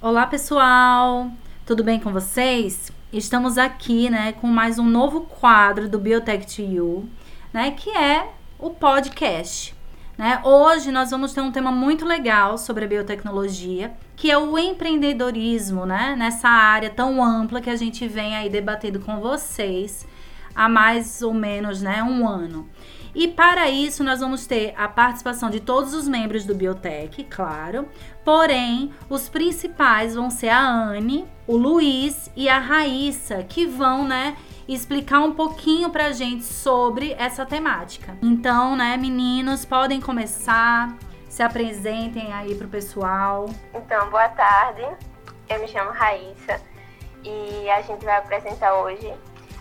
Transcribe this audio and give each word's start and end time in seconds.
Olá, 0.00 0.24
pessoal! 0.28 1.28
Tudo 1.66 1.82
bem 1.82 1.98
com 1.98 2.12
vocês? 2.12 2.92
Estamos 3.12 3.58
aqui, 3.58 4.08
né, 4.08 4.30
com 4.30 4.46
mais 4.46 4.78
um 4.78 4.84
novo 4.84 5.22
quadro 5.22 5.88
do 5.88 5.98
Biotech 5.98 6.46
to 6.54 6.62
You, 6.62 7.08
né, 7.52 7.72
que 7.72 7.90
é 7.90 8.30
o 8.60 8.70
podcast. 8.70 9.74
Né? 10.16 10.40
Hoje 10.44 10.92
nós 10.92 11.10
vamos 11.10 11.32
ter 11.32 11.40
um 11.40 11.50
tema 11.50 11.72
muito 11.72 12.04
legal 12.04 12.56
sobre 12.56 12.84
a 12.84 12.88
biotecnologia, 12.88 13.92
que 14.14 14.30
é 14.30 14.38
o 14.38 14.56
empreendedorismo, 14.56 15.84
né? 15.84 16.14
Nessa 16.16 16.48
área 16.48 16.90
tão 16.90 17.20
ampla 17.20 17.60
que 17.60 17.70
a 17.70 17.76
gente 17.76 18.06
vem 18.06 18.36
aí 18.36 18.48
debatendo 18.48 19.00
com 19.00 19.18
vocês 19.18 20.06
há 20.54 20.68
mais 20.68 21.22
ou 21.22 21.34
menos, 21.34 21.82
né, 21.82 22.04
um 22.04 22.26
ano. 22.26 22.68
E 23.14 23.26
para 23.26 23.68
isso, 23.68 24.04
nós 24.04 24.20
vamos 24.20 24.46
ter 24.46 24.74
a 24.76 24.86
participação 24.86 25.50
de 25.50 25.60
todos 25.60 25.94
os 25.94 26.06
membros 26.06 26.44
do 26.44 26.54
Biotech, 26.54 27.24
claro. 27.24 27.88
Porém, 28.28 28.92
os 29.08 29.26
principais 29.26 30.14
vão 30.14 30.28
ser 30.28 30.50
a 30.50 30.60
Anne, 30.60 31.26
o 31.46 31.56
Luiz 31.56 32.30
e 32.36 32.46
a 32.46 32.58
Raíssa, 32.58 33.42
que 33.42 33.64
vão, 33.64 34.06
né, 34.06 34.36
explicar 34.68 35.20
um 35.20 35.32
pouquinho 35.32 35.88
pra 35.88 36.12
gente 36.12 36.44
sobre 36.44 37.14
essa 37.14 37.46
temática. 37.46 38.18
Então, 38.20 38.76
né, 38.76 38.98
meninos, 38.98 39.64
podem 39.64 39.98
começar, 39.98 40.94
se 41.26 41.42
apresentem 41.42 42.30
aí 42.30 42.54
pro 42.54 42.68
pessoal. 42.68 43.46
Então, 43.72 44.10
boa 44.10 44.28
tarde. 44.28 44.86
Eu 45.48 45.60
me 45.60 45.66
chamo 45.66 45.90
Raíssa 45.90 46.60
e 47.24 47.70
a 47.70 47.80
gente 47.80 48.04
vai 48.04 48.18
apresentar 48.18 48.74
hoje 48.74 49.10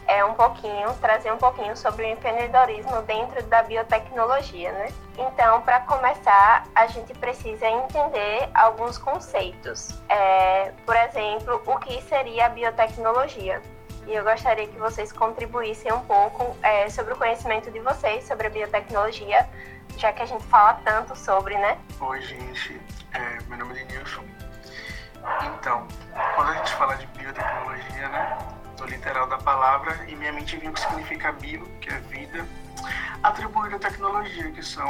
é 0.08 0.24
um 0.24 0.34
pouquinho, 0.34 0.94
trazer 0.96 1.32
um 1.32 1.38
pouquinho 1.38 1.76
sobre 1.76 2.06
o 2.06 2.08
empreendedorismo 2.10 3.02
dentro 3.04 3.44
da 3.44 3.62
biotecnologia, 3.64 4.72
né? 4.72 4.88
Então, 5.18 5.62
para 5.62 5.82
começar, 5.82 6.66
a 6.74 6.88
gente 6.88 7.14
precisa 7.14 7.68
entender 7.68 8.50
alguns 8.54 8.98
conceitos. 8.98 10.00
É, 10.08 10.72
por 10.86 10.96
exemplo, 10.96 11.62
o 11.66 11.78
que 11.80 12.02
seria 12.04 12.46
a 12.46 12.50
biotecnologia? 12.50 13.62
E 14.08 14.16
eu 14.16 14.24
gostaria 14.24 14.66
que 14.66 14.78
vocês 14.78 15.12
contribuíssem 15.12 15.92
um 15.92 16.00
pouco 16.00 16.56
é, 16.64 16.90
sobre 16.90 17.14
o 17.14 17.18
conhecimento 17.18 17.70
de 17.70 17.80
vocês 17.82 18.24
sobre 18.24 18.48
a 18.48 18.50
biotecnologia, 18.50 19.48
já 19.98 20.14
que 20.14 20.22
a 20.22 20.26
gente 20.26 20.46
fala 20.46 20.76
tanto 20.86 21.14
sobre, 21.14 21.58
né? 21.58 21.78
Oi, 22.00 22.22
gente. 22.22 22.80
É, 23.14 23.38
meu 23.50 23.58
nome 23.58 23.82
é 23.82 23.84
Denilson. 23.84 24.24
Então, 25.44 25.86
quando 26.36 26.52
a 26.52 26.54
gente 26.54 26.74
fala 26.76 26.96
de 26.96 27.06
biotecnologia, 27.08 28.08
né? 28.08 28.57
No 28.80 28.86
literal 28.86 29.28
da 29.28 29.38
palavra, 29.38 30.06
e 30.08 30.16
minha 30.16 30.32
mente 30.32 30.58
viu 30.58 30.72
o 30.72 30.74
que 30.74 30.80
significa 30.80 31.32
bio, 31.32 31.68
que 31.82 31.90
é 31.90 32.00
vida, 32.00 32.46
atribuído 33.24 33.76
à 33.76 33.80
tecnologia, 33.80 34.52
que 34.52 34.64
são 34.64 34.88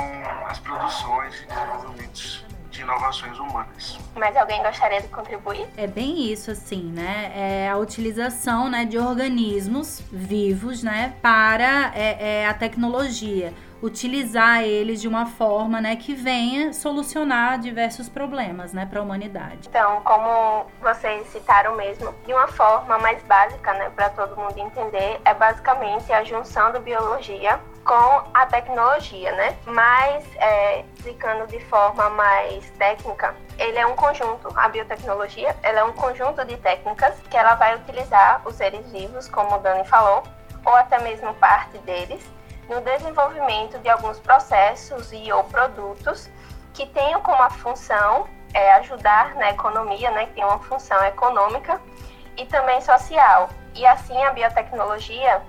as 0.48 0.60
produções 0.60 1.36
e 1.42 1.46
desenvolvimentos 1.46 2.46
de 2.70 2.82
inovações 2.82 3.40
humanas. 3.40 3.98
Mas 4.16 4.36
alguém 4.36 4.62
gostaria 4.62 5.02
de 5.02 5.08
contribuir? 5.08 5.68
É 5.76 5.88
bem 5.88 6.32
isso, 6.32 6.52
assim, 6.52 6.84
né? 6.92 7.32
É 7.34 7.70
a 7.70 7.78
utilização 7.78 8.70
né, 8.70 8.86
de 8.86 8.98
organismos 8.98 10.02
vivos, 10.12 10.84
né, 10.84 11.16
para 11.22 11.92
é, 11.96 12.42
é, 12.42 12.48
a 12.48 12.54
tecnologia 12.54 13.54
utilizar 13.82 14.64
eles 14.64 15.02
de 15.02 15.08
uma 15.08 15.26
forma, 15.26 15.80
né, 15.80 15.96
que 15.96 16.14
venha 16.14 16.74
solucionar 16.74 17.60
diversos 17.60 18.10
problemas, 18.10 18.74
né, 18.74 18.86
para 18.86 19.00
a 19.00 19.04
humanidade. 19.04 19.68
Então, 19.68 20.02
como 20.02 20.66
vocês 20.82 21.28
citaram 21.28 21.76
mesmo, 21.76 22.14
de 22.26 22.34
uma 22.34 22.48
forma 22.48 22.98
mais 22.98 23.22
básica, 23.24 23.74
né, 23.74 23.90
para 23.96 24.10
todo 24.10 24.36
mundo 24.36 24.58
entender, 24.58 25.20
é 25.24 25.34
basicamente 25.34 26.12
a 26.12 26.24
junção 26.24 26.72
da 26.72 26.80
biologia 26.80 27.60
com 27.86 28.24
a 28.34 28.46
tecnologia, 28.46 29.32
né? 29.32 29.56
Mas, 29.66 30.26
é, 30.36 30.82
explicando 30.94 31.48
de 31.48 31.60
forma 31.66 32.10
mais 32.10 32.70
técnica, 32.72 33.34
ele 33.58 33.78
é 33.78 33.88
um 33.88 33.96
conjunto, 33.96 34.50
a 34.56 34.68
biotecnologia, 34.68 35.56
ela 35.64 35.80
é 35.80 35.84
um 35.86 35.94
conjunto 35.94 36.44
de 36.44 36.58
técnicas 36.58 37.16
que 37.30 37.38
ela 37.38 37.56
vai 37.56 37.78
utilizar 37.78 38.42
os 38.46 38.56
seres 38.56 38.86
vivos, 38.92 39.30
como 39.30 39.56
o 39.56 39.60
Dani 39.60 39.86
falou, 39.86 40.24
ou 40.66 40.76
até 40.76 41.00
mesmo 41.00 41.34
parte 41.36 41.78
deles, 41.80 42.22
no 42.70 42.82
desenvolvimento 42.82 43.78
de 43.80 43.90
alguns 43.90 44.20
processos 44.20 45.12
e 45.12 45.32
ou 45.32 45.44
produtos 45.46 46.30
que 46.74 46.86
tenham 46.88 47.22
como 47.22 47.50
função 47.52 48.28
é, 48.54 48.74
ajudar 48.74 49.36
na 49.36 49.50
economia, 49.50 50.12
né, 50.12 50.26
que 50.28 50.34
tem 50.34 50.44
uma 50.44 50.60
função 50.60 51.04
econômica 51.06 51.82
e 52.38 52.46
também 52.46 52.82
social. 52.82 53.50
E 53.74 53.86
assim 53.86 54.22
a 54.24 54.32
biotecnologia 54.32 55.42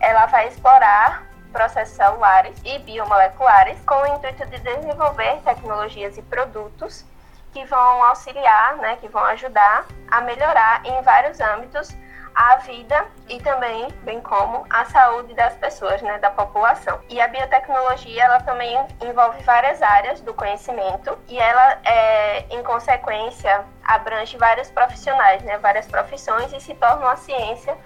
ela 0.00 0.26
vai 0.26 0.48
explorar 0.48 1.26
processos 1.52 1.96
celulares 1.96 2.60
e 2.64 2.78
biomoleculares 2.80 3.78
com 3.86 3.94
o 3.94 4.06
intuito 4.06 4.44
de 4.46 4.58
desenvolver 4.58 5.40
tecnologias 5.44 6.18
e 6.18 6.22
produtos 6.22 7.04
que 7.52 7.64
vão 7.66 8.04
auxiliar, 8.04 8.76
né, 8.76 8.96
que 8.96 9.08
vão 9.08 9.24
ajudar 9.26 9.86
a 10.10 10.20
melhorar 10.20 10.84
em 10.84 11.00
vários 11.02 11.40
âmbitos 11.40 11.94
a 12.34 12.56
vida 12.56 13.06
e 13.28 13.40
também, 13.40 13.88
bem 14.02 14.20
como, 14.20 14.66
a 14.68 14.84
saúde 14.86 15.34
das 15.34 15.54
pessoas, 15.54 16.02
né, 16.02 16.18
da 16.18 16.30
população. 16.30 16.98
E 17.08 17.20
a 17.20 17.28
biotecnologia, 17.28 18.24
ela 18.24 18.40
também 18.40 18.76
envolve 19.02 19.42
várias 19.42 19.80
áreas 19.80 20.20
do 20.20 20.34
conhecimento 20.34 21.16
e 21.28 21.38
ela, 21.38 21.78
é, 21.84 22.40
em 22.50 22.62
consequência, 22.62 23.64
abrange 23.84 24.36
vários 24.36 24.70
profissionais, 24.70 25.42
né, 25.42 25.58
várias 25.58 25.86
profissões 25.86 26.52
e 26.52 26.60
se 26.60 26.74
torna 26.74 27.06
uma 27.06 27.16
ciência 27.16 27.76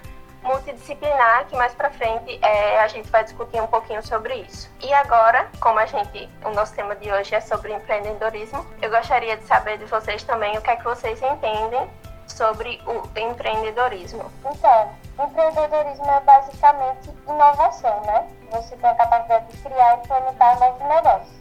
multidisciplinar 0.43 1.45
que 1.47 1.55
mais 1.55 1.73
para 1.73 1.89
frente 1.89 2.39
é, 2.41 2.79
a 2.79 2.87
gente 2.87 3.09
vai 3.09 3.23
discutir 3.23 3.61
um 3.61 3.67
pouquinho 3.67 4.01
sobre 4.05 4.35
isso. 4.35 4.69
E 4.81 4.91
agora, 4.93 5.49
como 5.59 5.79
a 5.79 5.85
gente, 5.85 6.29
o 6.45 6.49
nosso 6.51 6.73
tema 6.73 6.95
de 6.95 7.11
hoje 7.11 7.35
é 7.35 7.41
sobre 7.41 7.73
empreendedorismo, 7.73 8.65
eu 8.81 8.89
gostaria 8.89 9.35
de 9.37 9.43
saber 9.43 9.77
de 9.77 9.85
vocês 9.85 10.23
também 10.23 10.57
o 10.57 10.61
que 10.61 10.69
é 10.69 10.75
que 10.75 10.83
vocês 10.83 11.21
entendem 11.21 11.89
sobre 12.39 12.81
o 12.87 13.19
empreendedorismo. 13.19 14.31
Então, 14.49 14.89
empreendedorismo 15.21 16.09
é 16.09 16.21
basicamente 16.21 17.09
inovação, 17.27 18.01
né? 18.05 18.25
Você 18.51 18.77
tem 18.77 18.89
a 18.89 18.95
capacidade 18.95 19.51
de 19.51 19.57
criar 19.57 19.97
e 19.97 19.99
implementar 19.99 20.57
novos 20.57 20.87
negócios, 20.87 21.35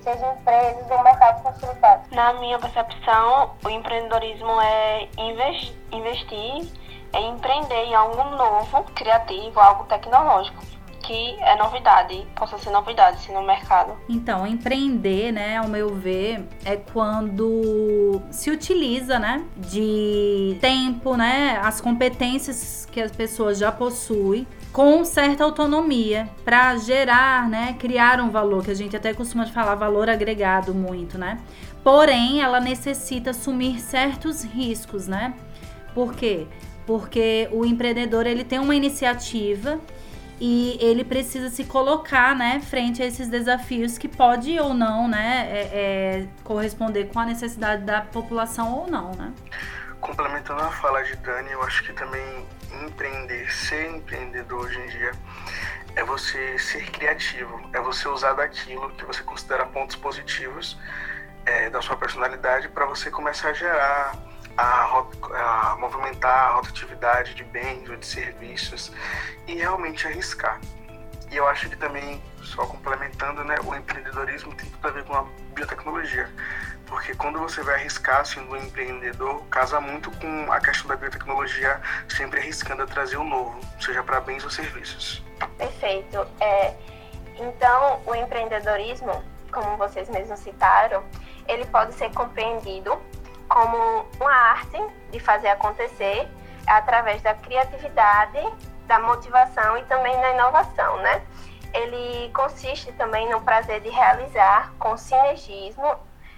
seja 0.00 0.26
empresas 0.26 0.90
ou 0.90 1.02
mercado 1.02 1.42
consolidado. 1.42 2.02
Na 2.12 2.32
minha 2.32 2.58
percepção, 2.58 3.50
o 3.62 3.68
empreendedorismo 3.68 4.58
é 4.62 5.06
investir, 5.18 6.72
é 7.12 7.20
empreender 7.20 7.84
em 7.84 7.94
algo 7.94 8.24
novo, 8.24 8.84
criativo, 8.94 9.60
algo 9.60 9.84
tecnológico 9.84 10.77
que 11.08 11.36
é 11.40 11.56
novidade, 11.56 12.26
possa 12.36 12.58
ser 12.58 12.68
novidade 12.68 13.16
assim, 13.16 13.32
no 13.32 13.42
mercado. 13.42 13.96
Então, 14.10 14.46
empreender, 14.46 15.32
né, 15.32 15.56
ao 15.56 15.66
meu 15.66 15.94
ver, 15.94 16.46
é 16.66 16.76
quando 16.76 18.20
se 18.30 18.50
utiliza, 18.50 19.18
né, 19.18 19.42
de 19.56 20.58
tempo, 20.60 21.16
né, 21.16 21.58
as 21.64 21.80
competências 21.80 22.86
que 22.92 23.00
as 23.00 23.10
pessoas 23.10 23.56
já 23.56 23.72
possuem 23.72 24.46
com 24.70 25.02
certa 25.02 25.44
autonomia 25.44 26.28
para 26.44 26.76
gerar, 26.76 27.48
né, 27.48 27.74
criar 27.78 28.20
um 28.20 28.28
valor, 28.28 28.62
que 28.62 28.70
a 28.70 28.74
gente 28.74 28.94
até 28.94 29.14
costuma 29.14 29.46
falar 29.46 29.76
valor 29.76 30.10
agregado 30.10 30.74
muito, 30.74 31.16
né? 31.16 31.38
Porém, 31.82 32.42
ela 32.42 32.60
necessita 32.60 33.30
assumir 33.30 33.80
certos 33.80 34.44
riscos, 34.44 35.08
né? 35.08 35.32
Por 35.94 36.12
quê? 36.12 36.46
Porque 36.86 37.48
o 37.50 37.64
empreendedor 37.64 38.26
ele 38.26 38.44
tem 38.44 38.58
uma 38.58 38.74
iniciativa 38.74 39.80
e 40.40 40.78
ele 40.80 41.04
precisa 41.04 41.50
se 41.50 41.64
colocar, 41.64 42.34
né, 42.34 42.60
frente 42.60 43.02
a 43.02 43.06
esses 43.06 43.28
desafios 43.28 43.98
que 43.98 44.08
pode 44.08 44.58
ou 44.58 44.72
não, 44.72 45.08
né, 45.08 45.48
é, 45.50 45.60
é, 45.72 46.28
corresponder 46.44 47.06
com 47.06 47.18
a 47.18 47.26
necessidade 47.26 47.82
da 47.82 48.00
população 48.00 48.72
ou 48.72 48.86
não, 48.88 49.12
né? 49.12 49.32
Complementando 50.00 50.62
a 50.62 50.70
fala 50.70 51.02
de 51.02 51.16
Dani, 51.16 51.50
eu 51.50 51.62
acho 51.62 51.82
que 51.82 51.92
também 51.92 52.46
empreender, 52.84 53.50
ser 53.50 53.90
empreendedor 53.90 54.66
hoje 54.66 54.78
em 54.78 54.86
dia 54.86 55.12
é 55.96 56.04
você 56.04 56.56
ser 56.58 56.88
criativo, 56.92 57.60
é 57.72 57.80
você 57.80 58.06
usar 58.08 58.34
daquilo 58.34 58.90
que 58.90 59.04
você 59.04 59.22
considera 59.24 59.66
pontos 59.66 59.96
positivos 59.96 60.78
é, 61.44 61.68
da 61.70 61.82
sua 61.82 61.96
personalidade 61.96 62.68
para 62.68 62.86
você 62.86 63.10
começar 63.10 63.48
a 63.48 63.52
gerar 63.52 64.12
a, 64.58 65.72
a 65.72 65.76
movimentar 65.76 66.50
a 66.50 66.54
rotatividade 66.54 67.34
de 67.34 67.44
bens 67.44 67.88
ou 67.88 67.96
de 67.96 68.04
serviços 68.04 68.92
e 69.46 69.54
realmente 69.54 70.06
arriscar. 70.06 70.60
E 71.30 71.36
eu 71.36 71.46
acho 71.46 71.68
que 71.68 71.76
também, 71.76 72.22
só 72.42 72.66
complementando, 72.66 73.44
né, 73.44 73.56
o 73.64 73.74
empreendedorismo 73.74 74.54
tem 74.54 74.68
tudo 74.70 74.88
a 74.88 74.90
ver 74.90 75.04
com 75.04 75.14
a 75.14 75.24
biotecnologia. 75.54 76.28
Porque 76.86 77.14
quando 77.14 77.38
você 77.38 77.62
vai 77.62 77.74
arriscar 77.74 78.24
sendo 78.24 78.50
um 78.50 78.56
empreendedor, 78.56 79.44
casa 79.46 79.78
muito 79.78 80.10
com 80.12 80.50
a 80.50 80.58
questão 80.58 80.88
da 80.88 80.96
biotecnologia, 80.96 81.80
sempre 82.08 82.40
arriscando 82.40 82.82
a 82.82 82.86
trazer 82.86 83.18
o 83.18 83.24
novo, 83.24 83.60
seja 83.78 84.02
para 84.02 84.20
bens 84.20 84.42
ou 84.42 84.50
serviços. 84.50 85.22
Perfeito. 85.58 86.26
É, 86.40 86.74
então, 87.38 88.00
o 88.06 88.14
empreendedorismo, 88.14 89.22
como 89.52 89.76
vocês 89.76 90.08
mesmos 90.08 90.40
citaram, 90.40 91.04
ele 91.46 91.66
pode 91.66 91.92
ser 91.94 92.10
compreendido 92.12 92.98
como 93.48 94.06
uma 94.20 94.32
arte 94.32 94.78
de 95.10 95.18
fazer 95.18 95.48
acontecer 95.48 96.28
através 96.66 97.22
da 97.22 97.34
criatividade, 97.34 98.38
da 98.86 98.98
motivação 98.98 99.76
e 99.78 99.84
também 99.84 100.18
da 100.20 100.32
inovação, 100.32 100.98
né? 100.98 101.22
Ele 101.72 102.30
consiste 102.32 102.92
também 102.92 103.28
no 103.30 103.40
prazer 103.40 103.80
de 103.80 103.88
realizar 103.90 104.72
com 104.78 104.96
sinergismo, 104.96 105.96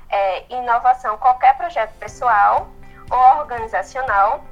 é, 0.09 0.45
inovação, 0.53 1.17
qualquer 1.19 1.57
projeto 1.57 1.93
pessoal 1.99 2.69
ou 3.11 3.39
organizacional, 3.39 4.45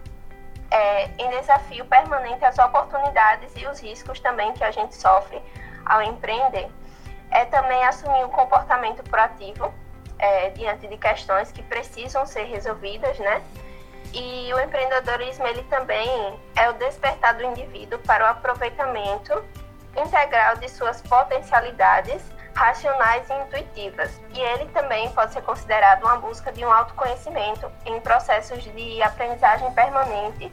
é, 0.70 1.06
em 1.18 1.30
desafio 1.30 1.84
permanente 1.86 2.44
as 2.44 2.58
oportunidades 2.58 3.52
e 3.56 3.66
os 3.66 3.80
riscos 3.80 4.20
também 4.20 4.52
que 4.52 4.62
a 4.62 4.70
gente 4.70 4.94
sofre 4.94 5.40
ao 5.84 6.02
empreender. 6.02 6.68
É 7.30 7.44
também 7.44 7.84
assumir 7.84 8.24
um 8.24 8.28
comportamento 8.28 9.02
proativo 9.04 9.72
é, 10.18 10.50
diante 10.50 10.86
de 10.86 10.96
questões 10.96 11.52
que 11.52 11.62
precisam 11.62 12.26
ser 12.26 12.44
resolvidas, 12.44 13.18
né? 13.18 13.42
E 14.12 14.52
o 14.54 14.60
empreendedorismo 14.60 15.46
ele 15.46 15.62
também 15.64 16.38
é 16.56 16.70
o 16.70 16.72
despertar 16.74 17.34
do 17.34 17.44
indivíduo 17.44 17.98
para 18.00 18.24
o 18.24 18.26
aproveitamento 18.28 19.44
integral 19.96 20.56
de 20.56 20.68
suas 20.68 21.02
potencialidades 21.02 22.22
racionais 22.54 23.28
e 23.28 23.34
intuitivas. 23.34 24.20
E 24.34 24.40
ele 24.40 24.66
também 24.66 25.10
pode 25.10 25.32
ser 25.32 25.42
considerado 25.42 26.02
uma 26.02 26.16
busca 26.16 26.50
de 26.50 26.64
um 26.64 26.72
autoconhecimento 26.72 27.70
em 27.84 28.00
processos 28.00 28.64
de 28.64 29.02
aprendizagem 29.02 29.70
permanente, 29.72 30.50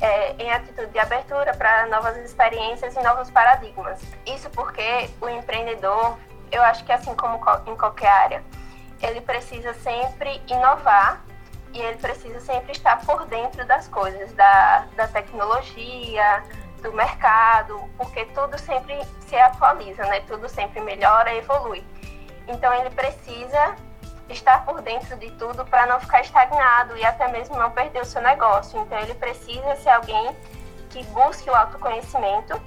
é, 0.00 0.32
em 0.32 0.52
atitude 0.52 0.88
de 0.88 0.98
abertura 0.98 1.54
para 1.54 1.86
novas 1.86 2.16
experiências 2.18 2.94
e 2.94 3.02
novos 3.02 3.30
paradigmas. 3.30 4.00
Isso 4.26 4.50
porque 4.50 5.08
o 5.20 5.28
empreendedor, 5.28 6.18
eu 6.52 6.62
acho 6.62 6.84
que 6.84 6.92
assim 6.92 7.14
como 7.14 7.36
em 7.66 7.76
qualquer 7.76 8.10
área, 8.10 8.42
ele 9.02 9.20
precisa 9.20 9.74
sempre 9.74 10.40
inovar 10.48 11.24
e 11.72 11.80
ele 11.80 11.98
precisa 11.98 12.40
sempre 12.40 12.72
estar 12.72 13.04
por 13.04 13.26
dentro 13.26 13.64
das 13.66 13.88
coisas, 13.88 14.32
da, 14.32 14.86
da 14.96 15.08
tecnologia, 15.08 16.42
do 16.82 16.92
mercado, 16.92 17.78
porque 17.96 18.24
tudo 18.26 18.58
sempre 18.58 18.98
se 19.20 19.36
atualiza, 19.36 20.04
né? 20.06 20.20
Tudo 20.20 20.48
sempre 20.48 20.80
melhora 20.80 21.34
evolui. 21.34 21.84
Então 22.48 22.72
ele 22.72 22.90
precisa 22.90 23.76
estar 24.28 24.64
por 24.64 24.80
dentro 24.80 25.16
de 25.16 25.30
tudo 25.32 25.64
para 25.66 25.86
não 25.86 26.00
ficar 26.00 26.20
estagnado 26.20 26.96
e 26.96 27.04
até 27.04 27.28
mesmo 27.28 27.56
não 27.56 27.70
perder 27.70 28.02
o 28.02 28.04
seu 28.04 28.22
negócio. 28.22 28.80
Então 28.80 28.98
ele 28.98 29.14
precisa 29.14 29.76
ser 29.76 29.90
alguém 29.90 30.36
que 30.90 31.02
busque 31.04 31.50
o 31.50 31.54
autoconhecimento 31.54 32.60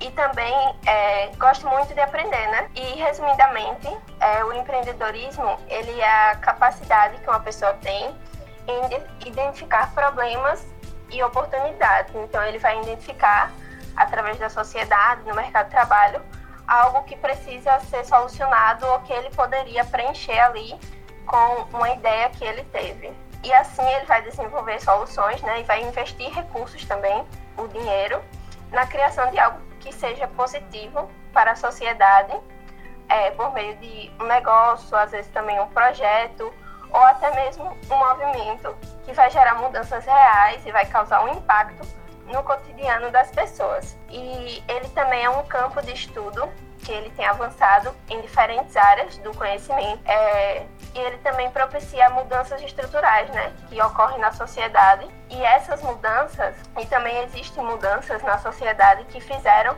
e 0.00 0.10
também 0.10 0.54
é, 0.86 1.28
gosto 1.36 1.66
muito 1.68 1.94
de 1.94 2.00
aprender, 2.00 2.46
né? 2.48 2.70
E 2.74 3.00
resumidamente, 3.00 3.88
é, 4.20 4.44
o 4.44 4.52
empreendedorismo 4.52 5.58
ele 5.68 6.00
é 6.00 6.30
a 6.30 6.36
capacidade 6.36 7.18
que 7.18 7.28
uma 7.28 7.40
pessoa 7.40 7.72
tem 7.74 8.14
em 8.68 9.28
identificar 9.28 9.92
problemas 9.94 10.66
e 11.10 11.22
oportunidades. 11.22 12.14
Então, 12.14 12.42
ele 12.42 12.58
vai 12.58 12.80
identificar, 12.82 13.52
através 13.96 14.38
da 14.38 14.50
sociedade, 14.50 15.22
no 15.22 15.34
mercado 15.34 15.66
de 15.66 15.70
trabalho, 15.70 16.20
algo 16.66 17.02
que 17.04 17.16
precisa 17.16 17.78
ser 17.80 18.04
solucionado 18.04 18.86
ou 18.86 19.00
que 19.00 19.12
ele 19.12 19.30
poderia 19.30 19.84
preencher 19.84 20.38
ali 20.38 20.78
com 21.24 21.76
uma 21.76 21.90
ideia 21.90 22.28
que 22.30 22.44
ele 22.44 22.64
teve. 22.64 23.12
E 23.42 23.52
assim 23.52 23.86
ele 23.88 24.04
vai 24.06 24.22
desenvolver 24.22 24.80
soluções 24.80 25.40
né, 25.42 25.60
e 25.60 25.62
vai 25.62 25.82
investir 25.82 26.28
recursos 26.32 26.84
também, 26.84 27.24
o 27.56 27.68
dinheiro, 27.68 28.20
na 28.72 28.84
criação 28.86 29.30
de 29.30 29.38
algo 29.38 29.65
que 29.86 29.92
seja 29.94 30.26
positivo 30.26 31.08
para 31.32 31.52
a 31.52 31.56
sociedade, 31.56 32.36
é, 33.08 33.30
por 33.30 33.52
meio 33.54 33.76
de 33.76 34.10
um 34.20 34.24
negócio, 34.24 34.96
às 34.96 35.12
vezes 35.12 35.30
também 35.30 35.60
um 35.60 35.68
projeto, 35.68 36.52
ou 36.90 37.00
até 37.02 37.32
mesmo 37.36 37.64
um 37.88 37.96
movimento 37.96 38.76
que 39.04 39.12
vai 39.12 39.30
gerar 39.30 39.54
mudanças 39.54 40.04
reais 40.04 40.66
e 40.66 40.72
vai 40.72 40.84
causar 40.86 41.24
um 41.24 41.28
impacto 41.34 41.86
no 42.26 42.42
cotidiano 42.42 43.12
das 43.12 43.30
pessoas. 43.30 43.96
E 44.08 44.62
ele 44.66 44.88
também 44.88 45.24
é 45.24 45.30
um 45.30 45.44
campo 45.44 45.80
de 45.82 45.92
estudo 45.92 46.50
que 46.86 46.92
ele 46.92 47.10
tem 47.10 47.26
avançado 47.26 47.92
em 48.08 48.20
diferentes 48.20 48.76
áreas 48.76 49.18
do 49.18 49.34
conhecimento. 49.34 50.00
É, 50.06 50.64
e 50.94 50.98
ele 50.98 51.18
também 51.18 51.50
propicia 51.50 52.08
mudanças 52.10 52.62
estruturais, 52.62 53.28
né, 53.30 53.52
que 53.68 53.82
ocorrem 53.82 54.18
na 54.20 54.32
sociedade. 54.32 55.06
E 55.28 55.42
essas 55.44 55.82
mudanças, 55.82 56.54
e 56.80 56.86
também 56.86 57.24
existem 57.24 57.62
mudanças 57.64 58.22
na 58.22 58.38
sociedade 58.38 59.04
que 59.06 59.20
fizeram 59.20 59.76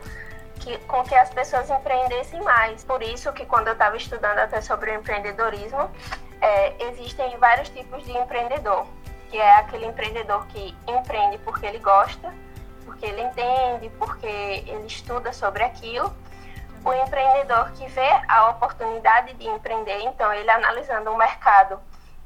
que, 0.59 0.77
com 0.79 1.03
que 1.03 1.15
as 1.15 1.29
pessoas 1.31 1.67
empreendessem 1.69 2.41
mais. 2.43 2.83
Por 2.83 3.01
isso 3.01 3.33
que 3.33 3.43
quando 3.45 3.67
eu 3.67 3.73
estava 3.73 3.97
estudando 3.97 4.37
até 4.37 4.61
sobre 4.61 4.91
o 4.91 4.93
empreendedorismo, 4.93 5.89
é, 6.39 6.75
existem 6.91 7.35
vários 7.37 7.69
tipos 7.69 8.05
de 8.05 8.15
empreendedor, 8.15 8.85
que 9.31 9.37
é 9.37 9.55
aquele 9.55 9.87
empreendedor 9.87 10.45
que 10.47 10.77
empreende 10.87 11.39
porque 11.39 11.65
ele 11.65 11.79
gosta, 11.79 12.31
porque 12.85 13.05
ele 13.05 13.21
entende, 13.21 13.89
porque 13.97 14.27
ele 14.27 14.85
estuda 14.85 15.33
sobre 15.33 15.63
aquilo. 15.63 16.13
O 16.83 16.93
empreendedor 16.93 17.71
que 17.71 17.85
vê 17.87 18.09
a 18.27 18.49
oportunidade 18.49 19.33
de 19.33 19.47
empreender, 19.47 20.01
então 20.01 20.31
ele 20.33 20.49
analisando 20.49 21.11
o 21.11 21.17
mercado, 21.17 21.79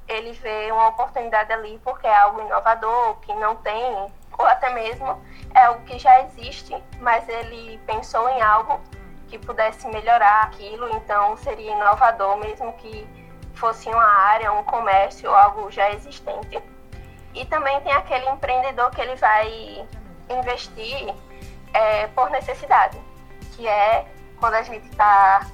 ele 0.08 0.32
vê 0.34 0.72
uma 0.72 0.90
oportunidade 0.90 1.52
ali 1.52 1.80
porque 1.84 2.06
é 2.06 2.16
algo 2.16 2.42
inovador, 2.42 3.16
que 3.22 3.34
não 3.34 3.56
tem, 3.58 4.12
ou 4.38 4.46
até 4.46 4.70
mesmo 4.70 5.22
é 5.54 5.64
algo 5.64 5.84
que 5.86 5.98
já 5.98 6.22
existe, 6.24 6.76
mas 7.00 7.28
ele 7.28 7.80
pensou 7.86 8.28
em 8.30 8.42
algo 8.42 8.80
que 9.28 9.38
pudesse 9.40 9.88
melhorar 9.88 10.44
aquilo, 10.44 10.90
então 10.96 11.36
seria 11.38 11.72
inovador, 11.72 12.38
mesmo 12.38 12.72
que 12.74 13.08
fosse 13.56 13.90
uma 13.90 14.06
área, 14.06 14.52
um 14.52 14.64
comércio 14.64 15.34
algo 15.34 15.72
já 15.72 15.90
existente. 15.92 16.62
E 17.34 17.46
também 17.46 17.80
tem 17.82 17.92
aquele 17.94 18.30
empreendedor 18.30 18.92
que 18.92 19.02
ele 19.02 19.16
vai 19.16 19.88
investir 20.30 21.16
é, 21.74 22.08
por 22.08 22.30
necessidade, 22.30 23.00
que 23.56 23.68
é 23.68 24.06
quando 24.44 24.56
a 24.56 24.62
gente 24.62 24.90
está 24.90 25.48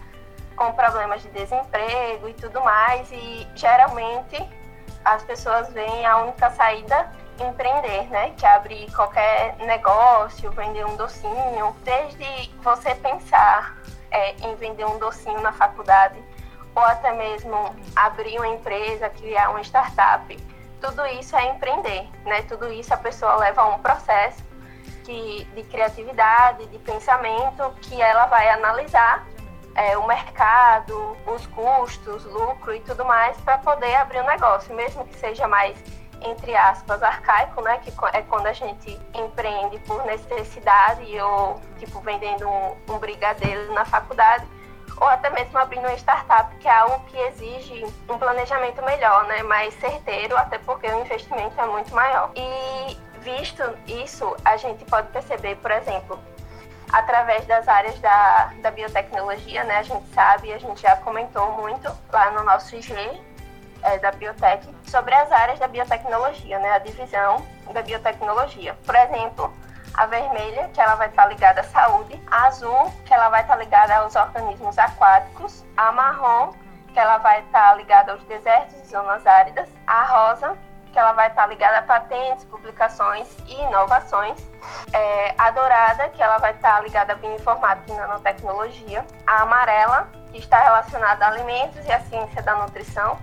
com 0.55 0.71
problemas 0.71 1.21
de 1.21 1.29
desemprego 1.29 2.27
e 2.27 2.33
tudo 2.33 2.59
mais, 2.59 3.07
e 3.11 3.47
geralmente 3.53 4.35
as 5.05 5.21
pessoas 5.21 5.71
veem 5.71 6.07
a 6.07 6.17
única 6.17 6.49
saída 6.49 7.07
empreender, 7.39 8.09
né? 8.09 8.31
Que 8.31 8.47
é 8.47 8.55
abrir 8.55 8.91
qualquer 8.91 9.55
negócio, 9.57 10.51
vender 10.53 10.83
um 10.87 10.95
docinho, 10.95 11.75
desde 11.83 12.51
você 12.63 12.95
pensar 12.95 13.77
é, 14.09 14.31
em 14.43 14.55
vender 14.55 14.85
um 14.85 14.97
docinho 14.97 15.39
na 15.39 15.53
faculdade 15.53 16.19
ou 16.73 16.81
até 16.81 17.13
mesmo 17.13 17.75
abrir 17.95 18.39
uma 18.39 18.47
empresa, 18.47 19.07
criar 19.09 19.51
uma 19.51 19.61
startup. 19.61 20.35
Tudo 20.81 21.05
isso 21.05 21.37
é 21.37 21.45
empreender, 21.45 22.09
né? 22.25 22.41
Tudo 22.41 22.73
isso 22.73 22.91
a 22.91 22.97
pessoa 22.97 23.35
leva 23.35 23.61
a 23.61 23.67
um 23.67 23.77
processo 23.77 24.48
de 25.09 25.63
criatividade, 25.63 26.65
de 26.67 26.79
pensamento, 26.79 27.73
que 27.81 28.01
ela 28.01 28.25
vai 28.27 28.49
analisar 28.49 29.25
é, 29.75 29.97
o 29.97 30.05
mercado, 30.07 31.17
os 31.25 31.45
custos, 31.47 32.25
lucro 32.25 32.73
e 32.73 32.79
tudo 32.81 33.05
mais 33.05 33.37
para 33.41 33.57
poder 33.59 33.95
abrir 33.95 34.21
um 34.21 34.27
negócio, 34.27 34.73
mesmo 34.75 35.05
que 35.05 35.15
seja 35.15 35.47
mais 35.47 35.77
entre 36.21 36.53
aspas 36.55 37.01
arcaico, 37.01 37.61
né, 37.61 37.77
que 37.77 37.93
é 38.13 38.21
quando 38.23 38.47
a 38.47 38.53
gente 38.53 38.99
empreende 39.13 39.79
por 39.79 40.05
necessidade 40.05 41.17
ou 41.19 41.61
tipo 41.77 42.01
vendendo 42.01 42.47
um, 42.47 42.75
um 42.89 42.97
brigadeiro 42.97 43.73
na 43.73 43.85
faculdade 43.85 44.45
ou 44.99 45.07
até 45.07 45.29
mesmo 45.29 45.57
abrindo 45.57 45.85
uma 45.85 45.93
startup, 45.95 46.53
que 46.57 46.67
é 46.67 46.71
algo 46.71 47.05
que 47.05 47.17
exige 47.17 47.85
um 48.09 48.17
planejamento 48.17 48.83
melhor, 48.83 49.25
né, 49.27 49.43
mais 49.43 49.73
certeiro, 49.75 50.35
até 50.35 50.57
porque 50.57 50.87
o 50.87 50.99
investimento 50.99 51.59
é 51.59 51.65
muito 51.65 51.93
maior. 51.95 52.31
E 52.35 52.97
visto 53.21 53.63
isso, 53.87 54.35
a 54.43 54.57
gente 54.57 54.83
pode 54.85 55.07
perceber, 55.09 55.55
por 55.57 55.71
exemplo, 55.71 56.19
através 56.91 57.45
das 57.45 57.67
áreas 57.67 57.99
da, 57.99 58.53
da 58.61 58.71
biotecnologia, 58.71 59.63
né, 59.63 59.77
a 59.77 59.83
gente 59.83 60.07
sabe, 60.13 60.51
a 60.51 60.57
gente 60.57 60.81
já 60.81 60.95
comentou 60.97 61.51
muito 61.53 61.91
lá 62.11 62.31
no 62.31 62.43
nosso 62.43 62.75
IG 62.75 62.93
é, 63.83 63.97
da 63.99 64.11
biotech 64.11 64.67
sobre 64.85 65.13
as 65.13 65.31
áreas 65.31 65.59
da 65.59 65.67
biotecnologia, 65.67 66.59
né, 66.59 66.71
a 66.71 66.79
divisão 66.79 67.45
da 67.71 67.81
biotecnologia. 67.81 68.75
Por 68.85 68.95
exemplo, 68.95 69.53
a 69.93 70.05
vermelha, 70.05 70.69
que 70.69 70.81
ela 70.81 70.95
vai 70.95 71.09
estar 71.09 71.25
ligada 71.27 71.61
à 71.61 71.63
saúde, 71.63 72.21
a 72.29 72.47
azul, 72.47 72.91
que 73.05 73.13
ela 73.13 73.29
vai 73.29 73.41
estar 73.41 73.55
ligada 73.55 73.95
aos 73.95 74.15
organismos 74.15 74.77
aquáticos, 74.77 75.65
a 75.77 75.91
marrom, 75.91 76.53
que 76.93 76.99
ela 76.99 77.17
vai 77.17 77.41
estar 77.41 77.75
ligada 77.75 78.13
aos 78.13 78.23
desertos 78.23 78.75
e 78.81 78.87
zonas 78.87 79.25
áridas, 79.25 79.69
a 79.85 80.03
rosa, 80.03 80.57
que 80.89 80.99
ela 80.99 81.13
vai 81.13 81.27
estar 81.27 81.45
ligada 81.47 81.79
a 81.79 81.81
patentes, 81.81 82.43
publicações 82.45 83.27
e 83.47 83.53
inovações, 83.61 84.37
é, 84.93 85.35
a 85.37 85.51
dourada, 85.51 86.09
que 86.09 86.21
ela 86.21 86.37
vai 86.37 86.51
estar 86.51 86.81
ligada 86.81 87.13
a 87.13 87.15
bioinformática 87.15 87.91
e 87.91 87.95
nanotecnologia, 87.95 89.05
a 89.25 89.43
amarela, 89.43 90.09
que 90.31 90.37
está 90.37 90.61
relacionada 90.61 91.25
a 91.25 91.29
alimentos 91.29 91.85
e 91.85 91.91
a 91.91 91.99
ciência 92.01 92.41
da 92.41 92.55
nutrição, 92.55 93.17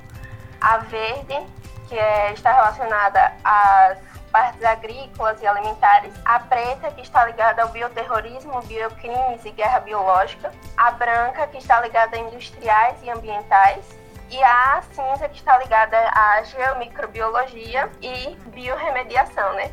a 0.61 0.79
verde, 0.79 1.47
que 1.89 1.99
é, 1.99 2.33
está 2.33 2.53
relacionada 2.53 3.33
às 3.45 3.99
partes 4.31 4.63
agrícolas 4.65 5.41
e 5.41 5.47
alimentares, 5.47 6.13
a 6.25 6.41
preta, 6.41 6.91
que 6.91 7.01
está 7.01 7.25
ligada 7.25 7.63
ao 7.63 7.69
bioterrorismo, 7.69 8.61
biocrimes 8.63 9.45
e 9.45 9.51
guerra 9.51 9.81
biológica, 9.81 10.53
a 10.77 10.91
branca, 10.91 11.47
que 11.47 11.59
está 11.59 11.81
ligada 11.81 12.17
a 12.17 12.21
industriais 12.21 12.97
e 13.03 13.11
ambientais, 13.11 13.85
e 14.31 14.43
a 14.43 14.83
cinza, 14.93 15.29
que 15.29 15.37
está 15.37 15.57
ligada 15.59 15.97
à 16.13 16.43
geomicrobiologia 16.43 17.91
e 18.03 18.35
biorremediação, 18.47 19.53
né? 19.55 19.71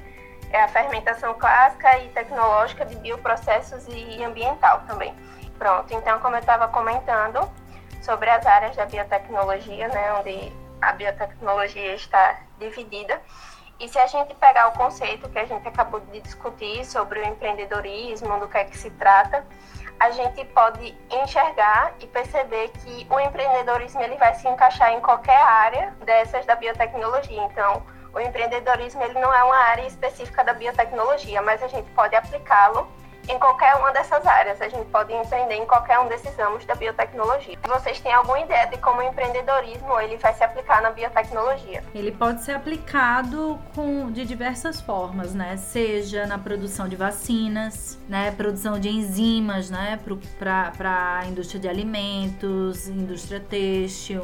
É 0.52 0.62
a 0.64 0.68
fermentação 0.68 1.34
clássica 1.34 1.98
e 2.00 2.10
tecnológica 2.10 2.86
de 2.86 2.96
bioprocessos 2.98 3.86
e 3.88 4.24
ambiental 4.24 4.82
também. 4.88 5.16
Pronto, 5.58 5.92
então, 5.94 6.20
como 6.20 6.36
eu 6.36 6.40
estava 6.40 6.68
comentando 6.68 7.50
sobre 8.02 8.30
as 8.30 8.46
áreas 8.46 8.76
da 8.76 8.86
biotecnologia, 8.86 9.88
né, 9.88 10.14
onde 10.14 10.52
a 10.82 10.92
biotecnologia 10.92 11.96
está 11.96 12.40
dividida, 12.60 13.20
E 13.80 13.90
se 13.90 14.00
a 14.00 14.08
gente 14.08 14.34
pegar 14.36 14.68
o 14.70 14.72
conceito 14.74 15.28
que 15.30 15.40
a 15.40 15.46
gente 15.46 15.68
acabou 15.68 16.00
de 16.00 16.22
discutir 16.22 16.86
sobre 16.86 17.20
o 17.20 17.26
empreendedorismo, 17.26 18.40
do 18.40 18.48
que 18.48 18.58
é 18.58 18.64
que 18.64 18.78
se 18.78 18.90
trata, 18.92 19.46
a 20.04 20.12
gente 20.12 20.44
pode 20.48 20.94
enxergar 21.10 21.94
e 22.02 22.08
perceber 22.08 22.68
que 22.70 23.08
o 23.10 23.18
empreendedorismo 23.22 24.02
ele 24.02 24.18
vai 24.18 24.36
se 24.36 24.46
encaixar 24.46 24.92
em 24.92 25.00
qualquer 25.00 25.42
área 25.42 25.96
dessas 26.04 26.46
da 26.46 26.58
biotecnologia. 26.58 27.42
Então, 27.44 27.82
o 28.14 28.20
empreendedorismo 28.20 29.02
ele 29.02 29.18
não 29.18 29.34
é 29.34 29.42
uma 29.46 29.56
área 29.56 29.88
específica 29.88 30.44
da 30.44 30.54
biotecnologia, 30.54 31.42
mas 31.42 31.64
a 31.64 31.68
gente 31.68 31.90
pode 31.92 32.18
aplicá-lo 32.18 32.86
em 33.28 33.40
qualquer 33.40 33.76
uma 33.76 33.92
dessas 33.92 34.26
áreas. 34.26 34.62
A 34.62 34.70
gente 34.70 34.86
pode 34.90 35.14
empreender 35.14 35.56
em 35.56 35.66
qualquer 35.66 36.00
um 36.00 36.08
desses 36.08 36.36
ramos 36.36 36.66
da 36.66 36.76
biotecnologia. 36.76 37.58
Vocês 37.68 38.00
têm 38.00 38.14
alguma 38.14 38.40
ideia 38.40 38.66
de 38.68 38.78
como 38.78 39.00
o 39.00 39.04
empreendedorismo 39.04 40.00
ele 40.00 40.18
vai 40.18 40.34
se 40.34 40.44
aplicar 40.44 40.82
na 40.82 40.92
biotecnologia? 40.92 41.84
Ele 41.94 42.12
pode 42.12 42.44
ser 42.44 42.54
aplicado 42.54 43.60
com, 43.76 44.12
de 44.12 44.26
diversas 44.26 44.82
formas, 44.82 45.34
né? 45.34 45.58
Seja 45.58 46.26
na 46.26 46.38
produção 46.38 46.88
de 46.88 46.96
vacinas, 46.96 47.98
né? 48.08 48.32
Produção 48.32 48.80
de 48.80 48.90
enzimas, 48.90 49.70
né? 49.70 50.00
Para 50.38 51.20
a 51.20 51.26
indústria 51.26 51.60
de 51.60 51.68
alimentos, 51.68 52.88
indústria 52.88 53.40
têxtil 53.40 54.22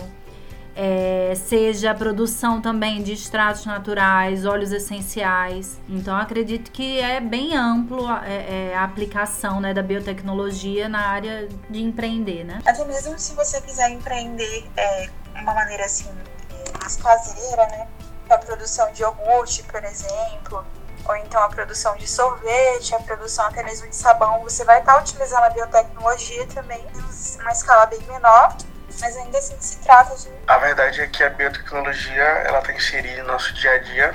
é, 0.81 1.33
seja 1.35 1.91
a 1.91 1.93
produção 1.93 2.61
também 2.61 3.03
de 3.03 3.11
extratos 3.11 3.65
naturais, 3.65 4.45
óleos 4.45 4.71
essenciais. 4.71 5.77
Então, 5.89 6.15
acredito 6.15 6.71
que 6.71 7.01
é 7.01 7.19
bem 7.19 7.53
amplo 7.53 8.09
é, 8.23 8.69
é, 8.69 8.77
a 8.77 8.85
aplicação 8.85 9.59
né, 9.59 9.73
da 9.73 9.83
biotecnologia 9.83 10.87
na 10.87 11.01
área 11.01 11.49
de 11.69 11.81
empreender, 11.81 12.45
né? 12.45 12.61
Até 12.65 12.85
mesmo 12.85 13.19
se 13.19 13.35
você 13.35 13.59
quiser 13.59 13.89
empreender 13.89 14.65
é, 14.77 15.09
uma 15.35 15.53
maneira 15.53 15.83
assim, 15.83 16.07
é, 16.49 16.77
mais 16.81 16.95
caseira, 16.95 17.67
né? 17.67 17.85
A 18.29 18.37
produção 18.37 18.89
de 18.93 19.01
iogurte, 19.01 19.63
por 19.63 19.83
exemplo, 19.83 20.65
ou 21.05 21.15
então 21.17 21.43
a 21.43 21.49
produção 21.49 21.93
de 21.97 22.07
sorvete, 22.07 22.95
a 22.95 22.99
produção 22.99 23.45
até 23.47 23.63
mesmo 23.63 23.89
de 23.89 23.95
sabão, 23.97 24.43
você 24.43 24.63
vai 24.63 24.79
estar 24.79 24.97
utilizando 25.01 25.43
a 25.43 25.49
biotecnologia 25.49 26.47
também, 26.47 26.79
em 26.79 27.41
uma 27.41 27.51
escala 27.51 27.85
bem 27.87 27.99
menor, 28.03 28.55
mas 29.01 29.17
ainda 29.17 29.37
assim 29.37 29.55
se 29.59 29.79
trata 29.79 30.15
de. 30.15 30.29
A 30.47 30.57
verdade 30.57 31.01
é 31.01 31.07
que 31.07 31.23
a 31.23 31.29
biotecnologia 31.29 32.23
ela 32.23 32.59
está 32.59 32.73
inserida 32.73 33.23
no 33.23 33.33
nosso 33.33 33.53
dia 33.53 33.71
a 33.71 33.77
dia 33.77 34.13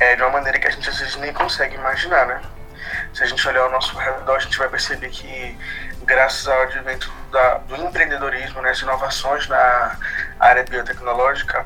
é, 0.00 0.16
de 0.16 0.22
uma 0.22 0.30
maneira 0.30 0.58
que 0.58 0.66
a 0.66 0.70
gente 0.70 0.88
às 0.88 0.98
vezes 0.98 1.16
nem 1.16 1.32
consegue 1.32 1.76
imaginar, 1.76 2.26
né? 2.26 2.42
Se 3.14 3.22
a 3.22 3.26
gente 3.26 3.46
olhar 3.46 3.62
ao 3.62 3.70
nosso 3.70 3.96
redor, 3.96 4.36
a 4.36 4.38
gente 4.38 4.58
vai 4.58 4.68
perceber 4.68 5.08
que, 5.10 5.56
graças 6.04 6.48
ao 6.48 6.62
advento 6.62 7.12
da, 7.30 7.58
do 7.58 7.76
empreendedorismo, 7.76 8.60
né, 8.60 8.70
as 8.70 8.80
inovações 8.80 9.46
na 9.48 9.96
área 10.40 10.64
biotecnológica, 10.64 11.64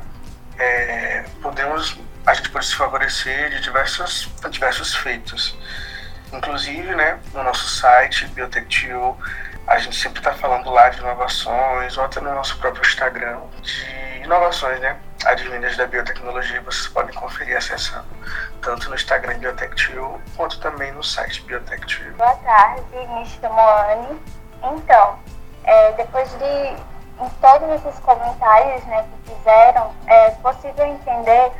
é, 0.58 1.24
podemos, 1.40 1.98
a 2.26 2.34
gente 2.34 2.50
pode 2.50 2.66
se 2.66 2.74
favorecer 2.74 3.50
de 3.50 3.60
diversos, 3.60 4.28
diversos 4.50 4.94
feitos. 4.94 5.56
Inclusive, 6.36 6.94
né, 6.94 7.18
no 7.32 7.42
nosso 7.42 7.68
site, 7.68 8.26
Biotech2, 8.28 9.16
a 9.66 9.78
gente 9.78 9.96
sempre 9.96 10.18
está 10.18 10.32
falando 10.32 10.70
lá 10.70 10.88
de 10.88 10.98
inovações, 10.98 11.96
ou 11.96 12.04
até 12.04 12.20
no 12.20 12.34
nosso 12.34 12.56
próprio 12.58 12.82
Instagram, 12.82 13.40
de 13.62 14.22
inovações, 14.22 14.78
né? 14.80 14.96
Advindas 15.24 15.76
da 15.76 15.86
biotecnologia, 15.86 16.60
vocês 16.62 16.88
podem 16.88 17.14
conferir 17.14 17.56
acessando 17.56 18.06
tanto 18.60 18.88
no 18.88 18.94
Instagram 18.94 19.38
Biotech2 19.38 20.18
quanto 20.36 20.60
também 20.60 20.92
no 20.92 21.02
site 21.02 21.44
Biotech2. 21.44 22.12
Boa 22.16 22.34
tarde, 22.36 22.82
me 22.92 23.26
chamo 23.26 23.60
Anne. 23.60 24.20
Então, 24.62 25.18
é, 25.64 25.92
depois 25.92 26.30
de 26.38 26.76
em 27.18 27.28
todos 27.40 27.70
esses 27.70 27.98
comentários 28.00 28.84
né, 28.84 29.06
que 29.24 29.34
fizeram, 29.34 29.94
é 30.06 30.30
possível 30.30 30.84
entender 30.84 31.52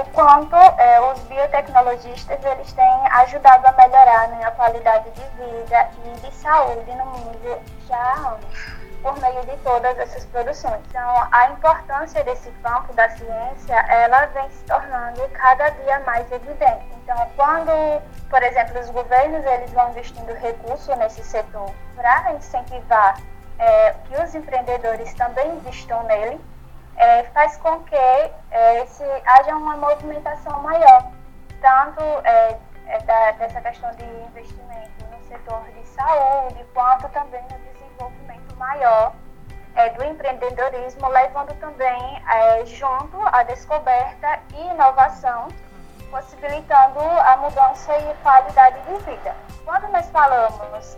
o 0.00 0.04
quanto 0.10 0.56
é, 0.56 1.00
os 1.12 1.20
biotecnologistas 1.20 2.38
eles 2.44 2.72
têm 2.72 3.06
ajudado 3.12 3.66
a 3.66 3.72
melhorar 3.72 4.28
né, 4.28 4.44
a 4.44 4.50
qualidade 4.50 5.10
de 5.10 5.22
vida 5.22 5.90
e 6.04 6.20
de 6.20 6.34
saúde 6.34 6.90
no 6.94 7.06
mundo 7.06 7.58
já 7.88 7.96
há 7.96 8.28
anos, 8.28 8.76
por 9.02 9.18
meio 9.20 9.40
de 9.46 9.56
todas 9.58 9.98
essas 9.98 10.24
produções. 10.26 10.80
Então, 10.88 11.28
a 11.32 11.48
importância 11.50 12.22
desse 12.24 12.50
campo 12.62 12.92
da 12.92 13.08
ciência, 13.10 13.74
ela 13.88 14.26
vem 14.26 14.50
se 14.50 14.64
tornando 14.64 15.26
cada 15.30 15.70
dia 15.70 16.00
mais 16.00 16.30
evidente. 16.30 16.86
Então, 17.02 17.16
quando, 17.34 18.02
por 18.28 18.42
exemplo, 18.42 18.78
os 18.78 18.90
governos 18.90 19.44
eles 19.46 19.72
vão 19.72 19.90
investindo 19.90 20.34
recursos 20.34 20.94
nesse 20.98 21.22
setor 21.24 21.70
para 21.94 22.32
incentivar 22.32 23.16
é, 23.58 23.94
que 24.04 24.20
os 24.20 24.34
empreendedores 24.34 25.14
também 25.14 25.48
investam 25.56 26.02
nele, 26.02 26.38
é, 26.96 27.24
faz 27.24 27.56
com 27.58 27.82
que 27.84 27.94
é, 27.94 28.86
se, 28.86 29.04
haja 29.26 29.54
uma 29.54 29.76
movimentação 29.76 30.62
maior, 30.62 31.10
tanto 31.60 32.02
é, 32.24 32.58
é, 32.86 32.98
da, 33.00 33.30
dessa 33.32 33.60
questão 33.60 33.90
de 33.92 34.04
investimento 34.04 35.04
no 35.10 35.24
setor 35.28 35.62
de 35.72 35.86
saúde, 35.86 36.64
quanto 36.72 37.08
também 37.10 37.42
no 37.42 37.58
desenvolvimento 37.72 38.56
maior 38.56 39.12
é, 39.74 39.90
do 39.90 40.04
empreendedorismo, 40.04 41.08
levando 41.08 41.52
também 41.60 42.22
é, 42.28 42.64
junto 42.64 43.20
a 43.26 43.42
descoberta 43.42 44.40
e 44.54 44.68
inovação, 44.68 45.48
possibilitando 46.10 47.00
a 47.00 47.36
mudança 47.36 47.96
e 47.98 48.14
qualidade 48.22 48.80
de 48.82 49.04
vida. 49.04 49.36
Quando 49.64 49.88
nós 49.88 50.08
falamos 50.10 50.96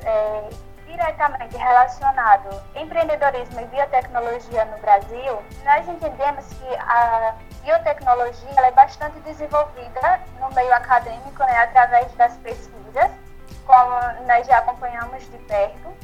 diretamente 0.88 1.56
relacionado 1.56 2.62
empreendedorismo 2.74 3.60
e 3.60 3.66
biotecnologia 3.66 4.64
no 4.64 4.78
Brasil, 4.78 5.42
nós 5.64 5.86
entendemos 5.86 6.46
que 6.46 6.76
a 6.76 7.34
biotecnologia 7.62 8.60
é 8.66 8.70
bastante 8.72 9.20
desenvolvida 9.20 10.20
no 10.40 10.50
meio 10.54 10.74
acadêmico, 10.74 11.44
né, 11.44 11.58
através 11.58 12.10
das 12.12 12.36
pesquisas, 12.38 13.10
como 13.66 13.90
nós 14.26 14.46
já 14.46 14.58
acompanhamos 14.58 15.22
de 15.30 15.38
perto, 15.38 15.94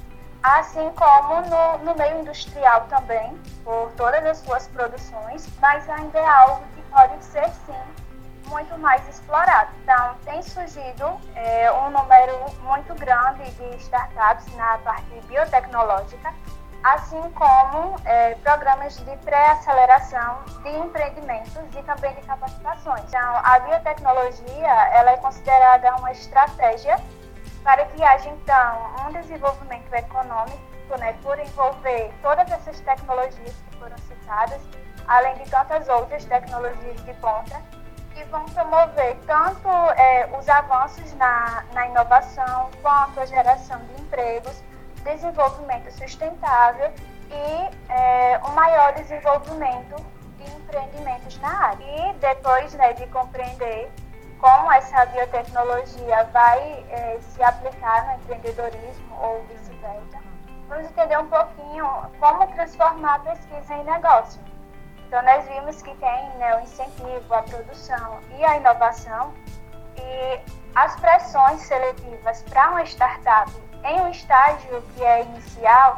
assim 0.42 0.92
como 0.92 1.40
no, 1.48 1.78
no 1.78 1.94
meio 1.94 2.20
industrial 2.20 2.82
também, 2.90 3.40
por 3.64 3.90
todas 3.96 4.24
as 4.26 4.38
suas 4.38 4.68
produções, 4.68 5.48
mas 5.60 5.88
ainda 5.88 6.18
é 6.18 6.26
algo 6.26 6.62
que 6.74 6.82
pode 6.82 7.24
ser 7.24 7.48
sim 7.66 8.03
muito 8.48 8.76
mais 8.78 9.06
explorado. 9.08 9.70
Então, 9.82 10.16
tem 10.24 10.42
surgido 10.42 11.18
é, 11.34 11.70
um 11.72 11.90
número 11.90 12.50
muito 12.62 12.94
grande 12.94 13.50
de 13.50 13.76
startups 13.76 14.54
na 14.56 14.78
parte 14.78 15.20
biotecnológica, 15.26 16.32
assim 16.82 17.22
como 17.30 17.96
é, 18.04 18.34
programas 18.36 18.96
de 18.96 19.16
pré-aceleração 19.18 20.42
de 20.62 20.70
empreendimentos 20.70 21.56
e 21.74 21.82
também 21.82 22.14
de 22.14 22.22
capacitações. 22.22 23.04
Então, 23.04 23.36
a 23.42 23.58
biotecnologia 23.60 24.68
ela 24.92 25.12
é 25.12 25.16
considerada 25.16 25.96
uma 25.96 26.12
estratégia 26.12 26.98
para 27.62 27.86
que 27.86 28.04
haja, 28.04 28.28
então, 28.28 29.06
um 29.06 29.12
desenvolvimento 29.12 29.92
econômico, 29.94 30.60
né, 30.98 31.14
por 31.22 31.38
envolver 31.38 32.12
todas 32.20 32.50
essas 32.50 32.78
tecnologias 32.80 33.54
que 33.70 33.78
foram 33.78 33.96
citadas, 33.98 34.60
além 35.08 35.34
de 35.36 35.48
tantas 35.50 35.88
outras 35.88 36.24
tecnologias 36.26 37.02
de 37.04 37.14
ponta, 37.14 37.62
que 38.14 38.24
vão 38.24 38.44
promover 38.46 39.16
tanto 39.26 39.68
é, 39.68 40.28
os 40.38 40.48
avanços 40.48 41.12
na, 41.14 41.64
na 41.72 41.88
inovação, 41.88 42.70
quanto 42.80 43.20
a 43.20 43.26
geração 43.26 43.78
de 43.80 44.00
empregos, 44.02 44.62
desenvolvimento 45.02 45.90
sustentável 45.92 46.92
e 47.30 47.92
é, 47.92 48.40
um 48.46 48.52
maior 48.52 48.94
desenvolvimento 48.94 49.96
de 50.38 50.44
empreendimentos 50.44 51.38
na 51.40 51.66
área. 51.66 51.84
E 51.84 52.12
depois 52.14 52.72
né, 52.74 52.92
de 52.94 53.06
compreender 53.08 53.90
como 54.38 54.70
essa 54.72 55.04
biotecnologia 55.06 56.24
vai 56.32 56.84
é, 56.90 57.18
se 57.20 57.42
aplicar 57.42 58.06
no 58.06 58.14
empreendedorismo 58.14 59.16
ou 59.20 59.42
vice-versa, 59.44 60.18
vamos 60.68 60.84
entender 60.90 61.18
um 61.18 61.26
pouquinho 61.26 61.86
como 62.20 62.46
transformar 62.48 63.16
a 63.16 63.18
pesquisa 63.20 63.74
em 63.74 63.84
negócio. 63.84 64.53
Então, 65.06 65.22
nós 65.22 65.46
vimos 65.46 65.80
que 65.82 65.94
tem 65.96 66.28
né, 66.38 66.56
o 66.56 66.60
incentivo 66.60 67.34
à 67.34 67.42
produção 67.42 68.20
e 68.36 68.44
à 68.44 68.56
inovação 68.56 69.32
e 69.96 70.40
as 70.74 70.96
pressões 70.96 71.60
seletivas 71.62 72.42
para 72.42 72.70
uma 72.70 72.82
startup 72.84 73.50
em 73.84 74.00
um 74.00 74.10
estágio 74.10 74.82
que 74.94 75.04
é 75.04 75.22
inicial, 75.22 75.96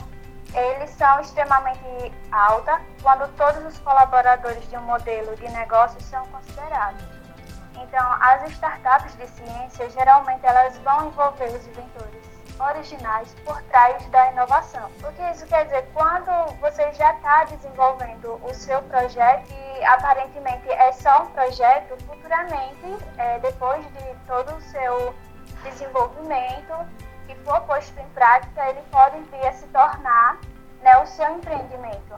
eles 0.53 0.91
são 0.91 1.21
extremamente 1.21 2.13
altas 2.33 2.81
quando 3.03 3.29
todos 3.37 3.65
os 3.65 3.79
colaboradores 3.81 4.69
de 4.69 4.77
um 4.77 4.83
modelo 4.83 5.35
de 5.37 5.49
negócio 5.51 6.01
são 6.03 6.27
considerados. 6.27 7.03
Então, 7.75 8.13
as 8.21 8.51
startups 8.51 9.17
de 9.17 9.27
ciência, 9.29 9.89
geralmente, 9.91 10.45
elas 10.45 10.77
vão 10.79 11.07
envolver 11.07 11.47
os 11.47 11.67
inventores 11.67 12.26
originais 12.61 13.35
por 13.45 13.61
trás 13.65 14.05
da 14.07 14.33
inovação. 14.33 14.91
O 15.03 15.13
que 15.13 15.23
isso 15.31 15.47
quer 15.47 15.65
dizer? 15.65 15.89
Quando 15.93 16.31
você 16.61 16.93
já 16.93 17.13
está 17.15 17.45
desenvolvendo 17.45 18.41
o 18.43 18.55
seu 18.55 18.83
projeto 18.83 19.49
e 19.51 19.85
aparentemente 19.85 20.69
é 20.71 20.93
só 20.93 21.23
um 21.23 21.27
projeto, 21.27 21.97
futuramente, 22.05 22.97
é, 23.19 23.39
depois 23.41 23.85
de 23.93 24.15
todo 24.27 24.55
o 24.55 24.61
seu 24.63 25.15
desenvolvimento 25.63 26.87
que 27.27 27.35
for 27.37 27.61
posto 27.63 27.99
em 27.99 28.09
prática, 28.11 28.69
ele 28.69 28.83
pode 28.91 29.19
vir 29.21 29.47
a 29.47 29.53
se 29.53 29.67
tornar 29.69 30.39
né, 30.83 30.97
o 30.99 31.07
seu 31.07 31.29
empreendimento. 31.31 32.17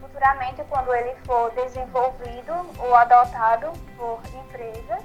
futuramente, 0.00 0.64
quando 0.70 0.92
ele 0.94 1.14
for 1.26 1.50
desenvolvido 1.52 2.52
ou 2.78 2.94
adotado 2.94 3.72
por 3.96 4.20
empresas, 4.34 5.02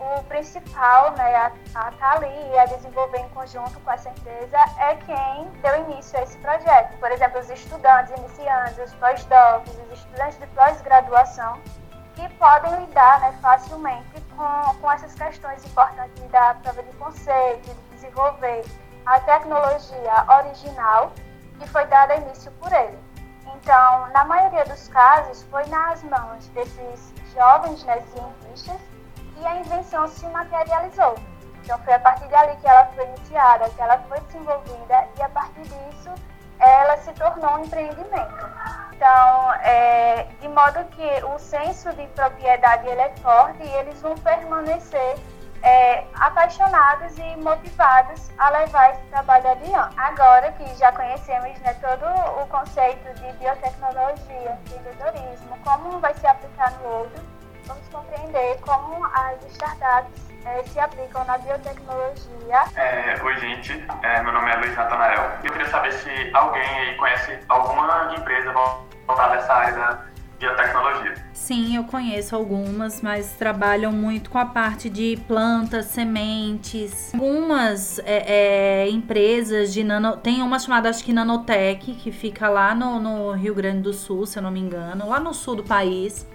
o 0.00 0.22
principal 0.24 1.12
né, 1.12 1.36
a 1.36 1.52
estar 1.66 1.92
tá 1.92 2.12
ali 2.12 2.50
e 2.50 2.58
a 2.58 2.64
desenvolver 2.64 3.18
em 3.18 3.28
conjunto 3.28 3.78
com 3.80 3.92
essa 3.92 4.08
empresa 4.08 4.56
é 4.78 4.94
quem 4.96 5.44
deu 5.62 5.84
início 5.84 6.18
a 6.18 6.22
esse 6.22 6.38
projeto. 6.38 6.98
Por 6.98 7.10
exemplo, 7.12 7.38
os 7.38 7.50
estudantes 7.50 8.16
iniciantes, 8.16 8.78
os 8.78 8.94
pós-docs, 8.94 9.70
os 9.70 9.92
estudantes 9.92 10.38
de 10.38 10.46
pós-graduação, 10.48 11.60
que 12.14 12.28
podem 12.34 12.74
lidar 12.80 13.20
né, 13.20 13.38
facilmente 13.42 14.20
com, 14.36 14.74
com 14.80 14.90
essas 14.90 15.14
questões 15.14 15.64
importantes 15.66 16.22
da 16.30 16.54
prova 16.54 16.82
de 16.82 16.92
conceito, 16.96 17.68
de 17.68 17.96
desenvolver 17.96 18.64
a 19.04 19.20
tecnologia 19.20 20.24
original 20.38 21.12
que 21.58 21.68
foi 21.68 21.84
dada 21.86 22.16
início 22.16 22.50
por 22.52 22.72
ele. 22.72 22.98
Então, 23.54 24.08
na 24.12 24.24
maioria 24.24 24.64
dos 24.64 24.88
casos, 24.88 25.42
foi 25.50 25.66
nas 25.66 26.02
mãos 26.04 26.46
desses 26.48 27.12
jovens 27.34 27.84
né, 27.84 28.00
cientistas 28.00 28.89
e 29.40 29.46
a 29.46 29.56
invenção 29.56 30.06
se 30.08 30.26
materializou. 30.26 31.14
Então 31.62 31.78
foi 31.80 31.94
a 31.94 32.00
partir 32.00 32.26
dali 32.28 32.56
que 32.56 32.66
ela 32.66 32.86
foi 32.86 33.04
iniciada, 33.06 33.68
que 33.70 33.80
ela 33.80 33.98
foi 34.08 34.20
desenvolvida 34.20 35.08
e 35.18 35.22
a 35.22 35.28
partir 35.28 35.62
disso 35.62 36.10
ela 36.58 36.96
se 36.98 37.12
tornou 37.12 37.56
um 37.56 37.64
empreendimento. 37.64 38.50
Então, 38.92 39.54
é, 39.62 40.26
de 40.40 40.48
modo 40.48 40.84
que 40.90 41.24
o 41.24 41.38
senso 41.38 41.90
de 41.94 42.06
propriedade 42.08 42.86
ele 42.86 43.00
é 43.00 43.10
forte 43.22 43.62
e 43.62 43.74
eles 43.76 44.00
vão 44.02 44.14
permanecer 44.18 45.16
é, 45.62 46.04
apaixonados 46.14 47.16
e 47.18 47.36
motivados 47.36 48.30
a 48.38 48.50
levar 48.50 48.90
esse 48.90 49.02
trabalho 49.06 49.50
adiante. 49.50 49.94
Agora 49.98 50.52
que 50.52 50.74
já 50.76 50.92
conhecemos 50.92 51.58
né, 51.60 51.74
todo 51.74 52.04
o 52.42 52.46
conceito 52.48 53.14
de 53.14 53.32
biotecnologia, 53.34 54.58
empreendedorismo, 54.66 55.56
como 55.64 55.98
vai 55.98 56.14
se 56.14 56.26
aplicar 56.26 56.72
no 56.72 56.88
outro, 56.88 57.22
vamos 57.70 57.88
compreender 57.88 58.58
como 58.62 59.04
as 59.04 59.36
startups 59.52 60.30
é, 60.44 60.62
se 60.64 60.78
aplicam 60.80 61.24
na 61.24 61.38
biotecnologia. 61.38 62.64
É, 62.74 63.22
oi, 63.22 63.36
gente. 63.38 63.84
É, 64.02 64.22
meu 64.22 64.32
nome 64.32 64.50
é 64.50 64.56
Luiz 64.56 64.76
Natanael. 64.76 65.38
Eu 65.44 65.52
queria 65.52 65.68
saber 65.68 65.92
se 65.92 66.30
alguém 66.34 66.62
aí 66.62 66.96
conhece 66.96 67.38
alguma 67.48 68.12
empresa 68.16 68.52
voltada 68.52 69.36
nessa 69.36 69.52
área 69.52 69.74
da 69.74 70.04
biotecnologia. 70.38 71.14
Sim, 71.32 71.76
eu 71.76 71.84
conheço 71.84 72.34
algumas, 72.34 73.02
mas 73.02 73.34
trabalham 73.34 73.92
muito 73.92 74.30
com 74.30 74.38
a 74.38 74.46
parte 74.46 74.88
de 74.88 75.18
plantas, 75.28 75.86
sementes. 75.86 77.14
Algumas 77.14 77.98
é, 78.00 78.84
é, 78.84 78.90
empresas 78.90 79.72
de 79.72 79.84
nano. 79.84 80.16
Tem 80.16 80.42
uma 80.42 80.58
chamada, 80.58 80.88
acho 80.88 81.04
que 81.04 81.12
Nanotech, 81.12 81.94
que 81.94 82.10
fica 82.10 82.48
lá 82.48 82.74
no, 82.74 82.98
no 82.98 83.32
Rio 83.32 83.54
Grande 83.54 83.82
do 83.82 83.92
Sul, 83.92 84.26
se 84.26 84.38
eu 84.38 84.42
não 84.42 84.50
me 84.50 84.60
engano, 84.60 85.08
lá 85.08 85.20
no 85.20 85.34
sul 85.34 85.56
do 85.56 85.64
país 85.64 86.26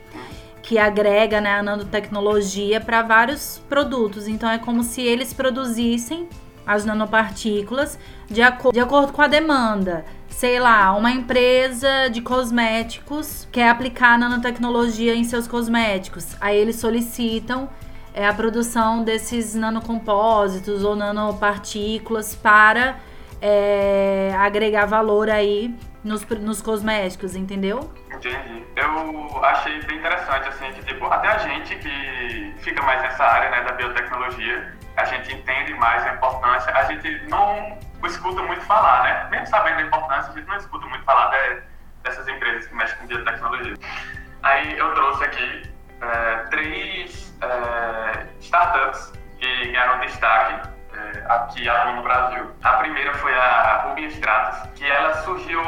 que 0.65 0.79
agrega 0.79 1.39
né, 1.39 1.59
a 1.59 1.63
nanotecnologia 1.63 2.81
para 2.81 3.03
vários 3.03 3.61
produtos. 3.69 4.27
Então 4.27 4.49
é 4.49 4.57
como 4.57 4.83
se 4.83 5.01
eles 5.01 5.31
produzissem 5.31 6.27
as 6.65 6.83
nanopartículas 6.83 7.99
de, 8.27 8.41
aco 8.41 8.71
de 8.71 8.79
acordo 8.79 9.13
com 9.13 9.21
a 9.21 9.27
demanda. 9.27 10.03
Sei 10.27 10.59
lá, 10.59 10.91
uma 10.95 11.11
empresa 11.11 12.09
de 12.09 12.19
cosméticos 12.19 13.47
quer 13.51 13.69
aplicar 13.69 14.17
nanotecnologia 14.17 15.15
em 15.15 15.23
seus 15.23 15.47
cosméticos. 15.47 16.35
Aí 16.41 16.57
eles 16.57 16.77
solicitam 16.77 17.69
é, 18.11 18.27
a 18.27 18.33
produção 18.33 19.03
desses 19.03 19.53
nanocompósitos 19.53 20.83
ou 20.83 20.95
nanopartículas 20.95 22.33
para 22.33 22.97
é, 23.39 24.33
agregar 24.35 24.87
valor 24.87 25.29
aí 25.29 25.75
nos, 26.05 26.25
nos 26.25 26.61
cosméticos, 26.61 27.35
entendeu? 27.35 27.91
Entendi. 28.11 28.65
Eu 28.75 29.43
achei 29.43 29.81
bem 29.81 29.97
interessante, 29.97 30.47
assim, 30.47 30.71
que, 30.73 30.85
tipo, 30.85 31.05
até 31.07 31.27
a 31.27 31.37
gente 31.39 31.75
que 31.75 32.55
fica 32.59 32.81
mais 32.83 33.01
nessa 33.01 33.23
área, 33.23 33.49
né, 33.49 33.63
da 33.63 33.71
biotecnologia, 33.73 34.73
a 34.95 35.03
gente 35.05 35.33
entende 35.33 35.73
mais 35.73 36.05
a 36.05 36.13
importância, 36.13 36.71
a 36.73 36.83
gente 36.83 37.27
não 37.27 37.77
escuta 38.05 38.41
muito 38.43 38.61
falar, 38.61 39.03
né? 39.03 39.27
Mesmo 39.31 39.47
sabendo 39.47 39.79
a 39.79 39.81
importância, 39.81 40.31
a 40.31 40.35
gente 40.35 40.47
não 40.47 40.55
escuta 40.57 40.85
muito 40.85 41.03
falar 41.03 41.29
de, 41.31 41.61
dessas 42.03 42.27
empresas 42.27 42.67
que 42.67 42.75
mexem 42.75 42.97
com 42.99 43.07
biotecnologia. 43.07 43.73
Aí 44.43 44.77
eu 44.77 44.93
trouxe 44.93 45.23
aqui 45.23 45.63
é, 46.01 46.35
três 46.51 47.35
é, 47.41 48.27
startups 48.39 49.11
que 49.39 49.65
ganharam 49.71 49.99
destaque 50.01 50.74
aqui 51.27 51.91
no 51.93 52.03
Brasil. 52.03 52.51
A 52.63 52.73
primeira 52.73 53.13
foi 53.15 53.33
a 53.33 53.83
Ruby 53.85 54.05
Stratos, 54.07 54.69
que 54.75 54.89
ela 54.89 55.13
surgiu 55.23 55.61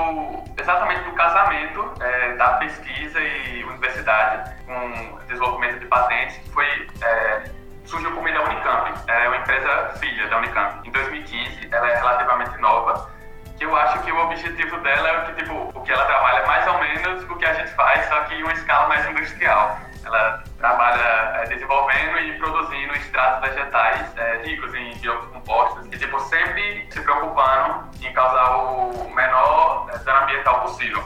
exatamente 0.58 1.02
do 1.04 1.12
casamento 1.14 1.94
é, 2.02 2.36
da 2.36 2.54
pesquisa 2.54 3.20
e 3.20 3.64
universidade 3.64 4.56
com 4.66 5.20
desenvolvimento 5.28 5.80
de 5.80 5.86
patentes, 5.86 6.38
que 6.38 6.50
foi 6.52 6.88
é, 7.02 7.44
surgiu 7.88 8.12
meio 8.22 8.36
da 8.36 8.44
Unicamp, 8.44 8.92
é 9.08 9.28
uma 9.28 9.38
empresa 9.38 9.94
filha 10.00 10.28
da 10.28 10.38
Unicamp. 10.38 10.88
Em 10.88 10.92
2015, 10.92 11.70
ela 11.72 11.90
é 11.90 11.96
relativamente 11.96 12.58
nova, 12.60 13.10
que 13.58 13.66
eu 13.66 13.76
acho 13.76 14.00
que 14.04 14.12
o 14.12 14.20
objetivo 14.24 14.78
dela 14.82 15.10
é 15.10 15.26
que, 15.26 15.42
tipo, 15.42 15.72
o 15.74 15.82
que 15.82 15.92
ela 15.92 16.06
trabalha 16.06 16.40
é 16.40 16.48
mais 16.48 16.68
ou 16.68 16.78
menos 16.80 17.24
o 17.24 17.36
que 17.36 17.46
a 17.46 17.54
gente 17.54 17.72
faz, 17.72 18.06
só 18.08 18.22
que 18.26 18.36
em 18.36 18.44
uma 18.44 18.54
escala 18.54 18.88
mais 18.90 19.10
industrial. 19.10 19.80
Ela 20.06 20.44
trabalha 20.58 21.02
é, 21.02 21.46
desenvolvendo 21.48 22.20
e 22.20 22.38
produzindo 22.38 22.94
extratos 22.94 23.50
vegetais 23.50 24.18
é, 24.18 24.42
ricos 24.44 24.74
em 24.74 24.96
biocompostos 24.98 25.86
e 25.88 25.98
tipo, 25.98 26.20
sempre 26.22 26.88
se 26.90 27.02
preocupando 27.02 27.90
em 28.02 28.14
causar 28.14 28.58
o 28.58 29.10
menor 29.14 29.90
é, 29.94 29.98
dano 30.00 30.24
ambiental 30.24 30.62
possível. 30.62 31.04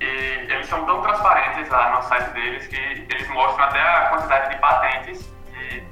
E 0.00 0.04
eles 0.04 0.66
são 0.66 0.84
tão 0.84 1.00
transparentes 1.02 1.68
lá 1.68 1.96
no 1.96 2.02
site 2.02 2.30
deles 2.30 2.66
que 2.66 2.76
eles 2.76 3.28
mostram 3.28 3.64
até 3.64 3.80
a 3.80 4.06
quantidade 4.08 4.50
de 4.50 4.60
patentes 4.60 5.32
que 5.46 5.84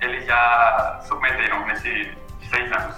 eles 0.00 0.24
já 0.24 1.00
submeteram 1.02 1.66
nesses 1.66 2.08
seis 2.48 2.72
anos. 2.72 2.96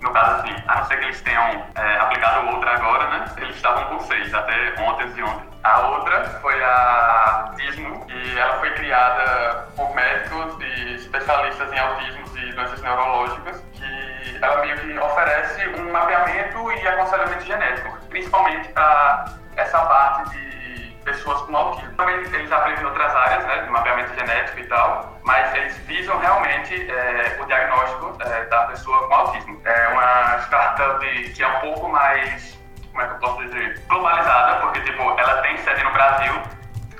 No 0.00 0.12
caso, 0.12 0.42
assim, 0.42 0.54
a 0.68 0.76
não 0.76 0.84
ser 0.84 0.98
que 0.98 1.04
eles 1.06 1.20
tenham 1.22 1.66
é, 1.74 1.98
aplicado 1.98 2.48
outra 2.48 2.74
agora, 2.74 3.08
né? 3.10 3.24
Eles 3.38 3.56
estavam 3.56 3.84
com 3.86 4.00
seis 4.00 4.32
até 4.32 4.74
ontem 4.80 5.12
e 5.16 5.22
ontem. 5.22 5.47
A 5.64 5.80
outra 5.88 6.24
foi 6.40 6.62
a 6.62 7.52
Tismo, 7.56 8.06
e 8.08 8.38
ela 8.38 8.58
foi 8.58 8.70
criada 8.74 9.66
por 9.76 9.94
médicos 9.94 10.56
e 10.60 10.94
especialistas 10.94 11.72
em 11.72 11.78
autismo 11.78 12.38
e 12.38 12.52
doenças 12.52 12.80
neurológicas, 12.80 13.62
que 13.72 14.38
ela 14.40 14.60
meio 14.60 14.78
que 14.78 14.98
oferece 14.98 15.68
um 15.68 15.92
mapeamento 15.92 16.72
e 16.72 16.88
aconselhamento 16.88 17.44
genético, 17.44 17.98
principalmente 18.08 18.68
para 18.68 19.34
essa 19.56 19.84
parte 19.86 20.30
de 20.30 20.92
pessoas 21.04 21.40
com 21.42 21.56
autismo. 21.56 21.92
Também 21.96 22.16
eles 22.16 22.52
aprendem 22.52 22.82
em 22.82 22.86
outras 22.86 23.14
áreas, 23.14 23.44
né, 23.44 23.62
de 23.62 23.70
mapeamento 23.70 24.14
genético 24.14 24.60
e 24.60 24.64
tal, 24.64 25.18
mas 25.24 25.54
eles 25.54 25.76
visam 25.78 26.18
realmente 26.18 26.90
é, 26.90 27.36
o 27.40 27.44
diagnóstico 27.46 28.16
é, 28.20 28.44
da 28.44 28.64
pessoa 28.66 29.08
com 29.08 29.14
autismo. 29.14 29.60
É 29.64 29.88
uma 29.88 30.38
startup 30.42 31.04
que 31.04 31.42
é 31.42 31.48
um 31.48 31.60
pouco 31.60 31.88
mais 31.88 32.57
como 32.98 33.02
é 33.02 33.06
que 33.06 33.14
eu 33.14 33.18
posso 33.18 33.42
dizer, 33.44 33.80
globalizada, 33.88 34.56
porque, 34.60 34.80
tipo, 34.80 35.02
ela 35.02 35.40
tem 35.42 35.56
sede 35.58 35.84
no 35.84 35.92
Brasil, 35.92 36.34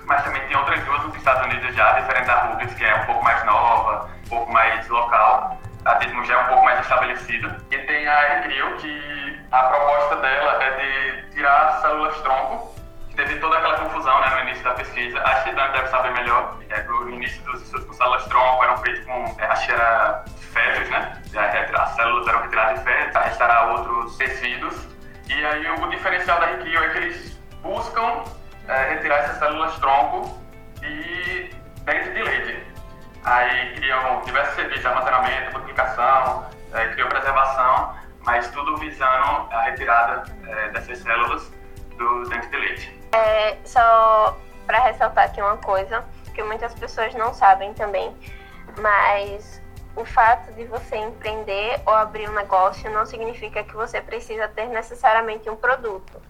mas 0.07 0.23
também 0.23 0.41
tem 0.47 0.57
outras 0.57 0.81
duas 0.85 1.03
nos 1.03 1.17
Estados 1.17 1.45
Unidos 1.47 1.75
já, 1.75 1.91
diferente 1.99 2.27
da 2.27 2.43
Rubens, 2.43 2.73
que 2.75 2.85
é 2.85 2.95
um 2.95 3.07
pouco 3.07 3.25
mais 3.25 3.45
nova, 3.45 4.09
um 4.27 4.29
pouco 4.29 4.53
mais 4.53 4.89
local. 4.89 5.59
A 5.85 5.95
Dismo 5.95 6.25
já 6.25 6.35
é 6.35 6.39
um 6.39 6.47
pouco 6.47 6.65
mais 6.65 6.81
estabelecida. 6.81 7.59
E 7.73 7.79
tem 7.79 8.07
a 8.07 8.39
Ecrio, 8.39 8.77
que 8.77 9.41
a 9.51 9.63
proposta 9.65 10.17
dela 10.17 10.63
é 10.63 10.71
de 10.77 11.31
tirar 11.35 11.81
células 11.81 12.17
tronco, 12.21 12.75
teve 13.17 13.35
toda 13.41 13.59
aquela 13.59 13.79
confusão 13.79 14.21
né, 14.21 14.31
no 14.37 14.41
início 14.43 14.63
da 14.63 14.75
pesquisa. 14.75 15.19
A 15.19 15.41
que 15.41 15.51
deve 15.51 15.89
saber 15.89 16.13
melhor. 16.13 16.59
É, 16.71 16.81
no 16.83 17.11
início 17.11 17.43
dos 17.43 17.63
estudos 17.63 17.87
com 17.87 17.93
células 17.95 18.25
tronco 18.27 18.63
eram 18.63 18.77
feitos 18.79 19.05
com, 19.05 19.35
é, 19.39 19.47
acho 19.47 19.67
que 19.67 19.73
era 19.73 20.25
fetos, 20.53 20.91
né? 20.91 21.21
As 21.75 21.91
células 21.97 22.29
eram 22.29 22.43
retiradas 22.43 22.79
de 22.79 22.85
fetos 22.85 23.13
para 23.13 23.23
restaurar 23.23 23.69
outros 23.71 24.17
tecidos 24.17 24.98
e 25.29 25.45
aí 25.45 25.71
o 25.71 25.88
diferencial 25.88 26.41
da 26.41 26.47
Requio 26.47 26.83
é 26.83 26.88
que 26.91 26.99
eles 26.99 27.38
buscam 27.62 28.25
é, 28.67 28.95
retirar 28.95 29.19
essas 29.19 29.38
células 29.38 29.77
tronco 29.79 30.38
e 30.83 31.51
dentro 31.85 32.14
de 32.14 32.23
leite. 32.23 32.67
Aí 33.25 33.75
criam 33.75 34.23
diversos 34.23 34.55
serviços 34.55 34.87
armazenamento, 34.87 35.53
multiplicação, 35.53 36.47
é, 36.73 36.88
criam 36.88 37.09
preservação, 37.09 37.95
mas 38.25 38.49
tudo 38.51 38.77
visando 38.79 39.49
a 39.53 39.62
retirada 39.64 40.25
é, 40.47 40.69
dessas 40.71 40.99
células 40.99 41.53
do 41.97 42.25
dente 42.29 42.47
de 42.49 42.57
leite. 42.57 43.01
É, 43.12 43.57
só 43.64 44.37
para 44.67 44.81
ressaltar 44.81 45.25
aqui 45.25 45.41
uma 45.41 45.57
coisa 45.57 46.05
que 46.35 46.43
muitas 46.43 46.75
pessoas 46.75 47.14
não 47.14 47.35
sabem 47.35 47.75
também, 47.75 48.14
mas 48.79 49.61
o 49.96 50.05
fato 50.05 50.53
de 50.53 50.64
você 50.64 50.96
empreender 50.96 51.81
ou 51.85 51.92
abrir 51.92 52.29
um 52.29 52.35
negócio 52.35 52.90
não 52.90 53.05
significa 53.05 53.64
que 53.64 53.74
você 53.74 54.01
precisa 54.01 54.46
ter 54.48 54.66
necessariamente 54.68 55.51
um 55.51 55.57
produto. 55.57 56.20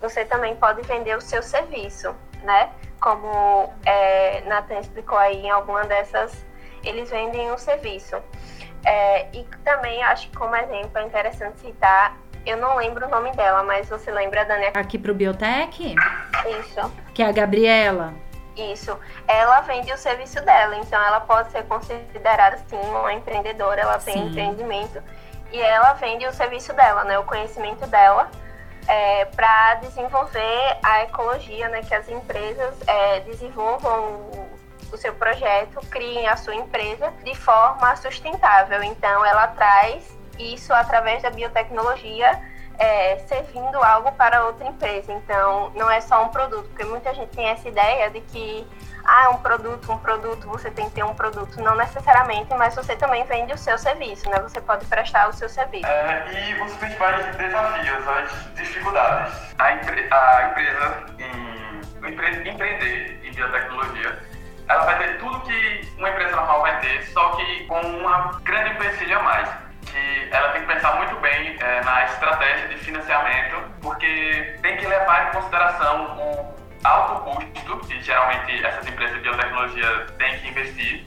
Você 0.00 0.24
também 0.24 0.56
pode 0.56 0.82
vender 0.82 1.16
o 1.16 1.20
seu 1.20 1.42
serviço, 1.42 2.14
né? 2.42 2.70
Como 3.00 3.72
é, 3.86 4.42
Nathan 4.46 4.80
explicou 4.80 5.16
aí 5.16 5.46
em 5.46 5.50
alguma 5.50 5.84
dessas, 5.84 6.44
eles 6.84 7.10
vendem 7.10 7.52
um 7.52 7.58
serviço. 7.58 8.16
É, 8.84 9.28
e 9.32 9.44
também 9.64 10.02
acho 10.02 10.28
que 10.28 10.36
como 10.36 10.56
exemplo 10.56 10.98
é 10.98 11.04
interessante 11.04 11.60
citar, 11.60 12.16
eu 12.44 12.56
não 12.56 12.76
lembro 12.76 13.06
o 13.06 13.08
nome 13.08 13.30
dela, 13.32 13.62
mas 13.62 13.88
você 13.88 14.10
lembra, 14.10 14.44
Dani? 14.44 14.66
Aqui 14.74 14.98
pro 14.98 15.14
Biotech? 15.14 15.94
Isso. 16.60 16.92
Que 17.14 17.22
é 17.22 17.26
a 17.26 17.32
Gabriela. 17.32 18.12
Isso. 18.56 18.98
Ela 19.26 19.60
vende 19.62 19.92
o 19.92 19.96
serviço 19.96 20.40
dela, 20.44 20.76
então 20.76 21.02
ela 21.02 21.20
pode 21.20 21.50
ser 21.50 21.64
considerada 21.64 22.58
sim 22.68 22.76
uma 22.76 23.12
empreendedora, 23.12 23.80
ela 23.80 23.98
tem 23.98 24.14
Sim. 24.14 24.28
empreendimento 24.28 25.02
e 25.50 25.60
ela 25.60 25.92
vende 25.94 26.26
o 26.26 26.32
serviço 26.32 26.72
dela, 26.72 27.04
né, 27.04 27.18
o 27.18 27.24
conhecimento 27.24 27.86
dela, 27.86 28.30
é, 28.88 29.26
para 29.26 29.74
desenvolver 29.76 30.78
a 30.82 31.02
ecologia, 31.04 31.68
né, 31.68 31.82
que 31.82 31.94
as 31.94 32.08
empresas 32.08 32.74
é, 32.86 33.20
desenvolvam 33.20 34.00
o, 34.00 34.48
o 34.92 34.96
seu 34.96 35.14
projeto, 35.14 35.80
criem 35.90 36.26
a 36.26 36.36
sua 36.36 36.54
empresa 36.54 37.12
de 37.22 37.34
forma 37.34 37.94
sustentável. 37.96 38.82
Então, 38.82 39.24
ela 39.24 39.46
traz 39.48 40.04
isso 40.38 40.72
através 40.72 41.22
da 41.22 41.30
biotecnologia 41.30 42.40
é, 42.82 43.16
servindo 43.28 43.80
algo 43.82 44.10
para 44.12 44.44
outra 44.44 44.66
empresa. 44.66 45.12
Então, 45.12 45.70
não 45.76 45.88
é 45.88 46.00
só 46.00 46.24
um 46.24 46.28
produto, 46.30 46.68
porque 46.68 46.84
muita 46.84 47.14
gente 47.14 47.28
tem 47.30 47.48
essa 47.48 47.68
ideia 47.68 48.10
de 48.10 48.20
que 48.22 48.66
ah, 49.04 49.30
um 49.30 49.36
produto, 49.36 49.92
um 49.92 49.98
produto, 49.98 50.48
você 50.48 50.68
tem 50.70 50.86
que 50.88 50.96
ter 50.96 51.04
um 51.04 51.14
produto. 51.14 51.60
Não 51.62 51.76
necessariamente, 51.76 52.52
mas 52.54 52.74
você 52.74 52.96
também 52.96 53.22
vende 53.24 53.52
o 53.52 53.58
seu 53.58 53.78
serviço, 53.78 54.28
né? 54.28 54.40
Você 54.40 54.60
pode 54.60 54.84
prestar 54.86 55.28
o 55.28 55.32
seu 55.32 55.48
serviço. 55.48 55.86
É, 55.86 56.50
e 56.50 56.60
os 56.60 56.72
principais 56.74 57.36
desafios, 57.36 58.08
as 58.08 58.54
dificuldades. 58.56 59.54
A, 59.58 59.72
empre- 59.74 60.08
a 60.12 60.48
empresa 60.50 61.06
em 61.20 62.08
empre- 62.08 62.48
empreender 62.50 63.20
em 63.24 63.32
biotecnologia, 63.32 64.18
ela 64.68 64.84
vai 64.84 64.98
ter 64.98 65.18
tudo 65.18 65.40
que 65.42 65.88
uma 65.98 66.10
empresa 66.10 66.34
normal 66.34 66.62
vai 66.62 66.80
ter, 66.80 67.02
só 67.12 67.30
que 67.36 67.64
com 67.66 67.80
uma 67.80 68.40
grande 68.42 68.70
empecilho 68.70 69.18
a 69.18 69.22
mais. 69.22 69.48
Que 69.92 70.28
ela 70.30 70.48
tem 70.52 70.62
que 70.62 70.72
pensar 70.72 70.96
muito 70.96 71.14
bem 71.20 71.56
é, 71.60 71.84
na 71.84 72.04
estratégia 72.04 72.68
de 72.68 72.76
financiamento, 72.76 73.62
porque 73.82 74.56
tem 74.62 74.78
que 74.78 74.86
levar 74.86 75.28
em 75.28 75.32
consideração 75.32 76.16
o 76.16 76.54
alto 76.82 77.22
custo 77.22 77.86
que 77.86 78.00
geralmente 78.00 78.64
essas 78.64 78.86
empresas 78.86 79.16
de 79.16 79.20
biotecnologia 79.20 80.06
têm 80.18 80.38
que 80.38 80.48
investir 80.48 81.04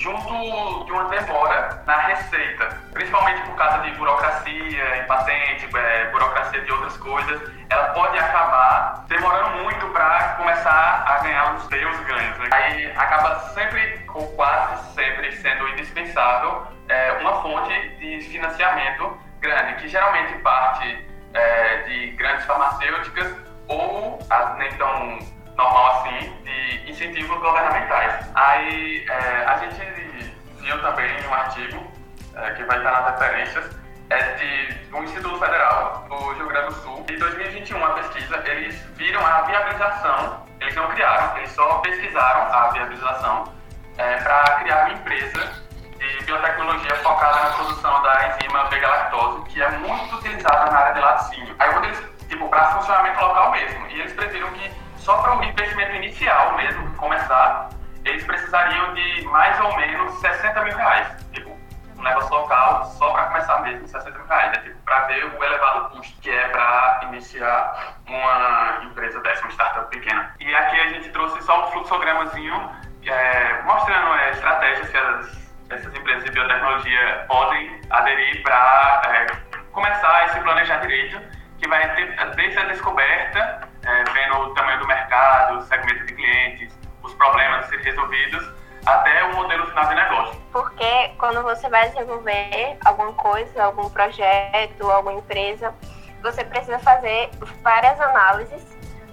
junto 0.00 0.84
de 0.86 0.92
uma 0.92 1.04
demora 1.10 1.82
na 1.86 1.96
receita, 1.98 2.68
principalmente 2.92 3.42
por 3.42 3.54
causa 3.56 3.78
de 3.80 3.90
burocracia 3.92 4.96
em 4.96 5.06
patente, 5.06 5.68
é, 5.76 6.06
burocracia 6.10 6.62
de 6.62 6.72
outras 6.72 6.96
coisas, 6.96 7.40
ela 7.68 7.88
pode 7.88 8.18
acabar 8.18 9.04
demorando 9.08 9.62
muito 9.62 9.86
para 9.88 10.34
começar 10.38 11.04
a 11.06 11.18
ganhar 11.22 11.54
os 11.54 11.64
seus 11.66 12.00
ganhos. 12.00 12.38
né? 12.38 12.48
Aí 12.50 12.92
acaba 12.96 13.38
sempre, 13.50 14.00
ou 14.14 14.26
quase 14.36 14.94
sempre, 14.94 15.32
sendo 15.36 15.68
indispensável 15.68 16.66
é, 16.88 17.12
uma 17.20 17.42
fonte 17.42 17.88
de 17.98 18.20
financiamento 18.22 19.18
grande, 19.38 19.74
que 19.82 19.88
geralmente 19.88 20.32
parte 20.38 21.06
é, 21.34 21.76
de 21.82 22.10
grandes 22.12 22.46
farmacêuticas 22.46 23.36
ou 23.68 24.18
a- 24.30 24.54
nem 24.58 24.72
tão 24.76 25.18
normal 25.60 26.00
assim 26.00 26.32
de 26.42 26.90
incentivos 26.90 27.38
governamentais. 27.38 28.30
Aí 28.34 29.04
é, 29.08 29.44
a 29.46 29.56
gente 29.58 30.34
viu 30.60 30.80
também 30.80 31.10
um 31.26 31.34
artigo 31.34 31.92
é, 32.34 32.50
que 32.52 32.64
vai 32.64 32.78
estar 32.78 32.90
nas 32.90 33.12
referências 33.12 33.80
é 34.10 34.34
de 34.34 34.74
do 34.90 35.04
Instituto 35.04 35.38
Federal 35.38 36.04
do 36.08 36.32
Rio 36.32 36.48
Grande 36.48 36.66
do 36.66 36.74
Sul. 36.82 37.06
Em 37.08 37.16
2021 37.16 37.84
a 37.84 37.90
pesquisa 37.90 38.42
eles 38.44 38.74
viram 38.96 39.24
a 39.24 39.42
viabilização, 39.42 40.46
eles 40.60 40.74
não 40.74 40.88
criaram, 40.88 41.36
eles 41.36 41.50
só 41.52 41.78
pesquisaram 41.78 42.52
a 42.52 42.70
viabilização 42.70 43.54
para 43.96 44.58
criar 44.60 44.86
uma 44.86 44.94
empresa 44.94 45.52
de 45.96 46.24
biotecnologia 46.24 46.94
focada 46.96 47.40
na 47.44 47.50
produção 47.50 48.02
da 48.02 48.28
enzima 48.28 48.64
beta-lactose, 48.64 49.42
que 49.50 49.62
é 49.62 49.68
muito 49.78 50.16
utilizada 50.16 50.70
na 50.70 50.78
área 50.78 50.94
de 50.94 51.00
laticínio. 51.00 51.54
Aí 51.58 51.70
quando 51.70 51.84
eles, 51.84 52.02
tipo, 52.28 52.48
para 52.48 52.72
funcionamento 52.72 53.20
local 53.20 53.50
mesmo, 53.52 53.86
e 53.88 54.00
eles 54.00 54.12
previram 54.14 54.50
que 54.52 54.72
só 55.00 55.16
para 55.22 55.38
o 55.38 55.44
investimento 55.44 55.96
inicial 55.96 56.56
mesmo, 56.56 56.94
começar, 56.96 57.70
eles 58.04 58.24
precisariam 58.24 58.94
de 58.94 59.24
mais 59.24 59.58
ou 59.60 59.76
menos 59.76 60.12
60 60.20 60.64
mil 60.64 60.76
reais. 60.76 61.26
Tipo, 61.32 61.50
um 61.98 62.02
negócio 62.02 62.30
local, 62.34 62.84
só 62.84 63.10
para 63.12 63.26
começar 63.26 63.60
mesmo, 63.62 63.86
60 63.86 64.10
mil 64.10 64.26
reais, 64.26 64.52
né? 64.52 64.62
Tipo, 64.62 64.82
para 64.82 65.00
ver 65.06 65.24
o 65.24 65.44
elevado 65.44 65.90
custo 65.90 66.20
que 66.20 66.30
é 66.30 66.48
para 66.48 67.00
iniciar 67.08 67.96
uma 68.06 68.80
empresa 68.84 69.20
dessa, 69.20 69.42
uma 69.42 69.50
startup 69.50 69.90
pequena. 69.90 70.34
E 70.38 70.54
aqui 70.54 70.80
a 70.80 70.88
gente 70.88 71.08
trouxe 71.10 71.42
só 71.42 71.66
um 71.66 71.72
fluxogramazinho 71.72 72.70
é, 73.06 73.62
mostrando 73.62 74.14
é, 74.14 74.30
estratégias 74.30 74.88
que 74.88 74.96
as 74.96 75.50
essas 75.70 75.94
empresas 75.94 76.24
de 76.24 76.32
biotecnologia 76.32 77.24
podem 77.28 77.80
aderir 77.90 78.42
para 78.42 79.26
começar 79.70 80.24
a 80.24 80.28
se 80.30 80.40
planejar 80.40 80.78
direito, 80.78 81.20
que 81.58 81.68
vai 81.68 81.94
ter 81.94 82.34
desde 82.34 82.58
a 82.58 82.64
descoberta, 82.64 83.69
vendo 84.04 84.36
o 84.36 84.54
tamanho 84.54 84.80
do 84.80 84.86
mercado, 84.86 85.62
segmento 85.62 86.06
de 86.06 86.14
clientes, 86.14 86.78
os 87.02 87.14
problemas 87.14 87.64
a 87.64 87.68
serem 87.68 87.84
resolvidos, 87.84 88.50
até 88.86 89.24
o 89.24 89.36
modelo 89.36 89.66
final 89.66 89.86
de 89.86 89.94
negócio. 89.94 90.40
Porque 90.52 91.08
quando 91.18 91.42
você 91.42 91.68
vai 91.68 91.88
desenvolver 91.90 92.78
alguma 92.84 93.12
coisa, 93.12 93.64
algum 93.64 93.88
projeto, 93.90 94.90
alguma 94.90 95.18
empresa, 95.18 95.74
você 96.22 96.44
precisa 96.44 96.78
fazer 96.78 97.30
várias 97.62 98.00
análises, 98.00 98.62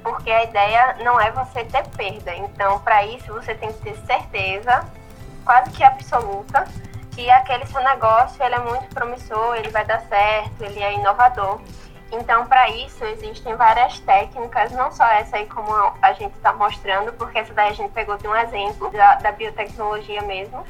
porque 0.03 0.31
a 0.31 0.43
ideia 0.43 0.97
não 1.03 1.19
é 1.19 1.31
você 1.31 1.63
ter 1.65 1.85
perda. 1.89 2.33
Então, 2.35 2.79
para 2.79 3.05
isso, 3.05 3.33
você 3.33 3.53
tem 3.55 3.71
que 3.73 3.79
ter 3.79 3.95
certeza, 4.05 4.85
quase 5.43 5.71
que 5.71 5.83
absoluta, 5.83 6.65
que 7.11 7.29
aquele 7.29 7.65
seu 7.65 7.81
negócio 7.83 8.43
ele 8.43 8.55
é 8.55 8.59
muito 8.59 8.93
promissor, 8.93 9.55
ele 9.55 9.69
vai 9.69 9.83
dar 9.85 10.01
certo, 10.01 10.61
ele 10.61 10.81
é 10.81 10.93
inovador. 10.93 11.59
Então, 12.11 12.45
para 12.45 12.69
isso, 12.69 13.03
existem 13.03 13.55
várias 13.55 13.99
técnicas, 13.99 14.71
não 14.71 14.91
só 14.91 15.05
essa 15.05 15.37
aí 15.37 15.45
como 15.47 15.71
a 16.01 16.13
gente 16.13 16.33
está 16.35 16.53
mostrando, 16.53 17.11
porque 17.13 17.39
essa 17.39 17.53
daí 17.53 17.69
a 17.69 17.73
gente 17.73 17.91
pegou 17.91 18.17
de 18.17 18.27
um 18.27 18.35
exemplo 18.35 18.89
da, 18.91 19.15
da 19.15 19.31
biotecnologia 19.33 20.21
mesmo, 20.21 20.65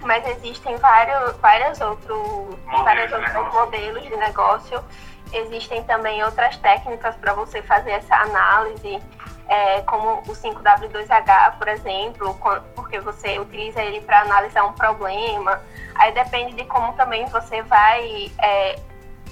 mas 0.00 0.26
existem 0.26 0.76
vários, 0.76 1.36
vários 1.36 1.80
outros, 1.80 2.56
vários 2.66 3.12
outros 3.12 3.52
modelos 3.52 4.02
de 4.02 4.16
negócio. 4.16 4.82
Existem 5.32 5.82
também 5.84 6.22
outras 6.24 6.56
técnicas 6.58 7.14
para 7.16 7.34
você 7.34 7.60
fazer 7.62 7.92
essa 7.92 8.14
análise, 8.16 9.02
é, 9.48 9.82
como 9.82 10.20
o 10.20 10.32
5W2H, 10.32 11.58
por 11.58 11.68
exemplo, 11.68 12.38
porque 12.74 13.00
você 13.00 13.38
utiliza 13.38 13.82
ele 13.82 14.00
para 14.00 14.22
analisar 14.22 14.64
um 14.64 14.72
problema. 14.72 15.60
Aí 15.96 16.12
depende 16.12 16.54
de 16.54 16.64
como 16.64 16.92
também 16.94 17.26
você 17.26 17.62
vai, 17.62 18.30
é, 18.38 18.78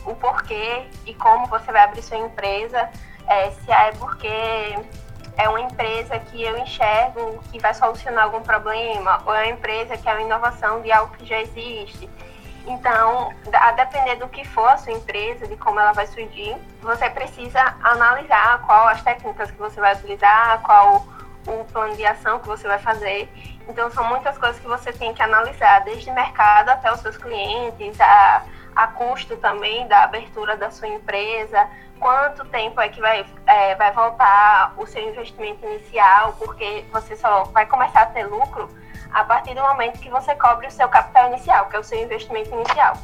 o 0.05 0.15
porquê 0.15 0.85
e 1.07 1.15
como 1.15 1.47
você 1.47 1.71
vai 1.71 1.83
abrir 1.83 2.03
sua 2.03 2.19
empresa. 2.19 2.89
É, 3.27 3.51
se 3.51 3.71
é 3.71 3.93
porque 3.93 4.29
é 5.37 5.49
uma 5.49 5.61
empresa 5.61 6.19
que 6.19 6.43
eu 6.43 6.59
enxergo 6.59 7.43
que 7.51 7.59
vai 7.59 7.73
solucionar 7.73 8.25
algum 8.25 8.43
problema, 8.43 9.23
ou 9.25 9.35
é 9.35 9.45
uma 9.45 9.53
empresa 9.53 9.97
que 9.97 10.09
é 10.09 10.13
uma 10.13 10.23
inovação 10.23 10.83
de 10.83 10.93
algo 10.93 11.15
que 11.17 11.25
já 11.25 11.41
existe. 11.41 12.09
Então, 12.67 13.33
a 13.53 13.73
depender 13.73 14.17
do 14.17 14.29
que 14.29 14.45
for 14.45 14.69
a 14.69 14.77
sua 14.77 14.93
empresa, 14.93 15.49
de 15.49 15.57
como 15.57 15.81
ela 15.81 15.93
vai 15.93 16.07
surgir, 16.07 16.57
você 16.81 17.11
precisa 17.11 17.61
analisar 17.83 18.63
qual 18.67 18.87
as 18.87 19.03
técnicas 19.03 19.51
que 19.51 19.59
você 19.59 19.81
vai 19.81 19.95
utilizar, 19.95 20.61
qual 20.63 21.05
o 21.47 21.65
plano 21.73 21.97
de 21.97 22.07
ação 22.07 22.39
que 22.39 22.47
você 22.47 22.69
vai 22.69 22.79
fazer. 22.79 23.29
Então, 23.69 23.91
são 23.91 24.05
muitas 24.05 24.39
coisas 24.39 24.61
que 24.61 24.69
você 24.69 24.93
tem 24.93 25.13
que 25.13 25.23
analisar, 25.23 25.81
desde 25.81 26.11
mercado 26.13 26.69
até 26.69 26.93
os 26.93 27.01
seus 27.01 27.17
clientes, 27.17 28.01
a, 28.01 28.43
a 28.75 28.87
custo 28.89 29.37
também 29.37 29.87
da 29.87 30.05
abertura 30.05 30.57
da 30.57 30.71
sua 30.71 30.89
empresa, 30.89 31.69
quanto 31.99 32.45
tempo 32.47 32.81
é 32.81 32.89
que 32.89 33.01
vai, 33.01 33.25
é, 33.47 33.75
vai 33.77 33.93
voltar 33.93 34.75
o 34.77 34.87
seu 34.87 35.03
investimento 35.03 35.65
inicial, 35.67 36.35
porque 36.39 36.85
você 36.91 37.17
só 37.17 37.45
vai 37.45 37.67
começar 37.67 38.03
a 38.03 38.07
ter 38.07 38.25
lucro 38.25 38.69
a 39.13 39.25
partir 39.25 39.55
do 39.55 39.63
momento 39.63 40.01
que 40.01 40.09
você 40.09 40.35
cobre 40.35 40.67
o 40.67 40.71
seu 40.71 40.89
capital 40.89 41.29
inicial, 41.29 41.67
que 41.67 41.77
é 41.77 41.79
o 41.79 41.85
seu 41.85 42.03
investimento 42.03 42.51
inicial. 42.55 42.97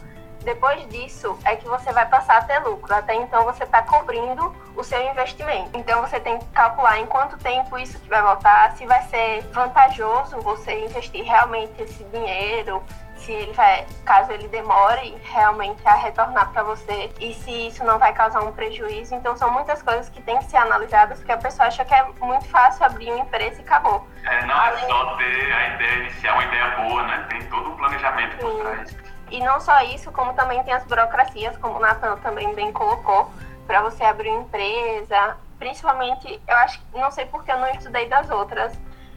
Depois 0.42 0.88
disso 0.88 1.38
é 1.44 1.56
que 1.56 1.68
você 1.68 1.92
vai 1.92 2.06
passar 2.06 2.38
a 2.38 2.42
ter 2.42 2.58
lucro. 2.60 2.94
Até 2.94 3.14
então 3.14 3.44
você 3.44 3.64
está 3.64 3.82
cobrindo 3.82 4.54
o 4.76 4.82
seu 4.82 5.00
investimento. 5.10 5.70
Então 5.74 6.00
você 6.00 6.18
tem 6.20 6.38
que 6.38 6.46
calcular 6.46 6.98
em 6.98 7.06
quanto 7.06 7.36
tempo 7.36 7.76
isso 7.78 7.98
que 7.98 8.08
vai 8.08 8.22
voltar, 8.22 8.72
se 8.76 8.86
vai 8.86 9.02
ser 9.02 9.42
vantajoso 9.52 10.40
você 10.40 10.86
investir 10.86 11.24
realmente 11.24 11.82
esse 11.82 12.02
dinheiro, 12.04 12.82
se 13.18 13.32
ele 13.32 13.52
vai, 13.52 13.86
caso 14.04 14.32
ele 14.32 14.48
demore 14.48 15.16
realmente 15.22 15.86
a 15.86 15.94
retornar 15.94 16.50
para 16.52 16.62
você 16.62 17.10
e 17.20 17.34
se 17.34 17.68
isso 17.68 17.84
não 17.84 17.98
vai 17.98 18.12
causar 18.12 18.40
um 18.42 18.52
prejuízo. 18.52 19.14
Então 19.14 19.36
são 19.36 19.50
muitas 19.52 19.82
coisas 19.82 20.08
que 20.08 20.22
têm 20.22 20.38
que 20.38 20.44
ser 20.44 20.56
analisadas, 20.56 21.18
porque 21.18 21.32
a 21.32 21.36
pessoa 21.36 21.68
acha 21.68 21.84
que 21.84 21.94
é 21.94 22.04
muito 22.20 22.46
fácil 22.48 22.84
abrir 22.84 23.10
uma 23.10 23.20
empresa 23.20 23.60
e 23.60 23.64
acabou. 23.64 24.06
É, 24.24 24.44
não 24.46 24.62
é 24.62 24.76
só 24.78 25.16
ter 25.16 25.52
a 25.52 25.74
ideia 25.74 25.94
inicial, 26.00 26.34
uma 26.34 26.44
ideia 26.44 26.70
boa, 26.76 27.02
né? 27.02 27.26
Tem 27.28 27.42
todo 27.46 27.70
um 27.70 27.76
planejamento 27.76 28.36
por 28.38 28.52
Sim. 28.52 28.60
trás. 28.60 28.96
E 29.30 29.40
não 29.40 29.60
só 29.60 29.82
isso, 29.82 30.10
como 30.10 30.32
também 30.32 30.62
tem 30.64 30.72
as 30.72 30.84
burocracias, 30.84 31.56
como 31.58 31.76
o 31.76 31.80
Nathan 31.80 32.16
também 32.18 32.54
bem 32.54 32.72
colocou, 32.72 33.30
para 33.66 33.82
você 33.82 34.04
abrir 34.04 34.30
uma 34.30 34.42
empresa. 34.42 35.36
Principalmente, 35.58 36.40
eu 36.46 36.56
acho 36.56 36.80
que 36.80 36.98
não 36.98 37.10
sei 37.10 37.26
porque 37.26 37.52
eu 37.52 37.58
não 37.58 37.68
estudei 37.70 38.08
das 38.08 38.30
outras, 38.30 38.72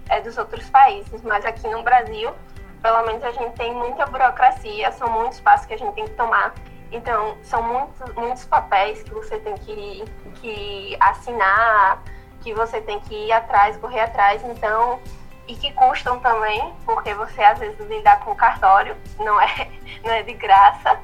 é, 0.09 0.19
dos 0.19 0.37
outros 0.37 0.69
países, 0.69 1.21
mas 1.21 1.45
aqui 1.45 1.67
no 1.69 1.81
Brasil 1.83 2.33
pelo 2.81 3.03
menos 3.03 3.23
a 3.23 3.31
gente 3.31 3.53
tem 3.55 3.73
muita 3.73 4.05
burocracia, 4.05 4.91
são 4.91 5.09
muitos 5.09 5.39
passos 5.39 5.65
que 5.65 5.73
a 5.73 5.77
gente 5.77 5.93
tem 5.93 6.05
que 6.05 6.13
tomar. 6.15 6.53
Então, 6.91 7.37
são 7.43 7.63
muitos, 7.63 8.13
muitos 8.15 8.45
papéis 8.45 9.01
que 9.03 9.13
você 9.13 9.39
tem 9.39 9.55
que, 9.55 10.03
que 10.41 10.97
assinar, 10.99 12.03
que 12.41 12.53
você 12.53 12.81
tem 12.81 12.99
que 12.99 13.15
ir 13.15 13.31
atrás, 13.31 13.77
correr 13.77 14.01
atrás. 14.01 14.43
Então, 14.43 14.99
e 15.47 15.55
que 15.55 15.71
custam 15.73 16.19
também, 16.19 16.73
porque 16.85 17.13
você 17.13 17.43
às 17.43 17.59
vezes 17.59 17.79
lidar 17.87 18.19
com 18.21 18.35
cartório 18.35 18.95
não 19.19 19.39
é, 19.39 19.69
não 20.03 20.11
é 20.11 20.23
de 20.23 20.33
graça. 20.33 20.99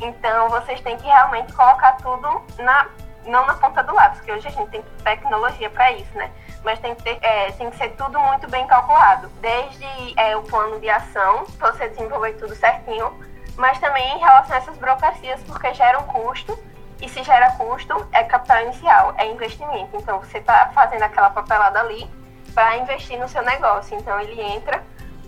Então, 0.00 0.48
vocês 0.48 0.80
têm 0.80 0.96
que 0.96 1.06
realmente 1.06 1.52
colocar 1.52 1.92
tudo 1.96 2.42
na, 2.58 2.88
não 3.26 3.46
na 3.46 3.54
ponta 3.54 3.82
do 3.82 3.94
lápis, 3.94 4.18
porque 4.18 4.32
hoje 4.32 4.48
a 4.48 4.50
gente 4.50 4.70
tem 4.70 4.82
tecnologia 5.02 5.70
para 5.70 5.92
isso, 5.92 6.16
né? 6.16 6.30
Mas 6.62 6.78
tem 6.78 6.94
que, 6.94 7.02
ter, 7.02 7.18
é, 7.22 7.50
tem 7.52 7.70
que 7.70 7.76
ser 7.76 7.90
tudo 7.90 8.18
muito 8.18 8.48
bem 8.48 8.66
calculado. 8.66 9.28
Desde 9.40 9.86
é, 10.16 10.36
o 10.36 10.42
plano 10.42 10.80
de 10.80 10.88
ação, 10.88 11.44
você 11.58 11.88
desenvolver 11.88 12.34
tudo 12.34 12.54
certinho, 12.54 13.12
mas 13.56 13.78
também 13.78 14.16
em 14.16 14.18
relação 14.18 14.56
a 14.56 14.58
essas 14.58 14.76
burocracias, 14.76 15.42
porque 15.44 15.72
gera 15.74 15.98
um 15.98 16.04
custo, 16.04 16.58
e 17.00 17.08
se 17.08 17.22
gera 17.22 17.50
custo, 17.52 18.06
é 18.12 18.24
capital 18.24 18.62
inicial, 18.62 19.14
é 19.18 19.26
investimento. 19.26 19.96
Então, 19.96 20.20
você 20.20 20.38
está 20.38 20.70
fazendo 20.74 21.02
aquela 21.02 21.28
papelada 21.30 21.80
ali 21.80 22.08
para 22.54 22.76
investir 22.78 23.18
no 23.18 23.28
seu 23.28 23.42
negócio. 23.42 23.96
Então, 23.98 24.18
ele 24.20 24.40
entra 24.40 24.82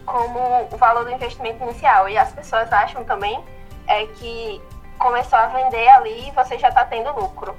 como 0.07 0.69
o 0.73 0.77
valor 0.77 1.05
do 1.05 1.11
investimento 1.11 1.63
inicial. 1.65 2.09
E 2.09 2.17
as 2.17 2.33
pessoas 2.33 2.73
acham 2.73 3.05
também 3.05 3.45
é 3.87 4.07
que 4.07 4.63
começou 4.99 5.39
a 5.39 5.47
vender 5.47 5.89
ali 5.89 6.29
e 6.29 6.31
você 6.31 6.59
já 6.59 6.69
está 6.69 6.85
tendo 6.85 7.13
lucro. 7.13 7.57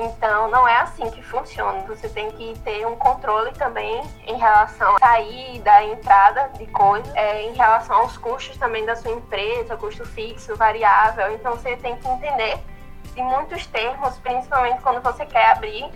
Então, 0.00 0.48
não 0.50 0.66
é 0.66 0.76
assim 0.80 1.10
que 1.10 1.22
funciona. 1.22 1.80
Você 1.86 2.08
tem 2.08 2.30
que 2.30 2.58
ter 2.60 2.86
um 2.86 2.96
controle 2.96 3.52
também 3.52 4.02
em 4.26 4.36
relação 4.36 4.96
à 4.96 4.98
saída, 4.98 5.84
entrada 5.84 6.50
de 6.56 6.66
coisas, 6.68 7.14
é, 7.14 7.42
em 7.42 7.52
relação 7.52 7.96
aos 7.96 8.16
custos 8.16 8.56
também 8.56 8.86
da 8.86 8.96
sua 8.96 9.10
empresa, 9.10 9.76
custo 9.76 10.04
fixo, 10.06 10.56
variável. 10.56 11.30
Então, 11.34 11.52
você 11.52 11.76
tem 11.76 11.96
que 11.96 12.08
entender 12.08 12.58
de 13.14 13.22
muitos 13.22 13.66
termos, 13.66 14.16
principalmente 14.18 14.80
quando 14.80 15.02
você 15.02 15.26
quer 15.26 15.50
abrir 15.50 15.90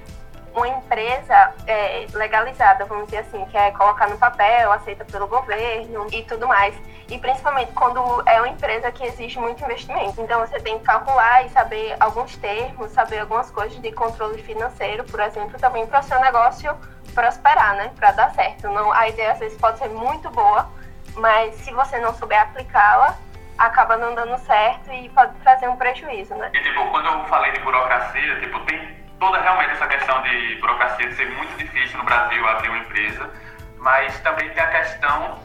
uma 0.54 0.68
empresa 0.68 1.52
é, 1.66 2.06
legalizada, 2.14 2.84
vamos 2.84 3.06
dizer 3.06 3.18
assim, 3.18 3.44
que 3.46 3.56
é 3.56 3.72
colocar 3.72 4.08
no 4.08 4.16
papel, 4.16 4.70
aceita 4.72 5.04
pelo 5.04 5.26
governo 5.26 6.06
e 6.12 6.22
tudo 6.22 6.46
mais. 6.46 6.74
E 7.08 7.18
principalmente 7.18 7.72
quando 7.72 8.00
é 8.26 8.40
uma 8.40 8.48
empresa 8.48 8.90
que 8.92 9.04
exige 9.04 9.38
muito 9.38 9.62
investimento. 9.64 10.20
Então 10.20 10.40
você 10.40 10.60
tem 10.60 10.78
que 10.78 10.84
calcular 10.84 11.44
e 11.44 11.48
saber 11.50 11.96
alguns 11.98 12.36
termos, 12.36 12.92
saber 12.92 13.18
algumas 13.18 13.50
coisas 13.50 13.80
de 13.80 13.92
controle 13.92 14.40
financeiro, 14.42 15.04
por 15.04 15.20
exemplo, 15.20 15.58
também 15.58 15.86
para 15.86 16.00
o 16.00 16.02
seu 16.02 16.20
negócio 16.20 16.74
prosperar, 17.14 17.74
né? 17.76 17.92
Para 17.96 18.12
dar 18.12 18.30
certo. 18.32 18.68
Não, 18.68 18.92
a 18.92 19.08
ideia 19.08 19.32
às 19.32 19.38
vezes 19.38 19.58
pode 19.58 19.78
ser 19.78 19.88
muito 19.88 20.30
boa, 20.30 20.68
mas 21.16 21.54
se 21.56 21.72
você 21.72 21.98
não 21.98 22.14
souber 22.14 22.40
aplicá-la, 22.40 23.16
acaba 23.58 23.96
não 23.96 24.14
dando 24.14 24.38
certo 24.38 24.92
e 24.92 25.08
pode 25.10 25.32
trazer 25.38 25.68
um 25.68 25.76
prejuízo, 25.76 26.34
né? 26.34 26.50
E 26.52 26.62
tipo, 26.62 26.90
quando 26.90 27.06
eu 27.06 27.24
falei 27.26 27.52
de 27.52 27.60
burocracia, 27.60 28.40
tipo, 28.40 28.58
tem 28.60 29.03
toda 29.18 29.40
realmente 29.40 29.72
essa 29.72 29.86
questão 29.86 30.22
de 30.22 30.56
burocracia 30.60 31.08
de 31.08 31.14
ser 31.14 31.30
muito 31.30 31.56
difícil 31.56 31.98
no 31.98 32.04
Brasil 32.04 32.46
abrir 32.48 32.68
uma 32.68 32.78
empresa, 32.78 33.30
mas 33.78 34.18
também 34.20 34.48
tem 34.50 34.62
a 34.62 34.66
questão 34.68 35.38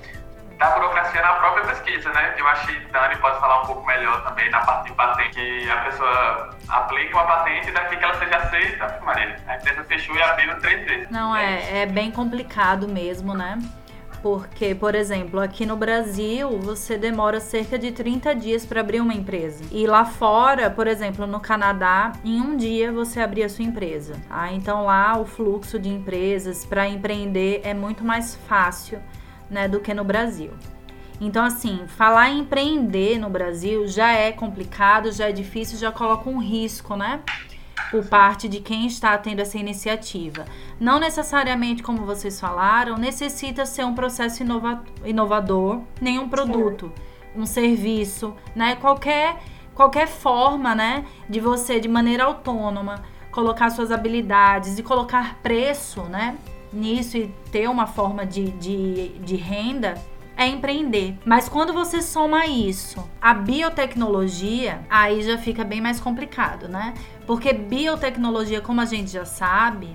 da 0.58 0.70
burocracia 0.72 1.22
na 1.22 1.34
própria 1.34 1.66
pesquisa, 1.68 2.12
né? 2.12 2.32
Que 2.32 2.42
eu 2.42 2.48
acho 2.48 2.68
que 2.68 2.80
Dani 2.92 3.16
pode 3.18 3.40
falar 3.40 3.62
um 3.62 3.66
pouco 3.66 3.86
melhor 3.88 4.22
também 4.24 4.50
na 4.50 4.60
parte 4.60 4.90
de 4.90 4.94
patente, 4.94 5.30
que 5.30 5.72
a 5.72 5.78
pessoa 5.78 6.50
aplica 6.68 7.16
uma 7.16 7.26
patente 7.26 7.70
e 7.70 7.72
daqui 7.72 7.96
que 7.96 8.04
ela 8.04 8.16
seja 8.16 8.38
aceita, 8.38 9.00
Maria, 9.02 9.38
a 9.48 9.56
empresa 9.56 9.84
fechou 9.86 10.16
e 10.16 10.22
abriu 10.22 10.60
três 10.60 10.86
vezes. 10.86 11.10
Não, 11.10 11.36
é, 11.36 11.84
é 11.84 11.86
bem 11.86 12.12
complicado 12.12 12.88
mesmo, 12.88 13.34
né? 13.34 13.58
Porque, 14.22 14.76
por 14.76 14.96
exemplo, 14.96 15.40
aqui 15.40 15.66
no 15.66 15.78
Brasil, 15.78 16.60
você 16.60 16.98
demora 16.98 17.40
cerca 17.40 17.80
de 17.80 17.92
30 17.92 18.36
dias 18.36 18.66
para 18.66 18.82
abrir 18.82 19.00
uma 19.00 19.14
empresa. 19.14 19.64
E 19.72 19.88
lá 19.88 20.04
fora, 20.04 20.70
por 20.70 20.88
exemplo, 20.88 21.26
no 21.26 21.40
Canadá, 21.40 22.12
em 22.24 22.42
um 22.42 22.58
dia 22.58 22.92
você 22.92 23.22
abrir 23.22 23.44
a 23.44 23.50
sua 23.50 23.64
empresa. 23.64 24.16
Ah, 24.30 24.52
então 24.52 24.86
lá 24.86 25.18
o 25.18 25.26
fluxo 25.26 25.80
de 25.80 25.90
empresas 25.90 26.66
para 26.66 26.88
empreender 26.88 27.62
é 27.64 27.74
muito 27.74 28.04
mais 28.04 28.36
fácil 28.36 29.00
né, 29.50 29.68
do 29.68 29.80
que 29.80 29.94
no 29.94 30.04
Brasil. 30.04 30.52
Então, 31.22 31.44
assim, 31.44 31.86
falar 31.88 32.30
em 32.30 32.40
empreender 32.40 33.18
no 33.18 33.30
Brasil 33.30 33.88
já 33.88 34.12
é 34.14 34.32
complicado, 34.32 35.12
já 35.12 35.30
é 35.30 35.32
difícil, 35.32 35.78
já 35.78 35.92
coloca 35.92 36.30
um 36.30 36.40
risco, 36.40 36.96
né? 36.96 37.22
Por 37.92 38.06
parte 38.06 38.48
de 38.48 38.60
quem 38.60 38.86
está 38.86 39.18
tendo 39.18 39.40
essa 39.40 39.58
iniciativa. 39.58 40.46
Não 40.80 41.00
necessariamente, 41.00 41.82
como 41.82 42.06
vocês 42.06 42.40
falaram, 42.40 42.98
necessita 42.98 43.66
ser 43.66 43.84
um 43.84 43.96
processo 43.96 44.44
inova 44.44 44.84
inovador, 45.04 45.82
nenhum 46.00 46.30
produto, 46.30 46.92
um 47.36 47.46
serviço, 47.46 48.36
né? 48.56 48.76
Qualquer, 48.76 49.38
qualquer 49.74 50.08
forma, 50.08 50.76
né? 50.76 51.06
De 51.28 51.40
você, 51.40 51.80
de 51.80 51.88
maneira 51.88 52.26
autônoma, 52.26 53.04
colocar 53.32 53.70
suas 53.70 53.92
habilidades 53.92 54.78
e 54.78 54.84
colocar 54.84 55.40
preço, 55.42 56.04
né? 56.04 56.38
nisso 56.72 57.18
e 57.18 57.34
ter 57.52 57.68
uma 57.70 57.88
forma 57.88 58.26
de, 58.26 58.52
de, 58.52 59.10
de 59.20 59.36
renda 59.36 59.96
é 60.40 60.48
empreender. 60.48 61.18
Mas 61.26 61.50
quando 61.50 61.74
você 61.74 62.02
soma 62.02 62.48
isso 62.48 63.04
a 63.22 63.34
biotecnologia, 63.34 64.80
aí 64.90 65.22
já 65.22 65.38
fica 65.38 65.66
bem 65.66 65.82
mais 65.82 66.00
complicado, 66.00 66.70
né? 66.70 66.94
Porque 67.28 67.52
biotecnologia, 67.52 68.62
como 68.62 68.80
a 68.80 68.86
gente 68.86 69.12
já 69.12 69.26
sabe, 69.26 69.94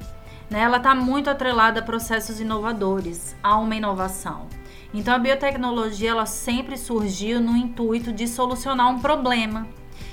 né, 0.51 0.61
ela 0.61 0.77
está 0.77 0.95
muito 0.95 1.31
atrelada 1.31 1.81
a 1.81 1.83
processos 1.83 2.41
inovadores, 2.41 3.35
a 3.43 3.57
uma 3.57 3.75
inovação. 3.75 4.47
Então 4.93 5.15
a 5.15 5.19
biotecnologia 5.19 6.11
ela 6.11 6.27
sempre 6.27 6.77
surgiu 6.77 7.41
no 7.41 7.57
intuito 7.57 8.13
de 8.13 8.29
solucionar 8.29 8.91
um 8.91 8.99
problema. 8.99 9.67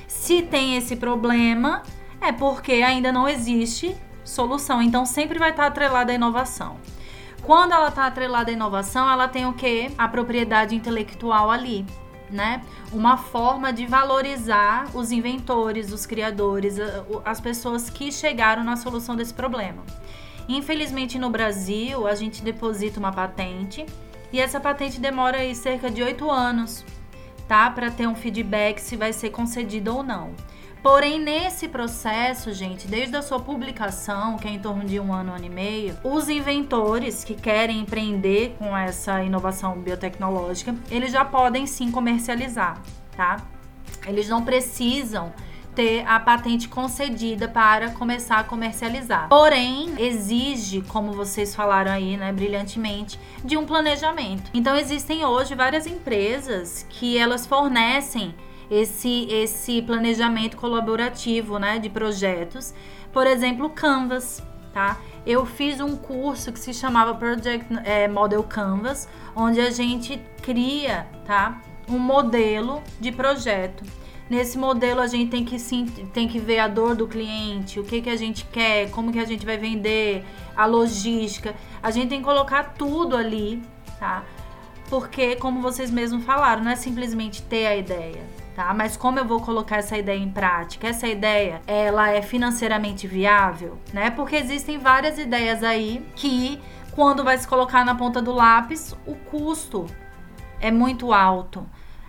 Se 0.08 0.41
tem 0.41 0.78
esse 0.78 0.96
problema, 0.96 1.84
é 2.22 2.32
porque 2.32 2.72
ainda 2.72 3.12
não 3.12 3.28
existe 3.28 3.98
solução. 4.24 4.82
Então 4.82 5.06
sempre 5.06 5.38
vai 5.38 5.50
estar 5.50 5.67
atrelada 5.67 6.13
à 6.13 6.15
inovação. 6.15 6.78
Quando 7.43 7.73
ela 7.73 7.88
está 7.88 8.06
atrelada 8.06 8.51
à 8.51 8.54
inovação, 8.54 9.10
ela 9.10 9.27
tem 9.27 9.47
o 9.47 9.54
que? 9.54 9.91
A 9.97 10.08
propriedade 10.08 10.75
intelectual 10.75 11.49
ali, 11.49 11.86
né? 12.30 12.62
Uma 12.91 13.17
forma 13.17 13.73
de 13.73 13.88
valorizar 13.88 14.88
os 14.93 15.12
inventores, 15.12 15.91
os 15.91 16.06
criadores, 16.06 16.77
as 17.25 17.41
pessoas 17.41 17.89
que 17.89 18.12
chegaram 18.12 18.63
na 18.63 18.75
solução 18.75 19.15
desse 19.15 19.34
problema. 19.34 19.84
Infelizmente 20.47 21.17
no 21.17 21.30
Brasil, 21.30 22.08
a 22.08 22.13
gente 22.13 22.43
deposita 22.43 22.99
uma 22.99 23.12
patente 23.12 23.86
e 24.32 24.39
essa 24.39 24.60
patente 24.60 24.99
demora 24.99 25.38
aí 25.38 25.56
cerca 25.56 25.89
de 25.89 26.04
oito 26.04 26.30
anos, 26.30 26.86
tá? 27.47 27.71
Para 27.71 27.89
ter 27.89 28.08
um 28.08 28.15
feedback 28.15 28.80
se 28.80 28.95
vai 28.95 29.13
ser 29.13 29.32
concedida 29.32 29.91
ou 29.91 30.04
não. 30.04 30.32
Porém, 30.84 31.20
nesse 31.20 31.67
processo, 31.67 32.52
gente, 32.54 32.88
desde 32.88 33.15
a 33.15 33.22
sua 33.22 33.39
publicação, 33.39 34.38
que 34.38 34.48
é 34.48 34.52
em 34.52 34.60
torno 34.60 34.84
de 34.84 35.00
um 35.00 35.13
ano, 35.13 35.32
ano 35.32 35.46
e 35.46 35.50
meio, 35.50 35.96
os 36.04 36.28
inventores 36.28 37.24
que 37.24 37.36
querem 37.36 37.82
empreender 37.82 38.56
com 38.58 38.76
essa 38.76 39.22
inovação 39.24 39.80
biotecnológica, 39.80 40.76
eles 40.89 41.12
já 41.12 41.24
podem 41.24 41.67
sim 41.67 41.91
comercializar, 41.91 42.82
tá? 43.15 43.41
Eles 44.08 44.28
não 44.28 44.44
precisam 44.44 45.32
ter 45.76 46.06
a 46.06 46.20
patente 46.20 46.67
concedida 46.67 47.48
para 47.48 47.91
começar 47.91 48.38
a 48.38 48.44
comercializar. 48.44 49.30
Porém, 49.30 49.94
exige, 50.00 50.82
como 50.82 51.13
vocês 51.13 51.56
falaram 51.56 51.91
aí, 51.91 52.17
né, 52.17 52.34
brilhantemente, 52.34 53.20
de 53.44 53.56
um 53.56 53.65
planejamento. 53.65 54.50
Então, 54.54 54.76
existem 54.76 55.24
hoje 55.24 55.56
várias 55.56 55.86
empresas 55.86 56.86
que 56.89 57.17
elas 57.17 57.46
fornecem 57.46 58.34
esse, 58.71 59.27
esse 59.29 59.81
planejamento 59.81 60.55
colaborativo 60.55 61.60
né, 61.60 61.77
de 61.77 61.89
projetos. 61.89 62.73
Por 63.12 63.27
exemplo, 63.27 63.69
Canvas, 63.69 64.41
tá? 64.73 64.97
Eu 65.25 65.45
fiz 65.45 65.81
um 65.81 65.97
curso 65.97 66.53
que 66.53 66.60
se 66.60 66.73
chamava 66.73 67.13
Project 67.13 67.67
é, 67.84 68.07
Model 68.07 68.41
Canvas, 68.43 69.10
onde 69.36 69.60
a 69.60 69.69
gente 69.69 70.19
cria, 70.41 71.05
tá? 71.25 71.62
Um 71.89 71.99
modelo 71.99 72.81
de 72.97 73.12
projeto. 73.12 73.84
Nesse 74.29 74.57
modelo 74.57 75.01
a 75.01 75.07
gente 75.07 75.29
tem 75.29 75.43
que 75.43 75.60
sim, 75.60 75.86
tem 76.13 76.25
que 76.25 76.39
ver 76.39 76.60
a 76.60 76.69
dor 76.69 76.95
do 76.95 77.05
cliente, 77.05 77.77
o 77.77 77.84
que 77.84 78.01
que 78.01 78.10
a 78.10 78.15
gente 78.15 78.45
quer, 78.45 78.89
como 78.89 79.12
que 79.12 79.19
a 79.19 79.25
gente 79.25 79.45
vai 79.45 79.57
vender, 79.57 80.23
a 80.55 80.65
logística. 80.65 81.53
A 81.84 81.91
gente 81.91 82.07
tem 82.07 82.19
que 82.19 82.23
colocar 82.23 82.75
tudo 82.75 83.17
ali, 83.17 83.62
tá? 83.99 84.23
Porque 84.89 85.36
como 85.36 85.62
vocês 85.62 85.91
mesmos 85.91 86.23
falaram, 86.23 86.63
não 86.63 86.71
é 86.71 86.77
simplesmente 86.77 87.41
ter 87.41 87.67
a 87.67 87.75
ideia 87.75 88.40
tá? 88.62 88.74
Mas 88.76 88.95
como 88.95 89.17
eu 89.17 89.26
vou 89.26 89.41
colocar 89.41 89.78
essa 89.78 89.97
ideia 89.97 90.19
em 90.19 90.30
prática? 90.30 90.88
Essa 90.88 91.08
ideia, 91.08 91.62
ela 91.65 92.12
é 92.12 92.21
financeiramente 92.21 93.08
viável, 93.08 93.80
né? 93.91 94.12
Porque 94.12 94.36
existem 94.36 94.78
várias 94.78 95.17
ideias 95.17 95.63
aí 95.63 96.06
que 96.15 96.62
quando 96.91 97.24
vai 97.24 97.38
se 97.38 97.47
colocar 97.47 97.84
na 97.84 97.95
ponta 97.95 98.21
do 98.21 98.32
lápis, 98.32 98.95
o 99.08 99.15
custo 99.15 99.88
é 100.60 100.69
muito 100.69 101.12
alto. 101.12 101.67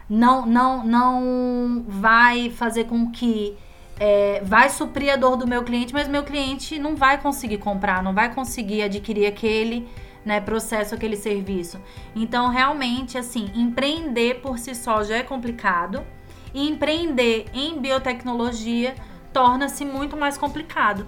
Não, 0.08 0.44
não, 0.44 0.84
não 0.84 1.84
vai 1.88 2.50
fazer 2.50 2.84
com 2.84 3.10
que 3.10 3.56
é, 3.98 4.42
vai 4.44 4.68
suprir 4.68 5.10
a 5.10 5.16
dor 5.16 5.36
do 5.36 5.46
meu 5.46 5.62
cliente, 5.62 5.94
mas 5.94 6.06
meu 6.06 6.22
cliente 6.22 6.78
não 6.78 6.96
vai 6.96 7.18
conseguir 7.18 7.58
comprar, 7.58 8.02
não 8.02 8.12
vai 8.12 8.34
conseguir 8.34 8.82
adquirir 8.82 9.26
aquele 9.26 9.88
né, 10.22 10.38
processo 10.38 10.94
aquele 10.94 11.16
serviço. 11.16 11.80
Então, 12.14 12.48
realmente, 12.48 13.16
assim, 13.16 13.50
empreender 13.54 14.40
por 14.40 14.58
si 14.58 14.74
só 14.74 15.02
já 15.02 15.16
é 15.16 15.22
complicado 15.22 16.04
e 16.54 16.68
empreender 16.68 17.46
em 17.52 17.78
biotecnologia 17.78 18.94
torna-se 19.32 19.84
muito 19.84 20.16
mais 20.16 20.36
complicado. 20.36 21.06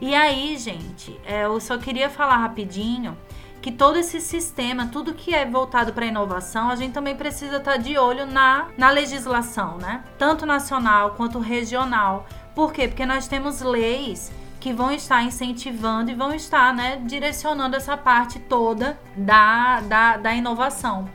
E 0.00 0.14
aí, 0.14 0.56
gente, 0.56 1.18
é, 1.24 1.44
eu 1.44 1.58
só 1.60 1.78
queria 1.78 2.10
falar 2.10 2.36
rapidinho 2.36 3.16
que 3.62 3.72
todo 3.72 3.98
esse 3.98 4.20
sistema, 4.20 4.86
tudo 4.86 5.14
que 5.14 5.34
é 5.34 5.44
voltado 5.44 5.92
para 5.92 6.06
inovação, 6.06 6.68
a 6.68 6.76
gente 6.76 6.92
também 6.92 7.16
precisa 7.16 7.56
estar 7.56 7.72
tá 7.72 7.76
de 7.76 7.98
olho 7.98 8.24
na, 8.24 8.68
na 8.78 8.90
legislação, 8.90 9.78
né? 9.78 10.04
Tanto 10.16 10.46
nacional 10.46 11.14
quanto 11.16 11.40
regional. 11.40 12.26
Por 12.54 12.72
quê? 12.72 12.86
Porque 12.86 13.04
nós 13.04 13.26
temos 13.26 13.62
leis 13.62 14.30
que 14.60 14.72
vão 14.72 14.92
estar 14.92 15.22
incentivando 15.22 16.10
e 16.10 16.14
vão 16.14 16.32
estar 16.34 16.74
né, 16.74 17.00
direcionando 17.04 17.76
essa 17.76 17.96
parte 17.96 18.38
toda 18.38 18.98
da, 19.16 19.80
da, 19.80 20.16
da 20.16 20.34
inovação. 20.34 21.08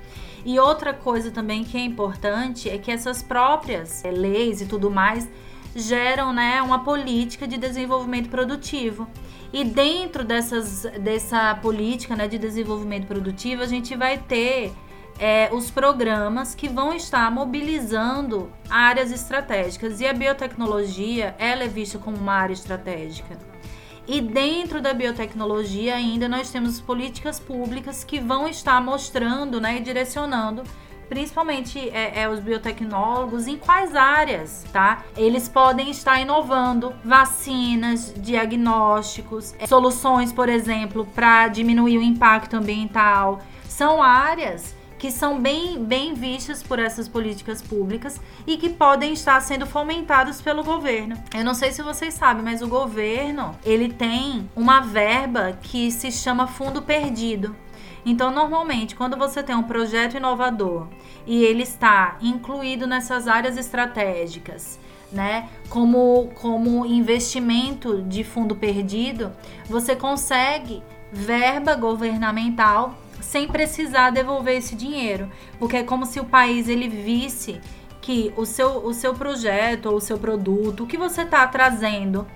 E 0.44 0.60
outra 0.60 0.94
coisa 0.94 1.30
também 1.32 1.64
que 1.64 1.78
é 1.78 1.82
importante 1.82 2.70
é 2.70 2.78
que 2.78 2.92
essas 2.92 3.22
próprias 3.22 4.04
é, 4.04 4.12
leis 4.12 4.62
e 4.62 4.66
tudo 4.66 4.90
mais 4.90 5.30
geram 5.76 6.34
né, 6.34 6.62
uma 6.62 6.84
política 6.84 7.48
de 7.48 7.58
desenvolvimento 7.58 8.30
produtivo. 8.30 9.08
E 9.54 9.64
dentro 9.64 10.24
dessas, 10.24 10.84
dessa 11.00 11.54
política 11.56 12.16
né, 12.16 12.28
de 12.28 12.38
desenvolvimento 12.38 13.06
produtivo, 13.06 13.62
a 13.62 13.68
gente 13.68 13.96
vai 13.96 14.18
ter 14.18 14.74
é, 15.20 15.50
os 15.52 15.70
programas 15.70 16.56
que 16.56 16.68
vão 16.68 16.94
estar 16.94 17.30
mobilizando 17.32 18.52
áreas 18.70 19.12
estratégicas. 19.12 20.02
E 20.02 20.08
a 20.08 20.14
biotecnologia 20.14 21.36
ela 21.38 21.64
é 21.64 21.68
vista 21.68 22.00
como 22.00 22.18
uma 22.18 22.34
área 22.34 22.54
estratégica. 22.54 23.51
E 24.08 24.20
dentro 24.20 24.82
da 24.82 24.94
biotecnologia 24.94 25.96
ainda 25.96 26.28
nós 26.28 26.52
temos 26.52 26.82
políticas 26.82 27.40
públicas 27.40 28.04
que 28.04 28.20
vão 28.20 28.48
estar 28.48 28.82
mostrando 28.82 29.62
né, 29.62 29.78
e 29.78 29.80
direcionando 29.80 30.64
principalmente 31.12 31.78
é, 31.90 32.22
é, 32.22 32.30
os 32.30 32.40
biotecnólogos, 32.40 33.46
em 33.46 33.58
quais 33.58 33.98
áreas, 33.98 34.64
tá? 34.72 35.04
Eles 35.18 35.50
podem 35.50 35.90
estar 35.90 36.22
inovando 36.22 36.94
vacinas, 37.04 38.14
diagnósticos, 38.16 39.54
é, 39.60 39.68
soluções, 39.68 40.32
por 40.32 40.48
exemplo, 40.48 41.06
para 41.14 41.50
diminuir 41.50 41.98
o 41.98 42.02
impacto 42.02 42.56
ambiental. 42.56 43.42
São 43.68 44.02
áreas 44.02 44.74
que 45.02 45.10
são 45.10 45.42
bem, 45.42 45.84
bem 45.84 46.14
vistas 46.14 46.62
por 46.62 46.78
essas 46.78 47.08
políticas 47.08 47.60
públicas 47.60 48.22
e 48.46 48.56
que 48.56 48.70
podem 48.70 49.14
estar 49.14 49.42
sendo 49.42 49.66
fomentadas 49.66 50.40
pelo 50.40 50.64
governo. 50.64 51.18
Eu 51.34 51.44
não 51.44 51.56
sei 51.56 51.72
se 51.72 51.82
vocês 51.82 52.14
sabem, 52.14 52.44
mas 52.44 52.62
o 52.62 52.68
governo 52.68 53.58
ele 53.66 53.92
tem 53.92 54.48
uma 54.56 54.82
verba 54.82 55.58
que 55.60 55.90
se 55.90 56.12
chama 56.12 56.46
fundo 56.46 56.84
perdido. 56.84 57.56
Então, 58.06 58.30
normalmente, 58.30 58.96
quando 58.96 59.18
você 59.18 59.42
tem 59.42 59.56
um 59.56 59.64
projeto 59.64 60.18
inovador 60.18 60.86
e 61.26 61.44
ele 61.46 61.64
está 61.64 62.20
incluído 62.22 62.86
nessas 62.86 63.28
áreas 63.28 63.58
estratégicas, 63.58 64.80
né, 65.12 65.50
como, 65.68 66.30
como 66.36 66.86
investimento 66.86 68.04
de 68.04 68.24
fundo 68.24 68.56
perdido, 68.56 69.32
você 69.68 69.96
consegue 69.96 70.84
verba 71.12 71.74
governamental 71.74 72.96
sem 73.32 73.48
precisar 73.48 74.10
devolver 74.10 74.58
esse 74.58 74.76
dinheiro, 74.76 75.32
porque 75.58 75.78
é 75.78 75.84
como 75.84 76.06
se 76.06 76.20
o 76.20 76.26
país 76.26 76.68
ele 76.68 76.90
visse 76.90 77.62
que 78.02 78.34
o 78.36 78.46
seu, 78.46 78.86
o 78.86 78.94
seu 78.94 79.14
projeto 79.14 79.86
ou 79.86 79.96
o 79.96 80.02
seu 80.02 80.18
produto, 80.18 80.84
o 80.84 80.86
que 80.86 80.98
você 80.98 81.22
está 81.22 81.48
trazendo, 81.48 82.28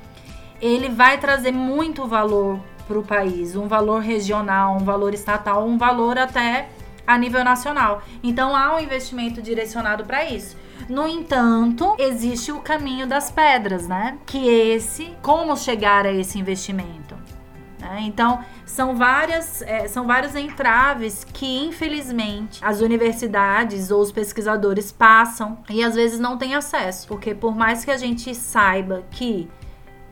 ele 0.62 0.88
vai 0.88 1.17
trazer 1.17 1.51
muito 1.51 2.08
valor 2.08 2.62
para 2.88 2.97
o 2.97 3.03
país, 3.03 3.58
um 3.58 3.67
valor 3.67 3.99
regional, 3.99 4.77
um 4.77 4.86
valor 4.86 5.13
estatal, 5.13 5.67
um 5.67 5.77
valor 5.77 6.17
até 6.17 6.69
a 7.05 7.17
nível 7.17 7.43
nacional. 7.43 8.01
Então 8.23 8.55
há 8.55 8.73
um 8.73 8.79
investimento 8.79 9.41
direcionado 9.41 10.05
para 10.05 10.23
isso. 10.23 10.55
No 10.88 11.05
entanto, 11.05 11.93
existe 11.99 12.53
o 12.53 12.62
caminho 12.62 13.05
das 13.05 13.29
pedras, 13.29 13.86
né? 13.86 14.17
Que 14.25 14.47
esse, 14.47 15.13
como 15.21 15.58
chegar 15.58 16.05
a 16.05 16.13
esse 16.13 16.39
investimento? 16.39 17.25
Né? 17.86 18.02
Então, 18.02 18.43
são 18.65 18.95
várias, 18.95 19.62
é, 19.62 19.88
são 19.88 20.08
vários 20.08 20.36
entraves 20.36 21.24
que, 21.24 21.65
infelizmente, 21.65 22.60
as 22.63 22.82
universidades 22.82 23.91
ou 23.91 24.02
os 24.02 24.12
pesquisadores 24.12 24.91
passam 24.91 25.60
e 25.69 25.84
às 25.84 25.93
vezes 25.93 26.19
não 26.19 26.38
têm 26.38 26.56
acesso. 26.56 27.08
Porque 27.08 27.36
por 27.36 27.56
mais 27.56 27.86
que 27.86 27.91
a 27.91 27.98
gente 27.98 28.34
saiba 28.34 29.04
que 29.12 29.48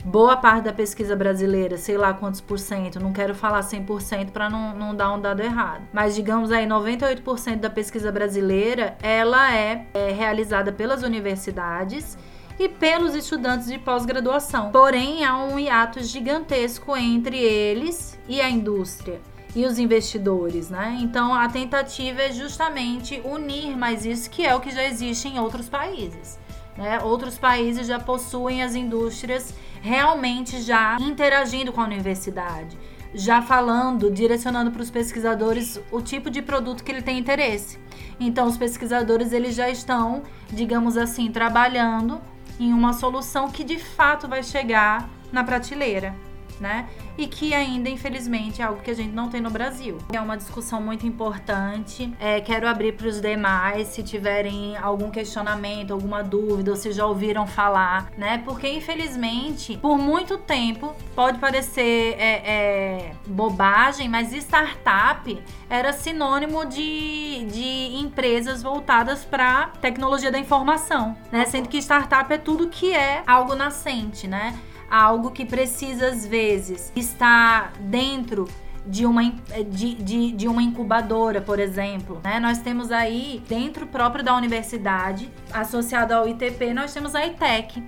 boa 0.05 0.37
parte 0.37 0.65
da 0.65 0.73
pesquisa 0.73 1.15
brasileira, 1.15 1.77
sei 1.77 1.97
lá 1.97 2.13
quantos 2.13 2.41
por 2.41 2.59
cento, 2.59 2.99
não 2.99 3.11
quero 3.11 3.33
falar 3.33 3.61
100% 3.61 4.31
para 4.31 4.49
não, 4.49 4.75
não 4.75 4.95
dar 4.95 5.11
um 5.13 5.19
dado 5.19 5.41
errado, 5.41 5.83
mas 5.93 6.13
digamos 6.13 6.51
aí 6.51 6.67
98% 6.67 7.55
da 7.55 7.69
pesquisa 7.69 8.11
brasileira, 8.11 8.97
ela 9.01 9.55
é, 9.55 9.87
é 9.93 10.11
realizada 10.11 10.71
pelas 10.71 11.03
universidades 11.03 12.17
e 12.59 12.69
pelos 12.69 13.15
estudantes 13.15 13.67
de 13.67 13.77
pós-graduação. 13.77 14.71
Porém, 14.71 15.25
há 15.25 15.37
um 15.37 15.57
hiato 15.57 16.03
gigantesco 16.03 16.95
entre 16.95 17.37
eles 17.37 18.19
e 18.27 18.39
a 18.39 18.49
indústria 18.49 19.19
e 19.55 19.65
os 19.65 19.77
investidores, 19.77 20.69
né? 20.69 20.97
Então, 21.01 21.33
a 21.33 21.47
tentativa 21.47 22.23
é 22.23 22.31
justamente 22.31 23.21
unir 23.23 23.77
mais 23.77 24.05
isso, 24.05 24.29
que 24.29 24.45
é 24.45 24.55
o 24.55 24.59
que 24.59 24.71
já 24.71 24.83
existe 24.83 25.27
em 25.27 25.39
outros 25.39 25.69
países. 25.69 26.39
Né? 26.77 26.99
Outros 27.03 27.37
países 27.37 27.85
já 27.85 27.99
possuem 27.99 28.63
as 28.63 28.73
indústrias 28.73 29.53
realmente 29.81 30.61
já 30.61 30.97
interagindo 30.99 31.71
com 31.71 31.81
a 31.81 31.85
universidade, 31.85 32.77
já 33.13 33.41
falando, 33.43 34.09
direcionando 34.09 34.71
para 34.71 34.81
os 34.81 34.89
pesquisadores 34.89 35.79
o 35.91 36.01
tipo 36.01 36.31
de 36.31 36.41
produto 36.41 36.83
que 36.83 36.91
ele 36.91 37.03
tem 37.03 37.19
interesse. 37.19 37.77
Então, 38.19 38.47
os 38.47 38.57
pesquisadores 38.57 39.31
eles 39.33 39.53
já 39.53 39.69
estão, 39.69 40.23
digamos 40.51 40.97
assim, 40.97 41.31
trabalhando 41.31 42.19
em 42.59 42.73
uma 42.73 42.93
solução 42.93 43.49
que 43.49 43.63
de 43.63 43.79
fato 43.79 44.27
vai 44.27 44.43
chegar 44.43 45.09
na 45.31 45.43
prateleira 45.43 46.15
né? 46.59 46.87
E 47.17 47.27
que 47.27 47.53
ainda, 47.53 47.89
infelizmente, 47.89 48.61
é 48.61 48.65
algo 48.65 48.81
que 48.81 48.91
a 48.91 48.93
gente 48.93 49.13
não 49.13 49.29
tem 49.29 49.41
no 49.41 49.49
Brasil. 49.49 49.97
É 50.11 50.19
uma 50.19 50.35
discussão 50.35 50.81
muito 50.81 51.05
importante. 51.05 52.13
É, 52.19 52.41
quero 52.41 52.67
abrir 52.67 52.93
para 52.93 53.07
os 53.07 53.21
demais, 53.21 53.87
se 53.87 54.03
tiverem 54.03 54.75
algum 54.77 55.09
questionamento, 55.09 55.91
alguma 55.91 56.23
dúvida, 56.23 56.71
ou 56.71 56.77
se 56.77 56.91
já 56.91 57.05
ouviram 57.05 57.45
falar, 57.45 58.11
né? 58.17 58.41
Porque, 58.43 58.67
infelizmente, 58.67 59.77
por 59.77 59.97
muito 59.97 60.37
tempo, 60.37 60.95
pode 61.15 61.39
parecer 61.39 62.15
é, 62.19 62.41
é, 62.45 63.11
bobagem, 63.27 64.09
mas 64.09 64.33
startup 64.33 65.41
era 65.69 65.93
sinônimo 65.93 66.65
de, 66.65 67.45
de 67.51 67.97
empresas 67.97 68.61
voltadas 68.61 69.25
para 69.25 69.67
tecnologia 69.81 70.31
da 70.31 70.39
informação, 70.39 71.15
né? 71.31 71.45
Sendo 71.45 71.69
que 71.69 71.77
startup 71.77 72.31
é 72.33 72.37
tudo 72.37 72.67
que 72.67 72.93
é 72.93 73.23
algo 73.25 73.55
nascente, 73.55 74.27
né? 74.27 74.57
Algo 74.93 75.31
que 75.31 75.43
precisa, 75.43 76.09
às 76.09 76.23
vezes, 76.23 76.93
estar 76.95 77.73
dentro 77.79 78.47
de 78.85 79.07
uma, 79.07 79.23
de, 79.71 79.95
de, 79.95 80.31
de, 80.31 80.47
uma 80.47 80.61
incubadora, 80.61 81.41
por 81.41 81.59
exemplo. 81.59 82.21
Né? 82.23 82.39
Nós 82.39 82.59
temos 82.59 82.91
aí, 82.91 83.41
dentro 83.49 83.87
próprio 83.87 84.23
da 84.23 84.35
universidade, 84.35 85.31
associado 85.51 86.13
ao 86.13 86.27
ITP, 86.27 86.73
nós 86.75 86.93
temos 86.93 87.15
a 87.15 87.25
ITEC, 87.25 87.83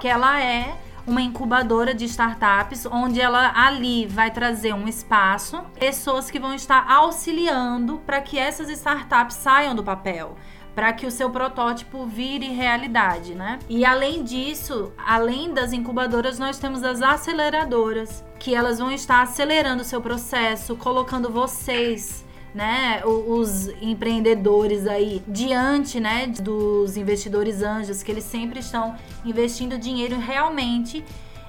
que 0.00 0.06
ela 0.06 0.40
é 0.40 0.76
uma 1.04 1.20
incubadora 1.20 1.92
de 1.92 2.04
startups, 2.04 2.86
onde 2.86 3.20
ela 3.20 3.52
ali 3.54 4.06
vai 4.06 4.30
trazer 4.30 4.72
um 4.74 4.86
espaço, 4.86 5.60
pessoas 5.78 6.30
que 6.30 6.38
vão 6.38 6.54
estar 6.54 6.88
auxiliando 6.88 7.98
para 8.06 8.20
que 8.20 8.38
essas 8.38 8.68
startups 8.70 9.36
saiam 9.36 9.74
do 9.74 9.82
papel 9.82 10.36
para 10.74 10.92
que 10.92 11.06
o 11.06 11.10
seu 11.10 11.30
protótipo 11.30 12.04
vire 12.06 12.48
realidade, 12.48 13.34
né? 13.34 13.58
E 13.68 13.84
além 13.84 14.24
disso, 14.24 14.92
além 14.98 15.54
das 15.54 15.72
incubadoras, 15.72 16.38
nós 16.38 16.58
temos 16.58 16.82
as 16.82 17.00
aceleradoras, 17.00 18.24
que 18.38 18.54
elas 18.54 18.78
vão 18.78 18.90
estar 18.90 19.22
acelerando 19.22 19.82
o 19.82 19.84
seu 19.84 20.00
processo, 20.00 20.76
colocando 20.76 21.30
vocês 21.30 22.24
né, 22.54 23.02
os 23.04 23.66
empreendedores 23.82 24.86
aí 24.86 25.20
diante, 25.26 25.98
né, 25.98 26.28
dos 26.28 26.96
investidores 26.96 27.62
anjos 27.62 28.02
que 28.02 28.12
eles 28.12 28.22
sempre 28.22 28.60
estão 28.60 28.94
investindo 29.24 29.76
dinheiro 29.76 30.16
realmente 30.18 31.04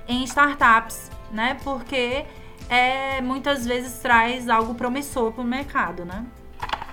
em 0.07 0.23
startups, 0.23 1.11
né? 1.31 1.57
Porque 1.63 2.25
é 2.67 3.21
muitas 3.21 3.65
vezes 3.65 3.99
traz 3.99 4.49
algo 4.49 4.73
promissor 4.73 5.31
para 5.31 5.43
o 5.43 5.45
mercado, 5.45 6.05
né? 6.05 6.25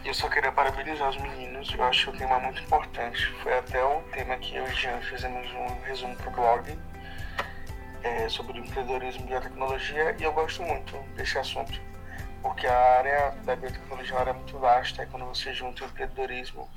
Eu 0.04 0.12
só 0.12 0.28
queria 0.28 0.50
parabenizar 0.50 1.10
os 1.10 1.16
meninos, 1.16 1.72
eu 1.72 1.84
acho 1.84 2.10
o 2.10 2.12
tema 2.12 2.38
muito 2.40 2.60
importante. 2.60 3.24
Foi 3.40 3.56
até 3.56 3.82
o 3.84 4.02
tema 4.12 4.36
que 4.36 4.56
eu 4.56 4.66
e 4.66 4.74
Jean 4.74 5.00
fizemos 5.00 5.48
um 5.52 5.80
resumo 5.84 6.16
para 6.16 6.28
o 6.28 6.32
blog 6.32 6.78
é, 8.02 8.28
sobre 8.28 8.58
empreendedorismo 8.58 9.24
e 9.24 9.28
biotecnologia 9.28 10.16
e 10.18 10.24
eu 10.24 10.32
gosto 10.32 10.60
muito 10.64 10.96
desse 11.14 11.38
assunto, 11.38 11.80
porque 12.42 12.66
a 12.66 12.98
área 12.98 13.30
da 13.44 13.54
biotecnologia 13.54 14.16
é 14.16 14.32
muito 14.32 14.58
vasta 14.58 15.04
e 15.04 15.06
quando 15.06 15.24
você 15.26 15.54
junta 15.54 15.84
o 15.84 15.86
empreendedorismo 15.86 16.68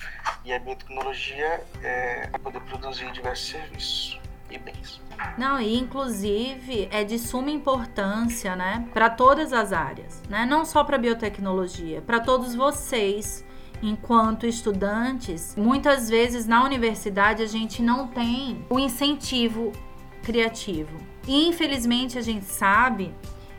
e 0.43 0.53
a 0.53 0.59
biotecnologia 0.59 1.65
é 1.81 2.29
poder 2.43 2.61
produzir 2.61 3.11
diversos 3.11 3.49
serviços. 3.49 4.21
E 4.49 4.57
bens. 4.57 5.01
Não, 5.37 5.59
e 5.59 5.77
inclusive 5.77 6.87
é 6.91 7.03
de 7.03 7.17
suma 7.17 7.49
importância, 7.49 8.55
né, 8.55 8.87
para 8.93 9.09
todas 9.09 9.53
as 9.53 9.73
áreas, 9.73 10.21
né? 10.29 10.45
Não 10.45 10.65
só 10.65 10.83
para 10.83 10.97
biotecnologia, 10.97 12.01
para 12.01 12.19
todos 12.19 12.53
vocês 12.53 13.45
enquanto 13.81 14.45
estudantes, 14.45 15.55
muitas 15.57 16.09
vezes 16.09 16.47
na 16.47 16.63
universidade 16.63 17.43
a 17.43 17.45
gente 17.45 17.81
não 17.81 18.07
tem 18.07 18.65
o 18.69 18.79
incentivo 18.79 19.71
criativo. 20.23 20.97
E 21.27 21.47
infelizmente 21.47 22.17
a 22.17 22.21
gente 22.21 22.45
sabe 22.45 23.13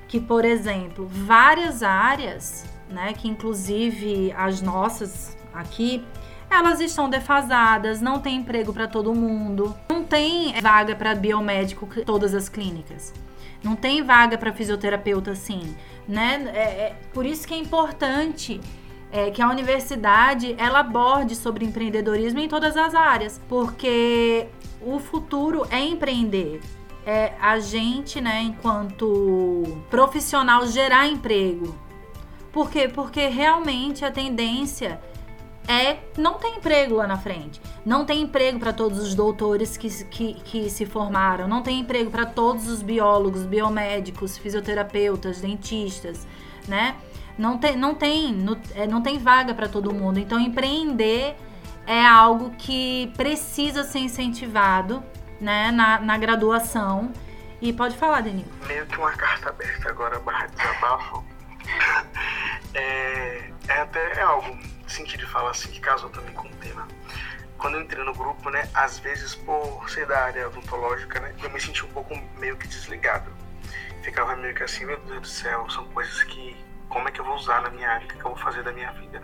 que, 0.09 0.20
por 0.20 0.45
exemplo, 0.45 1.07
várias 1.07 1.82
áreas, 1.82 2.64
né, 2.89 3.12
que 3.12 3.28
inclusive 3.28 4.32
as 4.32 4.62
nossas 4.62 5.37
aqui, 5.53 6.05
elas 6.49 6.80
estão 6.80 7.11
defasadas, 7.11 8.01
não 8.01 8.20
tem 8.20 8.37
emprego 8.37 8.72
para 8.72 8.87
todo 8.87 9.14
mundo, 9.14 9.76
tem 10.07 10.59
vaga 10.61 10.94
para 10.94 11.14
biomédico 11.14 11.86
todas 12.04 12.34
as 12.34 12.48
clínicas. 12.48 13.12
Não 13.62 13.76
tem 13.76 14.02
vaga 14.02 14.38
para 14.38 14.52
fisioterapeuta 14.52 15.32
assim, 15.32 15.76
né? 16.07 16.50
É, 16.54 16.61
é, 16.61 16.96
por 17.12 17.26
isso 17.26 17.46
que 17.46 17.52
é 17.52 17.59
importante 17.59 18.61
é, 19.11 19.30
que 19.30 19.42
a 19.42 19.48
universidade 19.48 20.54
ela 20.59 20.80
aborde 20.80 21.34
sobre 21.34 21.64
empreendedorismo 21.64 22.38
em 22.38 22.48
todas 22.48 22.76
as 22.76 22.94
áreas, 22.94 23.40
porque 23.48 24.46
o 24.80 24.98
futuro 24.98 25.66
é 25.70 25.80
empreender. 25.80 26.61
É 27.04 27.32
a 27.40 27.59
gente, 27.59 28.20
né, 28.20 28.42
enquanto 28.42 29.80
profissional, 29.88 30.66
gerar 30.66 31.07
emprego. 31.07 31.76
Por 32.52 32.70
quê? 32.70 32.88
Porque 32.88 33.28
realmente 33.28 34.04
a 34.04 34.11
tendência 34.11 35.00
é 35.68 35.98
não 36.16 36.34
tem 36.34 36.56
emprego 36.56 36.96
lá 36.96 37.06
na 37.06 37.16
frente. 37.16 37.60
Não 37.84 38.04
tem 38.04 38.22
emprego 38.22 38.58
para 38.58 38.72
todos 38.72 38.98
os 38.98 39.14
doutores 39.14 39.76
que, 39.76 39.88
que, 40.04 40.34
que 40.34 40.70
se 40.70 40.86
formaram. 40.86 41.48
Não 41.48 41.62
tem 41.62 41.80
emprego 41.80 42.10
para 42.10 42.26
todos 42.26 42.68
os 42.68 42.82
biólogos, 42.82 43.44
biomédicos, 43.44 44.38
fisioterapeutas, 44.38 45.40
dentistas, 45.40 46.26
né? 46.68 46.96
Não 47.38 47.58
tem, 47.58 47.76
não 47.76 47.94
tem, 47.94 48.32
não, 48.32 48.56
é, 48.74 48.86
não 48.86 49.02
tem 49.02 49.18
vaga 49.18 49.52
para 49.54 49.68
todo 49.68 49.92
mundo. 49.92 50.18
Então, 50.18 50.40
empreender 50.40 51.36
é 51.86 52.04
algo 52.04 52.50
que 52.58 53.12
precisa 53.16 53.84
ser 53.84 53.98
incentivado 53.98 55.02
né, 55.40 55.70
na, 55.70 56.00
na 56.00 56.16
graduação. 56.16 57.12
E 57.60 57.72
pode 57.72 57.96
falar, 57.96 58.22
Denil. 58.22 58.46
Meio 58.66 58.86
que 58.86 58.96
uma 58.96 59.12
carta 59.12 59.50
aberta 59.50 59.90
agora, 59.90 60.18
barra 60.20 60.46
desabafo. 60.46 61.24
é, 62.74 63.50
é 63.68 63.80
até 63.80 64.18
é 64.18 64.22
algo 64.22 64.56
sentido 64.91 65.20
de 65.20 65.26
falar 65.26 65.51
assim, 65.51 65.70
que 65.70 65.80
casou 65.80 66.11
também 66.11 66.34
com 66.34 66.49
o 66.49 66.57
tema. 66.57 66.87
Quando 67.59 67.76
eu 67.76 67.82
entrei 67.82 68.05
no 68.05 68.12
grupo, 68.12 68.51
né, 68.51 68.68
às 68.74 68.99
vezes 68.99 69.34
por 69.34 69.89
ser 69.89 70.07
da 70.07 70.24
área 70.24 70.49
odontológica, 70.49 71.20
né, 71.20 71.34
eu 71.43 71.51
me 71.51 71.61
senti 71.61 71.84
um 71.84 71.89
pouco 71.89 72.14
meio 72.39 72.57
que 72.57 72.68
desligado. 72.68 73.30
Ficava 74.03 74.37
meio 74.37 74.55
que 74.55 74.62
assim, 74.62 74.84
meu 74.84 74.99
Deus 75.01 75.20
do 75.20 75.26
céu, 75.26 75.68
são 75.70 75.84
coisas 75.89 76.22
que 76.24 76.57
como 76.89 77.09
é 77.09 77.11
que 77.11 77.20
eu 77.20 77.24
vou 77.24 77.34
usar 77.34 77.62
na 77.62 77.70
minha 77.70 77.91
área, 77.91 78.07
o 78.07 78.09
que, 78.09 78.16
eu 78.16 78.22
vou 78.22 78.37
fazer 78.37 78.62
da 78.62 78.72
minha 78.72 78.91
vida. 78.93 79.22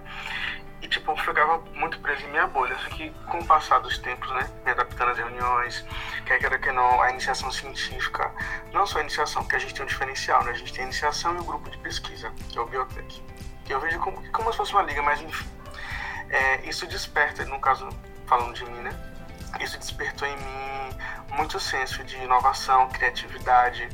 E 0.81 0.89
tipo, 0.89 1.13
eu 1.13 1.17
ficava 1.17 1.59
muito 1.75 2.01
preso 2.01 2.25
em 2.25 2.31
minha 2.31 2.47
bolha. 2.47 2.77
Só 2.79 2.89
que 2.89 3.11
com 3.31 3.39
o 3.39 3.47
passar 3.47 3.79
dos 3.79 3.99
tempos, 3.99 4.29
né, 4.31 4.51
me 4.65 4.73
adaptando 4.73 5.11
às 5.11 5.19
reuniões, 5.19 5.87
quer 6.27 6.39
queira 6.41 6.59
que 6.59 6.73
não, 6.73 7.01
a 7.01 7.11
iniciação 7.11 7.51
científica, 7.53 8.35
não 8.73 8.85
só 8.85 8.99
a 8.99 9.03
iniciação, 9.03 9.43
porque 9.43 9.57
a 9.57 9.59
gente 9.61 9.75
tem 9.75 9.85
um 9.85 9.87
diferencial, 9.87 10.43
né? 10.45 10.51
A 10.51 10.55
gente 10.55 10.73
tem 10.73 10.83
a 10.83 10.87
iniciação 10.87 11.37
e 11.37 11.39
o 11.39 11.45
grupo 11.45 11.71
de 11.71 11.79
pesquisa, 11.79 12.33
que 12.49 12.59
é 12.59 12.61
o 12.61 12.67
Biotech. 12.67 13.23
Que 13.65 13.75
eu 13.75 13.81
vejo 13.81 13.99
como, 14.01 14.23
como 14.33 14.51
se 14.51 14.57
fosse 14.57 14.73
uma 14.73 14.83
liga, 14.83 15.03
mas 15.03 15.21
enfim. 15.21 15.49
É, 16.31 16.67
isso 16.67 16.87
desperta, 16.87 17.45
no 17.45 17.61
caso, 17.61 17.89
falando 18.27 18.55
de 18.55 18.65
mim, 18.65 18.81
né? 18.81 18.93
Isso 19.61 19.79
despertou 19.79 20.27
em 20.27 20.37
mim 20.37 20.97
muito 21.37 21.59
senso 21.61 22.03
de 22.05 22.17
inovação, 22.17 22.89
criatividade, 22.89 23.89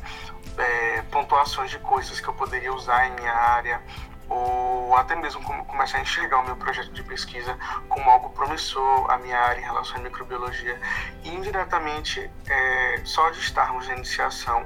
é, 0.57 1.03
pontuações 1.11 1.71
de 1.71 1.79
coisas 1.79 2.21
que 2.21 2.29
eu 2.29 2.35
poderia 2.35 2.73
usar 2.73 3.07
em 3.07 3.13
minha 3.13 3.33
área, 3.33 3.83
ou 4.29 4.95
até 4.97 5.17
mesmo 5.17 5.43
começar 5.65 5.99
a 5.99 6.01
enxergar 6.03 6.39
o 6.41 6.45
meu 6.45 6.57
projeto 6.57 6.93
de 6.93 7.03
pesquisa 7.03 7.59
como 7.89 8.09
algo 8.11 8.31
promissor, 8.31 9.11
a 9.11 9.19
minha 9.19 9.39
área 9.39 9.61
em 9.61 9.65
relação 9.65 9.97
à 9.97 10.01
microbiologia. 10.01 10.79
E 11.25 11.31
indiretamente, 11.31 12.31
é, 12.47 13.01
só 13.05 13.31
de 13.31 13.39
estarmos 13.41 13.89
na 13.89 13.97
iniciação, 13.97 14.65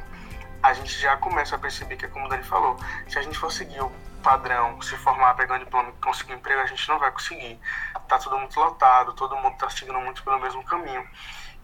a 0.63 0.73
gente 0.73 0.99
já 0.99 1.17
começa 1.17 1.57
a 1.57 1.59
perceber 1.59 1.97
que, 1.97 2.09
como 2.09 2.27
o 2.27 2.29
Dani 2.29 2.45
falou, 2.45 2.77
se 3.09 3.19
a 3.19 3.23
gente 3.23 3.39
for 3.39 3.51
seguir 3.53 3.81
o 3.81 3.93
padrão, 4.23 4.81
se 4.81 4.97
formar, 4.97 5.35
pegar 5.35 5.57
um 5.57 5.59
diploma 5.59 5.91
e 5.91 5.93
conseguir 6.05 6.33
emprego, 6.33 6.61
a 6.61 6.67
gente 6.67 6.89
não 6.89 6.99
vai 6.99 7.11
conseguir. 7.11 7.61
Tá 8.09 8.19
tudo 8.19 8.39
muito 8.39 8.59
lotado, 8.59 9.13
todo 9.13 9.37
mundo 9.37 9.55
está 9.55 9.69
seguindo 9.69 10.01
muito 10.01 10.23
pelo 10.23 10.39
mesmo 10.39 10.65
caminho. 10.65 11.07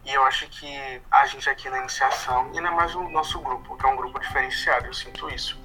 E 0.05 0.13
eu 0.13 0.23
acho 0.25 0.47
que 0.47 1.01
a 1.11 1.25
gente 1.25 1.49
aqui 1.49 1.69
na 1.69 1.79
iniciação, 1.79 2.49
e 2.53 2.57
ainda 2.57 2.71
mais 2.71 2.95
o 2.95 3.09
nosso 3.09 3.39
grupo, 3.39 3.75
que 3.75 3.85
é 3.85 3.89
um 3.89 3.95
grupo 3.95 4.19
diferenciado, 4.19 4.87
eu 4.87 4.93
sinto 4.93 5.29
isso. 5.29 5.59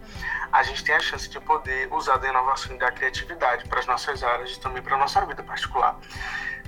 A 0.53 0.62
gente 0.62 0.84
tem 0.84 0.95
a 0.95 1.01
chance 1.01 1.28
de 1.28 1.40
poder 1.40 1.92
usar 1.92 2.16
da 2.16 2.28
inovação 2.28 2.74
e 2.74 2.78
da 2.78 2.90
criatividade 2.90 3.68
para 3.68 3.80
as 3.80 3.86
nossas 3.86 4.22
áreas 4.22 4.53
e 4.53 4.61
também 4.61 4.82
para 4.82 4.97
a 4.97 4.99
nossa 4.99 5.24
vida 5.24 5.42
particular. 5.42 5.97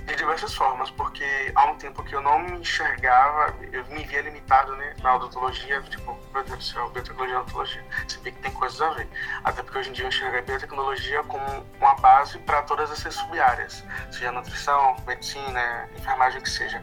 De 0.07 0.15
diversas 0.15 0.53
formas, 0.53 0.89
porque 0.91 1.51
há 1.53 1.65
um 1.65 1.75
tempo 1.75 2.01
que 2.01 2.15
eu 2.15 2.21
não 2.21 2.39
me 2.39 2.59
enxergava, 2.59 3.53
eu 3.73 3.83
me 3.87 4.05
via 4.05 4.21
limitado 4.21 4.73
né, 4.77 4.95
na 5.03 5.17
odontologia, 5.17 5.81
tipo, 5.81 6.17
meu 6.33 6.45
Deus 6.45 6.59
do 6.59 6.63
céu, 6.63 6.89
biotecnologia 6.91 7.35
e 7.35 7.37
odontologia. 7.39 7.85
Você 8.07 8.17
vê 8.19 8.31
que 8.31 8.39
tem 8.39 8.53
coisas 8.53 8.81
a 8.81 8.89
ver. 8.91 9.05
Até 9.43 9.61
porque 9.61 9.79
hoje 9.79 9.89
em 9.89 9.91
dia 9.91 10.05
eu 10.05 10.07
enxergo 10.07 10.37
a 10.37 10.41
biotecnologia 10.41 11.21
como 11.23 11.43
uma 11.77 11.93
base 11.95 12.37
para 12.39 12.61
todas 12.61 12.89
essas 12.89 13.15
sub-áreas, 13.15 13.83
seja 14.09 14.31
nutrição, 14.31 14.95
medicina, 15.05 15.89
enfermagem, 15.97 16.39
que 16.39 16.49
seja. 16.49 16.81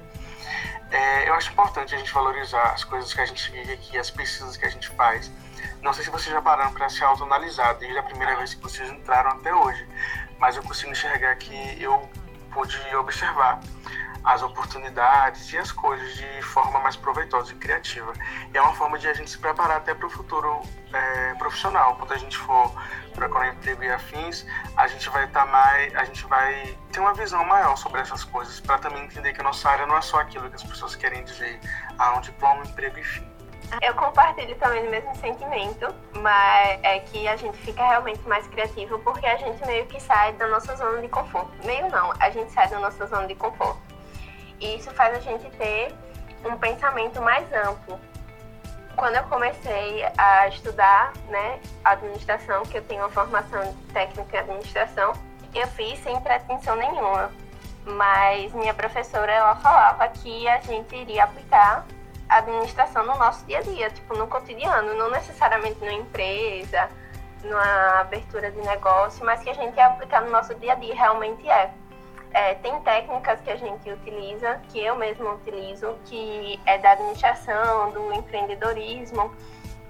É, 0.90 1.26
eu 1.26 1.32
acho 1.32 1.50
importante 1.50 1.94
a 1.94 1.98
gente 1.98 2.12
valorizar 2.12 2.72
as 2.72 2.84
coisas 2.84 3.14
que 3.14 3.22
a 3.22 3.24
gente 3.24 3.50
vive 3.50 3.72
aqui, 3.72 3.96
as 3.96 4.10
pesquisas 4.10 4.54
que 4.58 4.66
a 4.66 4.68
gente 4.68 4.90
faz. 4.90 5.32
Não 5.80 5.94
sei 5.94 6.04
se 6.04 6.10
vocês 6.10 6.30
já 6.30 6.42
pararam 6.42 6.74
para 6.74 6.90
se 6.90 7.02
autoanalisar 7.02 7.74
desde 7.78 7.98
a 7.98 8.02
primeira 8.02 8.36
vez 8.36 8.52
que 8.52 8.62
vocês 8.62 8.90
entraram 8.90 9.30
até 9.30 9.54
hoje, 9.54 9.88
mas 10.38 10.56
eu 10.56 10.62
consigo 10.62 10.92
enxergar 10.92 11.34
que 11.36 11.82
eu 11.82 12.06
pude 12.54 12.78
observar 12.96 13.60
as 14.24 14.42
oportunidades 14.42 15.52
e 15.52 15.58
as 15.58 15.70
coisas 15.70 16.14
de 16.14 16.42
forma 16.42 16.80
mais 16.80 16.96
proveitosa 16.96 17.52
e 17.52 17.56
criativa. 17.56 18.10
E 18.52 18.56
é 18.56 18.62
uma 18.62 18.72
forma 18.74 18.98
de 18.98 19.06
a 19.06 19.12
gente 19.12 19.28
se 19.28 19.36
preparar 19.36 19.76
até 19.76 19.94
para 19.94 20.06
o 20.06 20.10
futuro 20.10 20.62
é, 20.94 21.34
profissional. 21.34 21.96
Quando 21.96 22.12
a 22.12 22.16
gente 22.16 22.38
for 22.38 22.72
procurar 23.14 23.48
emprego 23.48 23.84
e 23.84 23.90
afins, 23.90 24.46
a 24.78 24.86
gente 24.86 25.10
vai 25.10 25.26
estar 25.26 25.44
tá 25.44 25.52
mais, 25.52 25.94
a 25.94 26.04
gente 26.04 26.24
vai 26.26 26.78
ter 26.90 27.00
uma 27.00 27.12
visão 27.12 27.44
maior 27.44 27.76
sobre 27.76 28.00
essas 28.00 28.24
coisas, 28.24 28.58
para 28.60 28.78
também 28.78 29.04
entender 29.04 29.34
que 29.34 29.40
a 29.42 29.44
nossa 29.44 29.68
área 29.68 29.86
não 29.86 29.96
é 29.96 30.00
só 30.00 30.20
aquilo 30.20 30.48
que 30.48 30.56
as 30.56 30.64
pessoas 30.64 30.96
querem 30.96 31.22
dizer, 31.24 31.60
ah, 31.98 32.16
um 32.16 32.22
diploma, 32.22 32.62
um 32.62 32.64
emprego 32.64 32.98
e 32.98 33.04
fim. 33.04 33.33
Eu 33.82 33.94
compartilho 33.94 34.54
também 34.56 34.86
o 34.86 34.90
mesmo 34.90 35.14
sentimento, 35.16 35.94
mas 36.14 36.78
é 36.82 37.00
que 37.00 37.26
a 37.26 37.36
gente 37.36 37.58
fica 37.58 37.86
realmente 37.86 38.20
mais 38.28 38.46
criativo 38.46 38.98
porque 39.00 39.26
a 39.26 39.36
gente 39.36 39.64
meio 39.66 39.86
que 39.86 40.00
sai 40.00 40.32
da 40.34 40.46
nossa 40.46 40.76
zona 40.76 41.00
de 41.00 41.08
conforto. 41.08 41.52
Meio 41.64 41.88
não, 41.90 42.12
a 42.18 42.30
gente 42.30 42.52
sai 42.52 42.68
da 42.68 42.78
nossa 42.78 43.06
zona 43.06 43.26
de 43.26 43.34
conforto. 43.34 43.80
E 44.60 44.76
isso 44.76 44.90
faz 44.92 45.16
a 45.16 45.20
gente 45.20 45.48
ter 45.56 45.94
um 46.44 46.56
pensamento 46.56 47.20
mais 47.20 47.50
amplo. 47.52 47.98
Quando 48.96 49.16
eu 49.16 49.24
comecei 49.24 50.04
a 50.16 50.48
estudar 50.48 51.12
né, 51.28 51.58
administração, 51.84 52.62
que 52.62 52.78
eu 52.78 52.84
tenho 52.84 53.02
uma 53.02 53.10
formação 53.10 53.74
técnica 53.92 54.36
em 54.36 54.40
administração, 54.40 55.12
eu 55.52 55.66
fiz 55.68 55.98
sem 56.02 56.18
pretensão 56.20 56.76
nenhuma. 56.76 57.30
Mas 57.84 58.52
minha 58.52 58.72
professora 58.72 59.32
ela 59.32 59.56
falava 59.56 60.08
que 60.08 60.48
a 60.48 60.60
gente 60.60 60.94
iria 60.94 61.24
aplicar 61.24 61.84
administração 62.28 63.04
no 63.04 63.16
nosso 63.16 63.44
dia 63.46 63.58
a 63.58 63.62
dia, 63.62 63.90
tipo 63.90 64.16
no 64.16 64.26
cotidiano, 64.26 64.94
não 64.94 65.10
necessariamente 65.10 65.78
numa 65.80 65.92
empresa, 65.92 66.88
numa 67.42 68.00
abertura 68.00 68.50
de 68.50 68.58
negócio, 68.58 69.24
mas 69.24 69.42
que 69.42 69.50
a 69.50 69.54
gente 69.54 69.76
ia 69.76 69.86
aplicar 69.86 70.22
no 70.22 70.30
nosso 70.30 70.54
dia 70.54 70.72
a 70.72 70.76
dia, 70.76 70.94
realmente 70.94 71.48
é. 71.48 71.72
é. 72.32 72.54
tem 72.54 72.78
técnicas 72.80 73.40
que 73.40 73.50
a 73.50 73.56
gente 73.56 73.90
utiliza, 73.90 74.60
que 74.68 74.80
eu 74.80 74.96
mesma 74.96 75.32
utilizo, 75.32 75.96
que 76.06 76.58
é 76.66 76.78
da 76.78 76.92
administração, 76.92 77.90
do 77.92 78.12
empreendedorismo, 78.12 79.32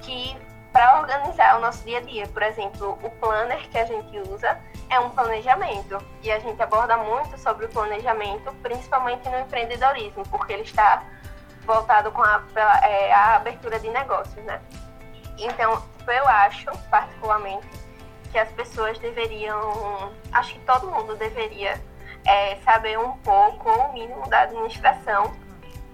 que 0.01 0.37
para 0.73 1.01
organizar 1.01 1.57
o 1.57 1.61
nosso 1.61 1.85
dia 1.85 1.99
a 1.99 2.01
dia, 2.01 2.27
por 2.27 2.43
exemplo, 2.43 2.99
o 3.01 3.11
planner 3.11 3.69
que 3.69 3.79
a 3.79 3.85
gente 3.85 4.19
usa 4.29 4.59
é 4.91 4.99
um 4.99 5.09
planejamento 5.11 5.99
e 6.21 6.33
a 6.33 6.41
gente 6.41 6.61
aborda 6.61 6.97
muito 6.97 7.39
sobre 7.39 7.67
o 7.67 7.69
planejamento, 7.69 8.53
principalmente 8.61 9.29
no 9.29 9.39
empreendedorismo, 9.39 10.25
porque 10.29 10.53
ele 10.53 10.63
está 10.63 11.05
voltado 11.65 12.11
com 12.13 12.23
a, 12.23 12.43
é, 12.83 13.13
a 13.13 13.37
abertura 13.37 13.79
de 13.79 13.89
negócios, 13.89 14.45
né? 14.45 14.61
Então, 15.39 15.83
eu 16.07 16.29
acho, 16.29 16.67
particularmente, 16.91 17.67
que 18.31 18.39
as 18.39 18.51
pessoas 18.53 18.99
deveriam, 18.99 20.13
acho 20.33 20.55
que 20.55 20.61
todo 20.61 20.91
mundo 20.91 21.17
deveria 21.17 21.81
é, 22.25 22.57
saber 22.65 22.99
um 22.99 23.13
pouco, 23.19 23.69
ou 23.69 23.89
o 23.89 23.93
mínimo, 23.93 24.29
da 24.29 24.43
administração, 24.43 25.33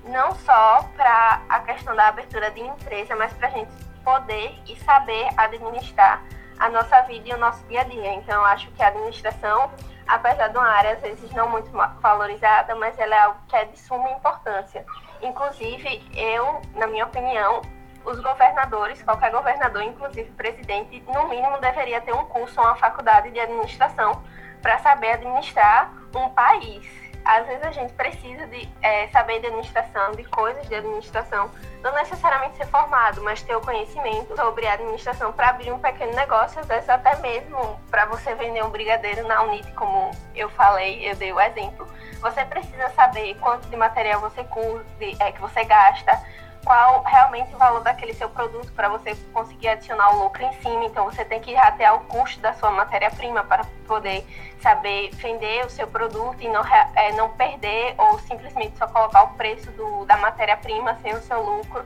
não 0.04 0.34
só 0.34 0.82
para 0.96 1.42
a 1.48 1.60
questão 1.60 1.94
da 1.94 2.08
abertura 2.08 2.50
de 2.50 2.60
empresa, 2.60 3.14
mas 3.16 3.32
para 3.34 3.48
a 3.48 3.50
gente 3.50 3.72
poder 4.04 4.58
e 4.66 4.76
saber 4.84 5.28
administrar 5.36 6.22
a 6.58 6.68
nossa 6.68 7.00
vida 7.02 7.28
e 7.28 7.34
o 7.34 7.38
nosso 7.38 7.64
dia 7.66 7.80
a 7.80 7.84
dia. 7.84 8.14
Então, 8.14 8.44
acho 8.44 8.70
que 8.72 8.82
a 8.82 8.88
administração, 8.88 9.70
apesar 10.06 10.48
de 10.48 10.58
uma 10.58 10.68
área 10.68 10.92
às 10.92 11.00
vezes 11.00 11.30
não 11.32 11.48
muito 11.48 11.70
valorizada, 12.00 12.74
mas 12.74 12.98
ela 12.98 13.14
é 13.14 13.18
algo 13.20 13.38
que 13.48 13.56
é 13.56 13.64
de 13.64 13.78
suma 13.78 14.10
importância. 14.10 14.84
Inclusive, 15.22 16.02
eu, 16.14 16.62
na 16.74 16.86
minha 16.86 17.04
opinião, 17.04 17.62
os 18.04 18.18
governadores, 18.20 19.02
qualquer 19.02 19.30
governador, 19.30 19.82
inclusive 19.82 20.30
presidente, 20.32 21.02
no 21.06 21.28
mínimo 21.28 21.58
deveria 21.58 22.00
ter 22.00 22.12
um 22.12 22.24
curso 22.24 22.60
uma 22.60 22.74
faculdade 22.76 23.30
de 23.30 23.38
administração 23.38 24.22
para 24.62 24.78
saber 24.78 25.12
administrar 25.12 25.92
um 26.14 26.28
país 26.30 27.09
às 27.24 27.46
vezes 27.46 27.62
a 27.62 27.70
gente 27.70 27.92
precisa 27.92 28.46
de 28.46 28.68
é, 28.82 29.08
saber 29.08 29.40
de 29.40 29.46
administração, 29.46 30.12
de 30.12 30.24
coisas 30.24 30.66
de 30.68 30.74
administração, 30.74 31.50
não 31.82 31.92
necessariamente 31.94 32.56
ser 32.56 32.66
formado, 32.66 33.22
mas 33.22 33.42
ter 33.42 33.54
o 33.56 33.60
conhecimento 33.60 34.34
sobre 34.36 34.66
administração 34.66 35.32
para 35.32 35.50
abrir 35.50 35.72
um 35.72 35.78
pequeno 35.78 36.14
negócio, 36.14 36.60
às 36.60 36.66
vezes 36.66 36.88
até 36.88 37.16
mesmo 37.16 37.78
para 37.90 38.06
você 38.06 38.34
vender 38.34 38.64
um 38.64 38.70
brigadeiro 38.70 39.26
na 39.26 39.42
Unite, 39.42 39.70
como 39.72 40.10
eu 40.34 40.48
falei, 40.50 41.08
eu 41.08 41.16
dei 41.16 41.32
o 41.32 41.40
exemplo. 41.40 41.86
Você 42.20 42.44
precisa 42.44 42.88
saber 42.90 43.34
quanto 43.36 43.68
de 43.68 43.76
material 43.76 44.20
você 44.20 44.44
custe, 44.44 45.16
é, 45.20 45.32
que 45.32 45.40
você 45.40 45.64
gasta, 45.64 46.20
qual 46.64 47.02
realmente 47.04 47.54
o 47.54 47.58
valor 47.58 47.82
daquele 47.82 48.14
seu 48.14 48.28
produto 48.28 48.70
para 48.72 48.88
você 48.88 49.14
conseguir 49.32 49.68
adicionar 49.68 50.14
o 50.14 50.24
lucro 50.24 50.42
em 50.42 50.52
cima. 50.60 50.84
Então 50.84 51.04
você 51.04 51.24
tem 51.24 51.40
que 51.40 51.54
ratear 51.54 51.94
o 51.96 52.00
custo 52.00 52.40
da 52.40 52.52
sua 52.54 52.70
matéria-prima 52.70 53.44
para 53.44 53.64
poder 53.86 54.26
saber 54.60 55.10
vender 55.14 55.64
o 55.64 55.70
seu 55.70 55.86
produto 55.86 56.40
e 56.40 56.48
não, 56.48 56.62
é, 56.64 57.12
não 57.12 57.30
perder 57.30 57.94
ou 57.98 58.18
simplesmente 58.20 58.76
só 58.76 58.86
colocar 58.86 59.22
o 59.22 59.28
preço 59.34 59.70
do, 59.72 60.04
da 60.04 60.16
matéria-prima 60.16 60.96
sem 61.02 61.14
o 61.14 61.20
seu 61.22 61.42
lucro. 61.42 61.84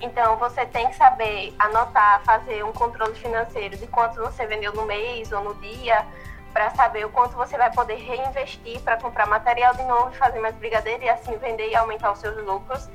Então 0.00 0.36
você 0.36 0.66
tem 0.66 0.88
que 0.88 0.96
saber 0.96 1.54
anotar, 1.58 2.22
fazer 2.24 2.64
um 2.64 2.72
controle 2.72 3.14
financeiro 3.14 3.76
de 3.76 3.86
quanto 3.86 4.20
você 4.20 4.46
vendeu 4.46 4.72
no 4.72 4.84
mês 4.84 5.30
ou 5.32 5.42
no 5.44 5.54
dia 5.56 6.04
para 6.52 6.70
saber 6.70 7.06
o 7.06 7.10
quanto 7.10 7.34
você 7.34 7.56
vai 7.56 7.72
poder 7.72 7.96
reinvestir 7.96 8.80
para 8.80 8.98
comprar 8.98 9.26
material 9.26 9.74
de 9.74 9.82
novo 9.84 10.12
fazer 10.12 10.38
mais 10.38 10.54
brigadeiro 10.56 11.02
e 11.02 11.08
assim 11.08 11.36
vender 11.38 11.70
e 11.70 11.76
aumentar 11.76 12.12
os 12.12 12.18
seus 12.18 12.36
lucros. 12.44 12.88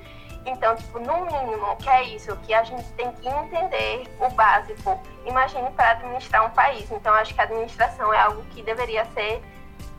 Então, 0.48 0.76
tipo, 0.78 0.98
no 1.00 1.26
mínimo, 1.26 1.76
que 1.76 1.90
é 1.90 2.04
isso, 2.04 2.36
que 2.38 2.54
a 2.54 2.64
gente 2.64 2.90
tem 2.94 3.12
que 3.12 3.28
entender 3.28 4.08
o 4.20 4.30
básico. 4.30 5.00
Imagine 5.26 5.70
para 5.72 5.92
administrar 5.92 6.46
um 6.46 6.50
país. 6.52 6.90
Então, 6.90 7.14
acho 7.14 7.36
que 7.36 7.42
a 7.42 7.44
administração 7.44 8.14
é 8.14 8.20
algo 8.20 8.42
que 8.46 8.64
deveria 8.64 9.04
ser 9.14 9.44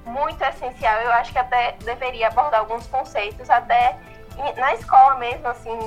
muito 0.07 0.43
essencial. 0.43 1.01
Eu 1.03 1.13
acho 1.13 1.33
que 1.33 1.39
até 1.39 1.73
deveria 1.85 2.29
abordar 2.29 2.61
alguns 2.61 2.87
conceitos, 2.87 3.51
até 3.51 3.99
na 4.57 4.75
escola 4.75 5.17
mesmo, 5.17 5.47
assim, 5.49 5.79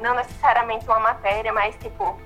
não 0.00 0.14
necessariamente 0.14 0.86
uma 0.86 1.00
matéria, 1.00 1.52
mas 1.52 1.74
tipo, 1.76 2.16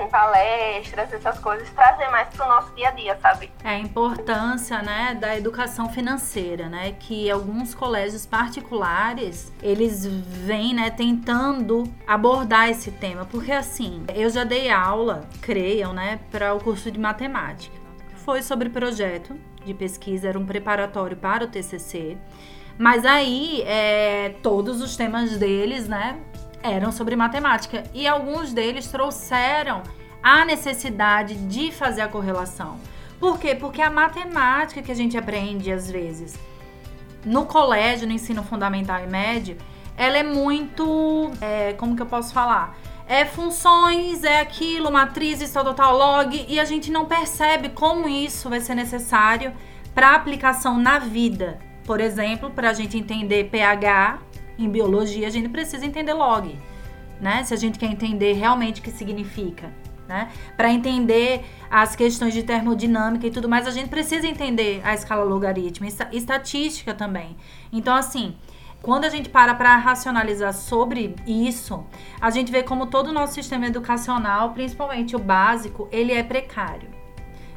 em 0.00 0.08
palestras, 0.08 1.12
essas 1.12 1.38
coisas, 1.38 1.68
trazer 1.70 2.08
mais 2.08 2.28
para 2.28 2.46
o 2.46 2.48
nosso 2.48 2.74
dia 2.74 2.88
a 2.88 2.90
dia, 2.92 3.18
sabe? 3.20 3.50
É 3.64 3.70
a 3.70 3.78
importância, 3.78 4.80
né, 4.82 5.16
da 5.18 5.36
educação 5.36 5.88
financeira, 5.88 6.68
né, 6.68 6.92
que 6.98 7.30
alguns 7.30 7.74
colégios 7.74 8.26
particulares, 8.26 9.52
eles 9.62 10.06
vêm, 10.06 10.74
né, 10.74 10.90
tentando 10.90 11.84
abordar 12.06 12.68
esse 12.68 12.90
tema, 12.90 13.24
porque 13.24 13.52
assim, 13.52 14.04
eu 14.14 14.30
já 14.30 14.44
dei 14.44 14.70
aula, 14.70 15.28
creiam, 15.40 15.92
né, 15.92 16.20
para 16.30 16.54
o 16.54 16.60
curso 16.60 16.90
de 16.90 16.98
matemática. 16.98 17.76
Foi 18.16 18.42
sobre 18.42 18.68
projeto 18.68 19.36
de 19.64 19.74
pesquisa, 19.74 20.28
era 20.28 20.38
um 20.38 20.46
preparatório 20.46 21.16
para 21.16 21.44
o 21.44 21.48
TCC, 21.48 22.16
mas 22.78 23.04
aí 23.04 23.62
é, 23.62 24.34
todos 24.42 24.80
os 24.80 24.96
temas 24.96 25.36
deles, 25.36 25.86
né, 25.88 26.18
eram 26.62 26.92
sobre 26.92 27.16
matemática 27.16 27.84
e 27.92 28.06
alguns 28.06 28.52
deles 28.52 28.86
trouxeram 28.86 29.82
a 30.22 30.44
necessidade 30.44 31.34
de 31.34 31.72
fazer 31.72 32.02
a 32.02 32.08
correlação. 32.08 32.78
Por 33.18 33.38
quê? 33.38 33.54
Porque 33.54 33.82
a 33.82 33.90
matemática 33.90 34.82
que 34.82 34.92
a 34.92 34.94
gente 34.94 35.16
aprende 35.16 35.72
às 35.72 35.90
vezes 35.90 36.38
no 37.24 37.46
colégio, 37.46 38.06
no 38.06 38.12
ensino 38.12 38.42
fundamental 38.42 39.00
e 39.02 39.06
médio, 39.06 39.56
ela 39.96 40.18
é 40.18 40.22
muito. 40.22 41.30
É, 41.40 41.72
como 41.74 41.94
que 41.94 42.02
eu 42.02 42.06
posso 42.06 42.32
falar? 42.32 42.76
É 43.06 43.24
funções, 43.24 44.24
é 44.24 44.40
aquilo, 44.40 44.90
matrizes, 44.90 45.52
tal, 45.52 45.74
tal, 45.74 45.96
log, 45.96 46.46
e 46.48 46.58
a 46.58 46.64
gente 46.64 46.90
não 46.90 47.04
percebe 47.04 47.68
como 47.70 48.08
isso 48.08 48.48
vai 48.48 48.60
ser 48.60 48.74
necessário 48.74 49.52
para 49.94 50.14
aplicação 50.14 50.78
na 50.78 50.98
vida. 50.98 51.58
Por 51.84 52.00
exemplo, 52.00 52.50
para 52.50 52.70
a 52.70 52.72
gente 52.72 52.96
entender 52.96 53.50
pH, 53.50 54.18
em 54.58 54.68
biologia, 54.68 55.26
a 55.26 55.30
gente 55.30 55.48
precisa 55.48 55.84
entender 55.84 56.12
log, 56.12 56.58
né? 57.20 57.44
Se 57.44 57.54
a 57.54 57.56
gente 57.56 57.78
quer 57.78 57.86
entender 57.86 58.34
realmente 58.34 58.80
o 58.80 58.84
que 58.84 58.90
significa, 58.90 59.72
né? 60.08 60.30
Para 60.56 60.72
entender 60.72 61.44
as 61.70 61.96
questões 61.96 62.34
de 62.34 62.42
termodinâmica 62.42 63.26
e 63.26 63.30
tudo 63.30 63.48
mais, 63.48 63.66
a 63.66 63.70
gente 63.70 63.88
precisa 63.88 64.26
entender 64.26 64.80
a 64.84 64.94
escala 64.94 65.24
logarítmica, 65.24 66.08
estatística 66.12 66.92
também. 66.92 67.36
Então, 67.72 67.94
assim, 67.94 68.36
quando 68.82 69.04
a 69.04 69.08
gente 69.08 69.28
para 69.28 69.54
para 69.54 69.76
racionalizar 69.76 70.52
sobre 70.52 71.14
isso, 71.24 71.86
a 72.20 72.30
gente 72.30 72.50
vê 72.50 72.64
como 72.64 72.86
todo 72.86 73.08
o 73.08 73.12
nosso 73.12 73.34
sistema 73.34 73.66
educacional, 73.66 74.50
principalmente 74.50 75.14
o 75.14 75.20
básico, 75.20 75.88
ele 75.92 76.12
é 76.12 76.22
precário. 76.22 76.90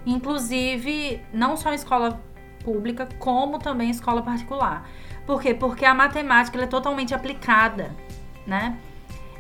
Inclusive, 0.05 1.19
não 1.33 1.57
só 1.57 1.71
em 1.71 1.75
escola 1.75 2.21
pública, 2.63 3.09
como 3.17 3.57
também 3.57 3.87
em 3.87 3.91
escola 3.91 4.21
particular. 4.21 4.87
Por 5.26 5.41
quê? 5.41 5.53
Porque 5.53 5.86
a 5.86 5.93
matemática 5.93 6.61
é 6.61 6.67
totalmente 6.67 7.13
aplicada, 7.13 7.95
né? 8.45 8.78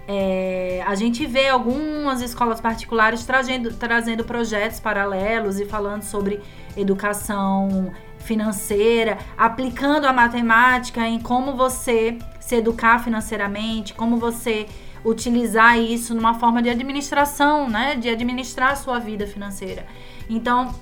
É, 0.07 0.83
a 0.85 0.93
gente 0.93 1.25
vê 1.25 1.47
algumas 1.47 2.21
escolas 2.21 2.61
particulares 2.61 3.25
trazendo, 3.25 3.73
trazendo 3.73 4.23
projetos 4.23 4.79
paralelos 4.79 5.59
e 5.59 5.65
falando 5.65 6.03
sobre 6.03 6.41
educação 6.77 7.91
financeira, 8.19 9.17
aplicando 9.37 10.05
a 10.05 10.13
matemática 10.13 11.07
em 11.07 11.19
como 11.19 11.55
você 11.55 12.17
se 12.39 12.55
educar 12.55 12.99
financeiramente, 13.03 13.93
como 13.93 14.17
você 14.17 14.67
utilizar 15.03 15.77
isso 15.79 16.13
numa 16.15 16.33
forma 16.35 16.61
de 16.61 16.69
administração, 16.69 17.69
né? 17.69 17.95
De 17.95 18.09
administrar 18.09 18.71
a 18.71 18.75
sua 18.75 18.99
vida 18.99 19.25
financeira. 19.25 19.85
Então, 20.29 20.73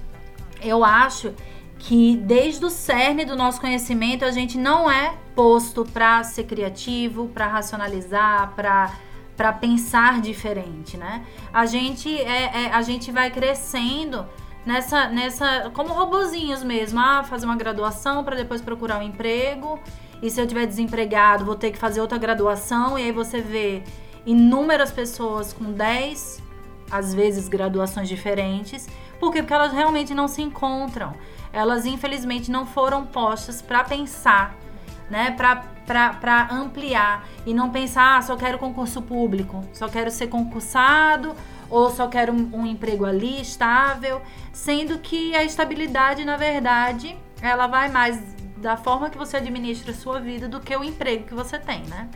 eu 0.62 0.84
acho 0.84 1.34
que 1.84 2.16
desde 2.16 2.66
o 2.66 2.70
cerne 2.70 3.26
do 3.26 3.36
nosso 3.36 3.60
conhecimento 3.60 4.24
a 4.24 4.32
gente 4.32 4.58
não 4.58 4.90
é 4.90 5.16
posto 5.36 5.84
para 5.84 6.24
ser 6.24 6.46
criativo, 6.46 7.28
para 7.28 7.48
racionalizar, 7.48 8.54
para 8.56 8.92
para 9.36 9.52
pensar 9.52 10.22
diferente, 10.22 10.96
né? 10.96 11.26
A 11.52 11.66
gente 11.66 12.16
é, 12.16 12.66
é, 12.66 12.72
a 12.72 12.82
gente 12.84 13.12
vai 13.12 13.30
crescendo 13.32 14.26
nessa 14.66 15.10
nessa 15.10 15.72
como 15.74 15.94
robozinhos 15.94 16.64
mesmo, 16.64 17.00
ah, 17.00 17.24
fazer 17.24 17.46
uma 17.46 17.58
graduação 17.58 18.24
para 18.24 18.38
depois 18.38 18.62
procurar 18.62 19.00
um 19.00 19.04
emprego. 19.04 19.78
E 20.22 20.30
se 20.30 20.40
eu 20.40 20.48
tiver 20.48 20.66
desempregado, 20.66 21.44
vou 21.44 21.56
ter 21.56 21.72
que 21.72 21.78
fazer 21.78 22.00
outra 22.00 22.18
graduação 22.18 22.98
e 22.98 23.04
aí 23.04 23.12
você 23.12 23.42
vê 23.42 23.84
inúmeras 24.26 24.90
pessoas 24.90 25.52
com 25.52 25.74
10 25.74 26.42
às 26.90 27.14
vezes 27.14 27.50
graduações 27.50 28.08
diferentes. 28.08 28.88
Por 29.20 29.34
quê? 29.34 29.42
Porque 29.42 29.54
elas 29.54 29.74
realmente 29.74 30.14
não 30.14 30.30
se 30.30 30.42
encontram 30.42 31.14
elas 31.54 31.86
infelizmente 31.86 32.50
não 32.50 32.66
foram 32.66 33.06
postas 33.06 33.62
para 33.62 33.84
pensar, 33.84 34.56
né? 35.10 35.32
Para 35.32 36.48
ampliar 36.52 37.26
e 37.46 37.54
não 37.54 37.70
pensar, 37.70 38.18
ah, 38.18 38.22
só 38.22 38.36
quero 38.36 38.58
concurso 38.58 39.02
público, 39.02 39.64
só 39.72 39.88
quero 39.88 40.10
ser 40.10 40.28
concursado 40.28 41.36
ou 41.70 41.90
só 41.92 42.08
quero 42.08 42.34
um, 42.34 42.50
um 42.54 42.66
emprego 42.66 43.06
ali 43.06 43.40
estável, 43.40 44.22
sendo 44.52 44.98
que 45.00 45.36
a 45.36 45.44
estabilidade, 45.44 46.26
na 46.26 46.38
verdade, 46.38 47.18
ela 47.42 47.68
vai 47.68 47.90
mais 47.90 48.20
da 48.58 48.78
forma 48.78 49.10
que 49.10 49.18
você 49.18 49.38
administra 49.38 49.92
a 49.92 49.94
sua 49.94 50.20
vida 50.20 50.48
do 50.48 50.60
que 50.60 50.76
o 50.76 50.84
emprego 50.84 51.26
que 51.26 51.34
você 51.34 51.60
tem, 51.60 51.84
né? 51.84 52.10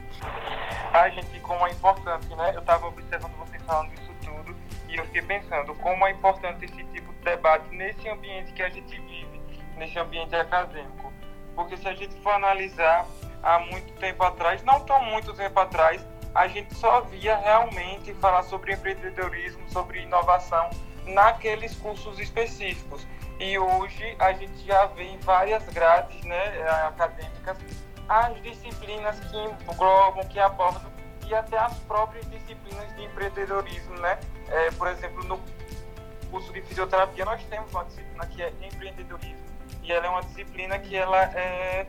A 0.93 1.09
gente, 1.09 1.39
como 1.41 1.67
é 1.67 1.71
importante, 1.71 2.27
né? 2.35 2.53
Eu 2.55 2.61
estava 2.61 2.87
observando 2.87 3.33
vocês 3.33 3.61
falando 3.63 3.91
isso 3.93 4.11
tudo 4.23 4.55
e 4.87 4.95
eu 4.95 5.05
fiquei 5.05 5.21
pensando 5.21 5.75
como 5.75 6.07
é 6.07 6.11
importante 6.11 6.65
esse 6.65 6.83
tipo 6.85 7.13
de 7.13 7.19
debate 7.19 7.75
nesse 7.75 8.07
ambiente 8.07 8.53
que 8.53 8.63
a 8.63 8.69
gente 8.69 8.99
nesse 9.77 9.97
ambiente 9.97 10.35
acadêmico. 10.35 11.13
Porque 11.55 11.77
se 11.77 11.87
a 11.87 11.93
gente 11.93 12.13
for 12.21 12.31
analisar 12.31 13.05
há 13.41 13.59
muito 13.59 13.93
tempo 13.93 14.23
atrás, 14.23 14.63
não 14.63 14.79
tão 14.81 15.03
muito 15.05 15.33
tempo 15.33 15.59
atrás, 15.59 16.05
a 16.35 16.47
gente 16.47 16.73
só 16.75 17.01
via 17.01 17.35
realmente 17.37 18.13
falar 18.15 18.43
sobre 18.43 18.73
empreendedorismo, 18.73 19.67
sobre 19.69 20.01
inovação 20.01 20.69
naqueles 21.05 21.75
cursos 21.75 22.19
específicos. 22.19 23.07
E 23.39 23.57
hoje 23.57 24.15
a 24.19 24.33
gente 24.33 24.65
já 24.65 24.85
vê 24.87 25.03
em 25.03 25.17
várias 25.19 25.63
grades 25.69 26.23
né, 26.23 26.69
acadêmicas 26.87 27.57
as 28.09 28.41
disciplinas 28.41 29.19
que 29.19 29.37
englobam, 29.69 30.23
que 30.27 30.39
abordam 30.39 30.91
e 31.27 31.35
até 31.35 31.57
as 31.57 31.77
próprias 31.79 32.25
disciplinas 32.29 32.95
de 32.95 33.03
empreendedorismo, 33.03 33.95
né? 33.99 34.17
É, 34.47 34.71
por 34.71 34.87
exemplo, 34.87 35.23
no 35.25 35.41
curso 36.31 36.53
de 36.53 36.61
fisioterapia 36.61 37.25
nós 37.25 37.43
temos 37.45 37.69
uma 37.71 37.83
disciplina 37.83 38.25
que 38.27 38.41
é 38.41 38.53
empreendedorismo 38.61 39.46
e 39.87 39.91
ela 39.93 40.05
é 40.05 40.09
uma 40.09 40.21
disciplina 40.21 40.77
que 40.77 40.95
ela 40.95 41.23
é 41.23 41.87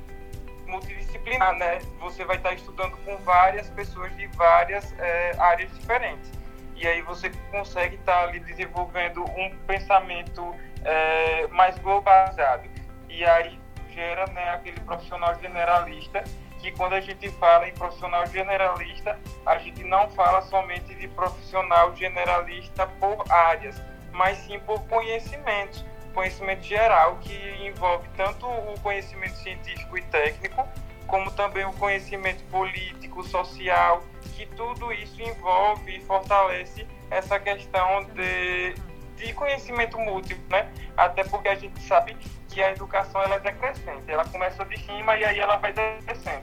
multidisciplinar, 0.67 1.55
né? 1.57 1.81
Você 2.01 2.25
vai 2.25 2.37
estar 2.37 2.53
estudando 2.53 2.97
com 3.05 3.17
várias 3.19 3.69
pessoas 3.71 4.15
de 4.17 4.27
várias 4.29 4.95
é, 4.99 5.35
áreas 5.39 5.71
diferentes. 5.77 6.31
e 6.77 6.87
aí 6.87 7.03
você 7.03 7.31
consegue 7.51 7.97
estar 7.97 8.23
ali 8.23 8.39
desenvolvendo 8.39 9.25
um 9.25 9.51
pensamento 9.67 10.55
é, 10.85 11.49
mais 11.49 11.77
globalizado. 11.79 12.69
E 13.09 13.25
aí 13.25 13.59
gera 13.93 14.27
né, 14.29 14.51
aquele 14.51 14.79
profissional 14.81 15.35
generalista, 15.41 16.23
que 16.61 16.71
quando 16.71 16.93
a 16.93 17.01
gente 17.01 17.29
fala 17.31 17.69
em 17.69 17.75
profissional 17.75 18.25
generalista, 18.27 19.19
a 19.45 19.59
gente 19.59 19.83
não 19.83 20.09
fala 20.11 20.41
somente 20.43 20.95
de 20.95 21.09
profissional 21.09 21.97
generalista 21.97 22.87
por 23.01 23.25
áreas, 23.29 23.83
mas 24.13 24.39
sim 24.39 24.61
por 24.61 24.81
conhecimentos, 24.87 25.85
conhecimento 26.19 26.65
geral, 26.65 27.17
que 27.21 27.33
envolve 27.65 28.09
tanto 28.17 28.45
o 28.45 28.75
conhecimento 28.81 29.37
científico 29.37 29.97
e 29.97 30.03
técnico, 30.03 30.67
como 31.07 31.31
também 31.31 31.65
o 31.65 31.73
conhecimento 31.75 32.43
político, 32.51 33.23
social, 33.23 34.03
que 34.35 34.45
tudo 34.47 34.93
isso 34.93 35.23
envolve 35.23 35.97
e 35.97 36.01
fortalece 36.01 36.85
essa 37.09 37.39
questão 37.39 38.03
de, 38.15 38.75
de 39.17 39.33
conhecimento 39.33 39.97
múltiplo, 39.97 40.45
né? 40.51 40.69
Até 40.97 41.23
porque 41.23 41.51
a 41.51 41.55
gente 41.55 41.81
sabe 41.83 42.17
que 42.49 42.61
a 42.61 42.73
educação 42.73 43.23
ela 43.23 43.37
é 43.37 43.41
decrescente, 43.41 44.03
ela 44.09 44.25
começa 44.25 44.65
de 44.65 44.77
cima 44.77 45.17
e 45.17 45.25
aí 45.25 45.39
ela 45.39 45.57
vai 45.59 45.73
descendo. 45.73 46.43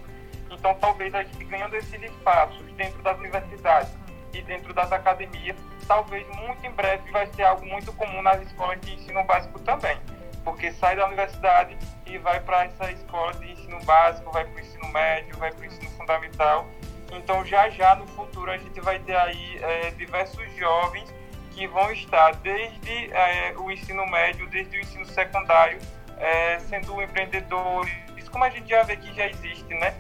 Então, 0.50 0.74
talvez 0.76 1.14
a 1.14 1.22
gente 1.22 1.44
ganhando 1.44 1.76
esses 1.76 2.02
espaços 2.02 2.64
dentro 2.78 3.02
das 3.04 3.18
universidades 3.20 3.92
e 4.36 4.42
dentro 4.42 4.74
das 4.74 4.92
academias, 4.92 5.56
talvez 5.88 6.28
muito 6.36 6.66
em 6.66 6.72
breve 6.72 7.10
vai 7.12 7.28
ser 7.28 7.44
algo 7.44 7.66
muito 7.66 7.92
comum 7.94 8.22
nas 8.22 8.42
escolas 8.42 8.80
de 8.82 8.94
ensino 8.94 9.24
básico 9.24 9.60
também, 9.60 9.98
porque 10.44 10.72
sai 10.74 10.96
da 10.96 11.08
universidade 11.08 11.78
e 12.06 12.18
vai 12.18 12.40
para 12.40 12.66
essa 12.66 12.92
escola 12.92 13.34
de 13.34 13.52
ensino 13.52 13.80
básico, 13.84 14.32
vai 14.32 14.46
para 14.46 14.56
o 14.56 14.60
ensino 14.60 14.88
médio, 14.90 15.38
vai 15.38 15.52
para 15.52 15.62
o 15.62 15.66
ensino 15.66 15.90
fundamental. 15.92 16.68
Então, 17.12 17.46
já 17.46 17.70
já 17.70 17.96
no 17.96 18.06
futuro 18.08 18.52
a 18.52 18.58
gente 18.58 18.80
vai 18.82 19.00
ter 19.00 19.16
aí 19.16 19.60
é, 19.62 19.92
diversos 19.92 20.44
jovens 20.56 21.14
que 21.52 21.68
vão 21.68 21.92
estar 21.92 22.36
desde 22.36 23.12
é, 23.14 23.54
o 23.58 23.72
ensino 23.72 24.06
médio, 24.08 24.50
desde 24.50 24.78
o 24.78 24.82
ensino 24.82 25.06
secundário, 25.06 25.80
é, 26.18 26.60
sendo 26.60 27.02
empreendedores, 27.02 28.06
como 28.36 28.44
a 28.44 28.50
gente 28.50 28.68
já 28.68 28.84
vê 28.84 28.98
que 28.98 29.16
já 29.16 29.28
existe, 29.28 29.74
né? 29.76 29.96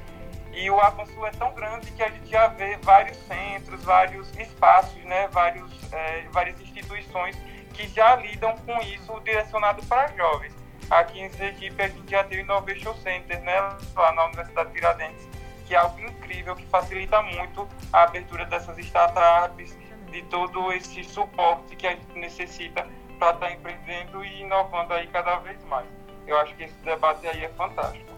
E 0.55 0.71
o 0.71 0.79
avanço 0.79 1.25
é 1.25 1.31
tão 1.31 1.53
grande 1.53 1.91
que 1.91 2.01
a 2.01 2.09
gente 2.09 2.29
já 2.29 2.47
vê 2.47 2.77
vários 2.77 3.17
centros, 3.27 3.83
vários 3.83 4.33
espaços, 4.37 5.03
né? 5.03 5.27
Vários, 5.27 5.93
é, 5.93 6.21
várias 6.31 6.59
instituições 6.61 7.35
que 7.73 7.89
já 7.89 8.15
lidam 8.15 8.55
com 8.59 8.81
isso 8.83 9.19
direcionado 9.19 9.83
para 9.83 10.07
jovens. 10.15 10.55
Aqui 10.89 11.19
em 11.19 11.29
Sergipe 11.31 11.81
a 11.81 11.87
gente 11.89 12.09
já 12.09 12.23
tem 12.23 12.37
o 12.37 12.41
Innovation 12.41 12.93
Center, 12.95 13.41
né? 13.41 13.59
Lá 13.93 14.13
na 14.13 14.25
Universidade 14.27 14.69
de 14.69 14.75
Tiradentes, 14.75 15.27
que 15.65 15.75
é 15.75 15.77
algo 15.77 15.99
incrível, 15.99 16.55
que 16.55 16.65
facilita 16.67 17.21
muito 17.21 17.67
a 17.91 18.03
abertura 18.03 18.45
dessas 18.45 18.77
startups, 18.77 19.77
de 20.09 20.21
todo 20.23 20.71
esse 20.71 21.03
suporte 21.03 21.75
que 21.75 21.85
a 21.85 21.91
gente 21.91 22.17
necessita 22.17 22.87
para 23.19 23.33
estar 23.33 23.51
empreendendo 23.51 24.23
e 24.23 24.41
inovando 24.43 24.93
aí 24.93 25.07
cada 25.07 25.35
vez 25.39 25.61
mais. 25.65 25.87
Eu 26.25 26.37
acho 26.37 26.55
que 26.55 26.63
esse 26.63 26.75
debate 26.75 27.27
aí 27.27 27.43
é 27.43 27.49
fantástico. 27.49 28.14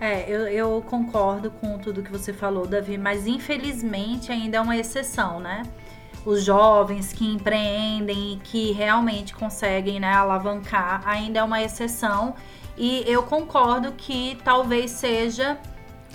É, 0.00 0.28
eu, 0.28 0.46
eu 0.48 0.84
concordo 0.86 1.50
com 1.50 1.78
tudo 1.78 2.02
que 2.02 2.12
você 2.12 2.32
falou, 2.32 2.66
Davi, 2.66 2.98
mas 2.98 3.26
infelizmente 3.26 4.30
ainda 4.30 4.58
é 4.58 4.60
uma 4.60 4.76
exceção, 4.76 5.40
né? 5.40 5.62
Os 6.24 6.44
jovens 6.44 7.12
que 7.12 7.24
empreendem 7.24 8.34
e 8.34 8.36
que 8.36 8.72
realmente 8.72 9.34
conseguem 9.34 9.98
né, 10.00 10.12
alavancar 10.12 11.02
ainda 11.06 11.38
é 11.38 11.42
uma 11.42 11.62
exceção. 11.62 12.34
E 12.76 13.04
eu 13.06 13.22
concordo 13.22 13.92
que 13.92 14.36
talvez 14.44 14.90
seja 14.90 15.56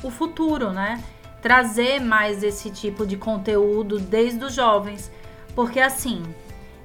o 0.04 0.12
futuro, 0.12 0.72
né? 0.72 1.04
Trazer 1.42 2.00
mais 2.00 2.44
esse 2.44 2.70
tipo 2.70 3.06
de 3.06 3.18
conteúdo 3.18 3.98
desde 3.98 4.44
os 4.44 4.54
jovens. 4.54 5.12
Porque 5.56 5.80
assim, 5.80 6.24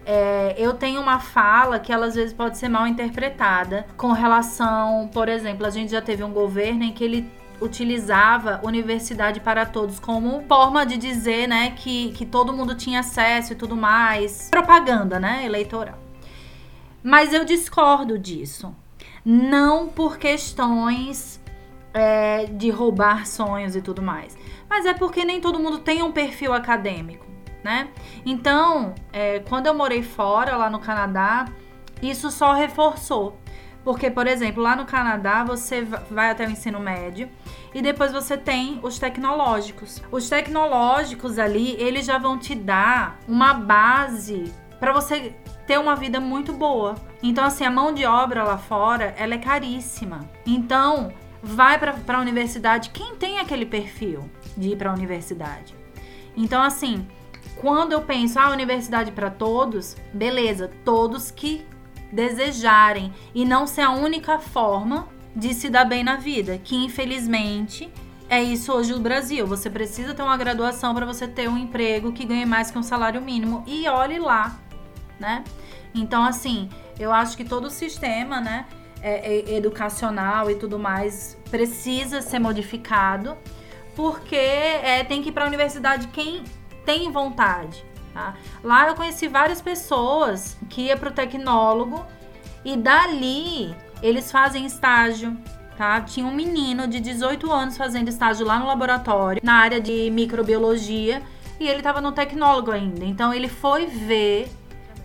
é, 0.07 0.55
eu 0.57 0.73
tenho 0.73 1.01
uma 1.01 1.19
fala 1.19 1.81
que 1.81 1.93
ela 1.93 2.07
às 2.07 2.15
vezes 2.15 2.33
pode 2.33 2.57
ser 2.57 2.69
mal 2.69 2.87
interpretada 2.87 3.85
com 3.97 4.13
relação, 4.13 5.11
por 5.13 5.29
exemplo, 5.29 5.67
a 5.67 5.71
gente 5.71 5.91
já 5.91 6.01
teve 6.01 6.23
um 6.23 6.33
governo 6.33 6.85
em 6.85 6.93
que 6.93 7.03
ele 7.03 7.29
utilizava 7.61 8.61
universidade 8.63 9.41
para 9.41 9.67
todos 9.67 9.99
como 9.99 10.45
forma 10.47 10.87
de 10.87 10.97
dizer, 10.97 11.49
né, 11.49 11.73
que, 11.73 12.13
que 12.13 12.25
todo 12.25 12.53
mundo 12.53 12.77
tinha 12.77 13.01
acesso 13.01 13.53
e 13.53 13.57
tudo 13.57 13.75
mais, 13.75 14.49
propaganda, 14.49 15.19
né, 15.19 15.45
eleitoral. 15.45 15.99
Mas 17.03 17.33
eu 17.33 17.45
discordo 17.45 18.17
disso, 18.17 18.73
não 19.25 19.89
por 19.89 20.19
questões 20.19 21.43
é, 21.93 22.45
de 22.45 22.71
roubar 22.71 23.27
sonhos 23.27 23.75
e 23.75 23.83
tudo 23.83 24.03
mais, 24.03 24.39
mas 24.71 24.87
é 24.87 24.95
porque 24.95 25.25
nem 25.25 25.41
todo 25.41 25.59
mundo 25.59 25.79
tem 25.79 26.01
um 26.01 26.13
perfil 26.13 26.53
acadêmico 26.53 27.26
né? 27.67 27.89
Então, 28.25 28.95
é, 29.13 29.41
quando 29.41 29.67
eu 29.67 29.75
morei 29.75 30.01
fora, 30.01 30.57
lá 30.57 30.71
no 30.71 30.79
Canadá, 30.79 31.47
isso 32.01 32.31
só 32.31 32.53
reforçou. 32.53 33.41
Porque, 33.85 34.09
por 34.09 34.29
exemplo, 34.29 34.63
lá 34.63 34.77
no 34.77 34.85
Canadá 34.85 35.43
você 35.43 35.83
vai 36.09 36.31
até 36.31 36.47
o 36.47 36.51
ensino 36.51 36.79
médio 36.79 37.29
e 37.75 37.83
depois 37.83 38.13
você 38.13 38.37
tem 38.37 38.79
os 38.85 39.01
tecnológicos. 39.01 40.01
Os 40.13 40.29
tecnológicos 40.29 41.41
ali, 41.41 41.73
eles 41.81 42.07
já 42.07 42.19
vão 42.19 42.39
te 42.39 42.55
dar 42.55 43.19
uma 43.27 43.53
base 43.53 44.53
para 44.79 44.93
você 44.93 45.35
ter 45.67 45.79
uma 45.79 45.97
vida 45.97 46.21
muito 46.21 46.53
boa. 46.53 46.95
Então, 47.21 47.45
assim, 47.45 47.65
a 47.65 47.71
mão 47.71 47.93
de 47.93 48.07
obra 48.07 48.45
lá 48.45 48.59
fora, 48.59 49.13
ela 49.19 49.35
é 49.35 49.39
caríssima. 49.39 50.21
Então, 50.45 51.13
vai 51.43 51.79
para 51.79 52.19
a 52.19 52.21
universidade 52.21 52.91
quem 52.91 53.17
tem 53.17 53.41
aquele 53.41 53.67
perfil 53.67 54.31
de 54.57 54.71
ir 54.71 54.77
para 54.77 54.91
a 54.91 54.95
universidade. 54.95 55.75
Então, 56.37 56.63
assim, 56.63 57.07
quando 57.61 57.93
eu 57.93 58.03
penso, 58.03 58.39
ah, 58.39 58.51
universidade 58.51 59.11
para 59.13 59.31
todos, 59.31 59.97
beleza, 60.13 60.71
todos 60.85 61.31
que 61.31 61.67
desejarem 62.13 63.13
e 63.35 63.45
não 63.45 63.67
ser 63.67 63.83
a 63.83 63.91
única 63.91 64.39
forma 64.39 65.09
de 65.35 65.53
se 65.53 65.69
dar 65.69 65.85
bem 65.85 66.05
na 66.05 66.17
vida, 66.17 66.59
que 66.59 66.77
infelizmente 66.77 67.93
é 68.29 68.43
isso 68.43 68.73
hoje 68.73 68.93
no 68.93 69.01
Brasil. 69.01 69.47
Você 69.47 69.71
precisa 69.71 70.15
ter 70.15 70.23
uma 70.23 70.37
graduação 70.37 70.95
para 70.95 71.07
você 71.07 71.27
ter 71.27 71.49
um 71.49 71.57
emprego 71.57 72.13
que 72.13 72.25
ganhe 72.25 72.47
mais 72.47 72.71
que 72.71 72.79
um 72.79 72.83
salário 72.83 73.21
mínimo 73.21 73.63
e 73.67 73.89
olhe 73.89 74.19
lá, 74.19 74.59
né? 75.19 75.45
Então, 75.95 76.25
assim, 76.25 76.69
eu 76.99 77.13
acho 77.13 77.37
que 77.37 77.45
todo 77.45 77.67
o 77.67 77.71
sistema, 77.71 78.41
né, 78.41 78.67
é, 79.01 79.35
é, 79.35 79.57
educacional 79.57 80.51
e 80.51 80.57
tudo 80.57 80.79
mais 80.79 81.39
precisa 81.51 82.21
ser 82.21 82.39
modificado, 82.39 83.37
porque 83.95 84.37
é, 84.37 85.05
tem 85.05 85.23
que 85.23 85.31
ir 85.31 85.33
para 85.33 85.45
a 85.45 85.47
universidade 85.47 86.09
quem 86.09 86.43
tem 86.87 87.13
vontade. 87.13 87.85
Tá? 88.15 88.35
Lá 88.65 88.89
eu 88.89 88.95
conheci 88.95 89.29
várias 89.29 89.61
pessoas 89.61 90.57
que 90.71 90.83
ia 90.83 90.97
para 90.97 91.11
o 91.11 91.13
tecnólogo 91.13 92.03
e 92.65 92.75
dali 92.77 93.77
eles 94.03 94.33
fazem 94.33 94.65
estágio. 94.65 95.37
Tá? 95.77 96.01
Tinha 96.01 96.25
um 96.25 96.35
menino 96.35 96.89
de 96.89 97.01
18 97.01 97.53
anos 97.53 97.77
fazendo 97.77 98.09
estágio 98.09 98.47
lá 98.47 98.59
no 98.59 98.67
laboratório, 98.67 99.43
na 99.45 99.57
área 99.57 99.79
de 99.79 100.11
microbiologia, 100.11 101.23
e 101.61 101.69
ele 101.69 101.79
estava 101.79 102.01
no 102.01 102.13
tecnólogo 102.13 102.71
ainda. 102.71 103.05
Então 103.05 103.35
ele 103.35 103.49
foi 103.49 103.87
ver 103.87 104.49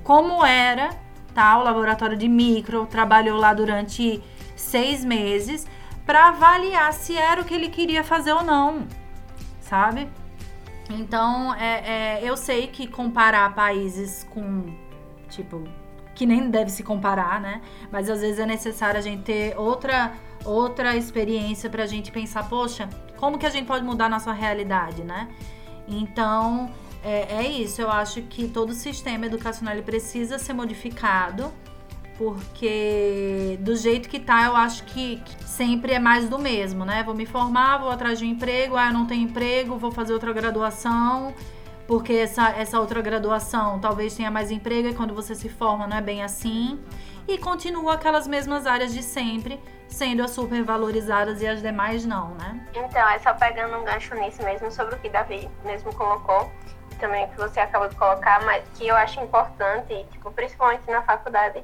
como 0.04 0.46
era 0.46 0.92
tá, 1.34 1.58
o 1.58 1.64
laboratório 1.64 2.18
de 2.18 2.28
micro, 2.28 2.86
trabalhou 2.86 3.38
lá 3.38 3.54
durante 3.54 4.22
seis 4.56 5.04
meses 5.04 5.68
para 6.06 6.30
avaliar 6.30 6.94
se 6.94 7.16
era 7.16 7.42
o 7.42 7.46
que 7.46 7.54
ele 7.54 7.70
queria 7.70 8.04
fazer 8.04 8.34
ou 8.34 8.44
não, 8.44 8.88
sabe? 9.62 10.10
Então, 10.92 11.54
é, 11.56 12.20
é, 12.20 12.22
eu 12.24 12.36
sei 12.36 12.68
que 12.68 12.88
comparar 12.88 13.54
países 13.56 14.28
com, 14.30 14.66
tipo, 15.30 15.64
que 16.14 16.26
nem 16.26 16.50
deve 16.50 16.70
se 16.70 16.84
comparar, 16.84 17.40
né? 17.40 17.62
Mas 17.92 18.10
às 18.10 18.22
vezes 18.22 18.40
é 18.40 18.46
necessário 18.46 19.00
a 19.00 19.02
gente 19.02 19.24
ter 19.24 19.58
outra, 19.58 20.14
outra 20.44 20.96
experiência 20.96 21.70
pra 21.70 21.86
gente 21.86 22.12
pensar, 22.12 22.48
poxa, 22.50 22.90
como 23.18 23.38
que 23.38 23.46
a 23.46 23.50
gente 23.50 23.66
pode 23.66 23.86
mudar 23.86 24.10
nossa 24.10 24.34
realidade, 24.34 25.04
né? 25.04 25.30
Então, 25.88 26.70
é, 27.04 27.36
é 27.36 27.48
isso. 27.48 27.82
Eu 27.82 27.90
acho 27.90 28.22
que 28.24 28.48
todo 28.48 28.72
o 28.72 28.74
sistema 28.74 29.26
educacional 29.26 29.74
ele 29.74 29.84
precisa 29.84 30.38
ser 30.38 30.54
modificado 30.54 31.52
porque 32.18 33.58
do 33.62 33.76
jeito 33.76 34.10
que 34.10 34.20
tá, 34.20 34.46
eu 34.46 34.56
acho 34.56 34.84
que, 34.84 35.22
sempre 35.46 35.94
é 35.94 36.00
mais 36.00 36.30
do 36.30 36.40
mesmo, 36.40 36.86
né? 36.86 37.04
Vou 37.04 37.14
me 37.14 37.26
formar, 37.26 37.78
vou 37.78 37.90
atrás 37.90 38.20
de 38.20 38.26
um 38.26 38.28
emprego, 38.28 38.76
ah, 38.76 38.88
eu 38.88 38.94
não 38.94 39.06
tenho 39.06 39.24
emprego, 39.24 39.78
vou 39.78 39.92
fazer 39.92 40.14
outra 40.14 40.32
graduação, 40.32 41.34
porque 41.88 42.14
essa, 42.14 42.50
essa 42.52 42.80
outra 42.80 43.02
graduação 43.02 43.80
talvez 43.80 44.16
tenha 44.16 44.32
mais 44.32 44.50
emprego 44.52 44.88
e 44.88 44.94
quando 44.94 45.14
você 45.14 45.36
se 45.36 45.50
forma 45.50 45.88
não 45.88 45.98
é 45.98 46.02
bem 46.02 46.24
assim. 46.24 46.80
E 47.28 47.38
continua 47.38 47.94
aquelas 47.94 48.28
mesmas 48.28 48.66
áreas 48.66 48.94
de 48.94 49.04
sempre, 49.04 49.60
sendo 49.88 50.24
as 50.24 50.32
super 50.32 50.64
valorizadas 50.64 51.42
e 51.42 51.48
as 51.48 51.62
demais 51.62 52.06
não, 52.06 52.30
né? 52.36 52.66
Então, 52.74 53.08
é 53.10 53.20
só 53.20 53.34
pegando 53.34 53.78
um 53.78 53.84
gancho 53.84 54.16
nisso 54.16 54.44
mesmo, 54.44 54.72
sobre 54.72 54.96
o 54.96 54.98
que 55.00 55.10
Davi 55.10 55.50
mesmo 55.64 55.94
colocou, 55.94 56.52
também 57.00 57.28
que 57.30 57.38
você 57.38 57.60
acabou 57.60 57.88
de 57.88 57.96
colocar, 57.96 58.44
mas 58.46 58.64
que 58.76 58.88
eu 58.88 58.96
acho 58.96 59.20
importante, 59.22 60.06
tipo, 60.12 60.32
principalmente 60.32 60.90
na 60.90 61.02
faculdade, 61.04 61.64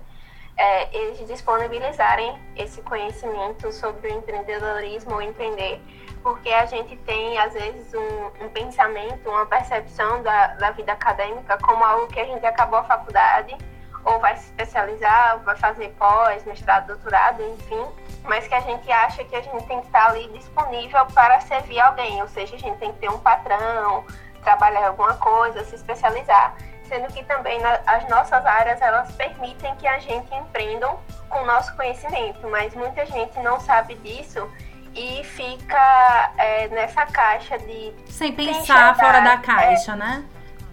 é, 0.57 0.95
eles 0.95 1.25
disponibilizarem 1.27 2.37
esse 2.55 2.81
conhecimento 2.81 3.71
sobre 3.71 4.07
o 4.07 4.11
empreendedorismo 4.11 5.13
ou 5.13 5.21
empreender, 5.21 5.79
porque 6.23 6.49
a 6.49 6.65
gente 6.65 6.97
tem, 6.97 7.37
às 7.37 7.53
vezes, 7.53 7.93
um, 7.93 8.45
um 8.45 8.49
pensamento, 8.49 9.29
uma 9.29 9.45
percepção 9.45 10.21
da, 10.23 10.47
da 10.55 10.71
vida 10.71 10.91
acadêmica 10.91 11.57
como 11.59 11.83
algo 11.83 12.07
que 12.07 12.19
a 12.19 12.25
gente 12.25 12.45
acabou 12.45 12.79
a 12.79 12.83
faculdade, 12.83 13.55
ou 14.03 14.19
vai 14.19 14.35
se 14.37 14.45
especializar, 14.45 15.35
ou 15.35 15.41
vai 15.41 15.55
fazer 15.57 15.89
pós, 15.99 16.43
mestrado, 16.45 16.87
doutorado, 16.87 17.43
enfim, 17.43 17.85
mas 18.23 18.47
que 18.47 18.55
a 18.55 18.61
gente 18.61 18.91
acha 18.91 19.23
que 19.23 19.35
a 19.35 19.41
gente 19.41 19.63
tem 19.65 19.79
que 19.79 19.87
estar 19.87 20.09
ali 20.09 20.27
disponível 20.29 21.05
para 21.07 21.39
servir 21.41 21.79
alguém, 21.79 22.21
ou 22.21 22.27
seja, 22.27 22.55
a 22.55 22.59
gente 22.59 22.77
tem 22.77 22.91
que 22.93 22.99
ter 22.99 23.09
um 23.09 23.19
patrão, 23.19 24.05
trabalhar 24.43 24.87
alguma 24.87 25.13
coisa, 25.15 25.63
se 25.65 25.75
especializar. 25.75 26.55
Sendo 26.87 27.11
que 27.13 27.23
também 27.25 27.59
as 27.85 28.07
nossas 28.09 28.45
áreas, 28.45 28.81
elas 28.81 29.11
permitem 29.13 29.75
que 29.75 29.87
a 29.87 29.99
gente 29.99 30.33
empreenda 30.33 30.87
com 31.29 31.39
o 31.39 31.45
nosso 31.45 31.75
conhecimento, 31.75 32.47
mas 32.47 32.73
muita 32.73 33.05
gente 33.05 33.37
não 33.39 33.59
sabe 33.59 33.95
disso 33.95 34.49
e 34.95 35.23
fica 35.23 36.33
é, 36.37 36.67
nessa 36.69 37.05
caixa 37.05 37.57
de. 37.59 37.93
Sem 38.07 38.33
pensar 38.33 38.95
fora 38.95 39.19
da 39.19 39.37
caixa, 39.37 39.91
é, 39.91 39.95
né? 39.95 40.25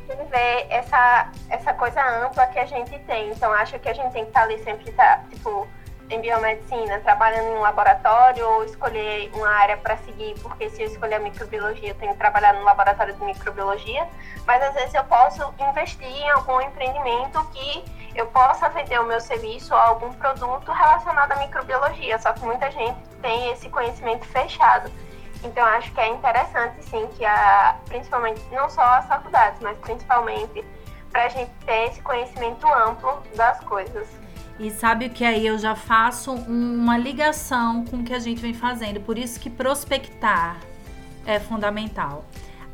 Sem 0.07 0.17
ver 0.27 0.67
essa, 0.71 1.31
essa 1.51 1.75
coisa 1.75 2.03
ampla 2.25 2.47
que 2.47 2.59
a 2.59 2.67
gente 2.67 2.99
tem. 3.01 3.31
Então, 3.31 3.53
acho 3.53 3.79
que 3.79 3.89
a 3.89 3.93
gente 3.93 4.13
tem 4.13 4.25
que 4.25 4.31
estar 4.31 4.43
ali 4.43 4.63
sempre, 4.63 4.91
tá, 4.93 5.21
tipo, 5.31 5.69
em 6.11 6.21
biomedicina, 6.21 7.01
trabalhando 7.01 7.49
em 7.49 7.57
um 7.57 7.61
laboratório 7.61 8.47
ou 8.47 8.65
escolher 8.65 9.31
uma 9.35 9.49
área 9.49 9.77
para 9.77 9.97
seguir, 9.99 10.35
porque 10.41 10.69
se 10.71 10.83
eu 10.83 10.87
escolher 10.87 11.17
a 11.17 11.21
microbiologia, 11.21 11.91
eu 11.91 11.95
tenho 11.95 12.13
que 12.13 12.19
trabalhar 12.19 12.53
no 12.55 12.63
laboratório 12.63 13.15
de 13.15 13.25
microbiologia, 13.25 14.07
mas 14.47 14.63
às 14.63 14.75
vezes 14.75 14.95
eu 14.95 15.05
posso 15.05 15.43
investir 15.59 16.07
em 16.07 16.31
algum 16.31 16.61
empreendimento 16.61 17.43
que 17.53 17.85
eu 18.15 18.27
possa 18.27 18.69
vender 18.69 19.01
o 19.01 19.05
meu 19.05 19.21
serviço 19.21 19.75
ou 19.75 19.81
algum 19.81 20.13
produto 20.13 20.71
relacionado 20.71 21.33
à 21.33 21.37
microbiologia, 21.37 22.19
só 22.19 22.33
que 22.33 22.45
muita 22.45 22.71
gente 22.71 22.99
tem 23.21 23.51
esse 23.51 23.69
conhecimento 23.69 24.25
fechado. 24.27 24.91
Então 25.43 25.65
acho 25.65 25.93
que 25.93 26.01
é 26.01 26.09
interessante 26.09 26.83
sim 26.85 27.07
que 27.17 27.25
a, 27.25 27.77
principalmente 27.87 28.41
não 28.53 28.69
só 28.71 28.83
as 28.83 29.07
faculdades, 29.07 29.61
mas 29.61 29.77
principalmente 29.79 30.65
para 31.11 31.25
a 31.25 31.29
gente 31.29 31.51
ter 31.67 31.89
esse 31.89 32.01
conhecimento 32.03 32.67
amplo 32.67 33.23
das 33.35 33.61
coisas. 33.61 34.24
E 34.59 34.71
sabe 34.71 35.09
que 35.09 35.25
aí 35.25 35.47
eu 35.47 35.59
já 35.59 35.75
faço 35.75 36.33
uma 36.33 36.97
ligação 36.97 37.85
com 37.85 37.99
o 37.99 38.05
que 38.05 38.15
a 38.15 38.19
gente 38.19 38.41
vem 38.41 38.55
fazendo. 38.55 39.01
Por 39.01 39.19
isso 39.19 39.41
que 39.41 39.51
prospectar 39.51 40.59
é 41.27 41.41
fundamental. 41.41 42.25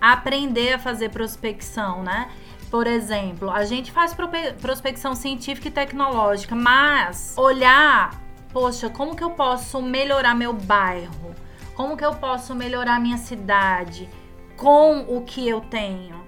Aprender 0.00 0.74
a 0.74 0.78
fazer 0.78 1.08
prospecção, 1.08 2.02
né? 2.02 2.30
Por 2.70 2.86
exemplo, 2.86 3.50
a 3.50 3.64
gente 3.64 3.90
faz 3.90 4.14
prospecção 4.60 5.14
científica 5.14 5.68
e 5.68 5.70
tecnológica, 5.70 6.54
mas 6.54 7.34
olhar, 7.36 8.20
poxa, 8.52 8.88
como 8.88 9.16
que 9.16 9.24
eu 9.24 9.30
posso 9.30 9.82
melhorar 9.82 10.34
meu 10.34 10.52
bairro? 10.52 11.34
Como 11.74 11.96
que 11.96 12.04
eu 12.04 12.14
posso 12.14 12.54
melhorar 12.54 13.00
minha 13.00 13.16
cidade 13.16 14.08
com 14.56 15.00
o 15.08 15.22
que 15.22 15.48
eu 15.48 15.62
tenho, 15.62 16.22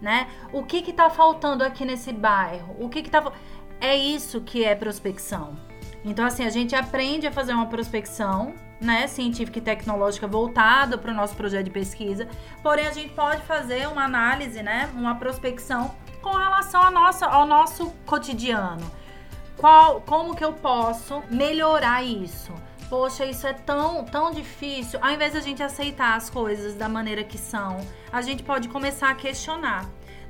né? 0.00 0.28
O 0.52 0.62
que 0.62 0.82
que 0.82 0.92
tá 0.92 1.08
faltando 1.08 1.64
aqui 1.64 1.84
nesse 1.84 2.12
bairro? 2.12 2.76
O 2.78 2.88
que 2.88 3.02
que 3.02 3.10
tá 3.10 3.32
é 3.80 3.96
isso 3.96 4.40
que 4.40 4.64
é 4.64 4.74
prospecção. 4.74 5.56
Então, 6.04 6.24
assim, 6.24 6.44
a 6.44 6.50
gente 6.50 6.74
aprende 6.74 7.26
a 7.26 7.32
fazer 7.32 7.52
uma 7.52 7.66
prospecção, 7.66 8.54
né, 8.80 9.06
científica 9.06 9.58
e 9.58 9.62
tecnológica 9.62 10.26
voltada 10.26 10.96
para 10.96 11.12
o 11.12 11.14
nosso 11.14 11.34
projeto 11.36 11.64
de 11.64 11.70
pesquisa. 11.70 12.26
Porém, 12.62 12.86
a 12.86 12.92
gente 12.92 13.12
pode 13.12 13.42
fazer 13.42 13.86
uma 13.88 14.04
análise, 14.04 14.62
né, 14.62 14.88
uma 14.94 15.14
prospecção 15.16 15.94
com 16.22 16.30
relação 16.30 16.82
à 16.82 16.90
nossa, 16.90 17.26
ao 17.26 17.46
nosso 17.46 17.90
cotidiano. 18.06 18.90
Qual, 19.56 20.00
como 20.00 20.34
que 20.34 20.44
eu 20.44 20.54
posso 20.54 21.22
melhorar 21.30 22.02
isso? 22.02 22.52
Poxa, 22.88 23.24
isso 23.24 23.46
é 23.46 23.52
tão, 23.52 24.04
tão 24.04 24.32
difícil. 24.32 24.98
Ao 25.02 25.12
invés 25.12 25.32
de 25.32 25.38
a 25.38 25.40
gente 25.42 25.62
aceitar 25.62 26.16
as 26.16 26.28
coisas 26.30 26.74
da 26.74 26.88
maneira 26.88 27.22
que 27.22 27.38
são, 27.38 27.78
a 28.10 28.22
gente 28.22 28.42
pode 28.42 28.68
começar 28.68 29.10
a 29.10 29.14
questionar. 29.14 29.86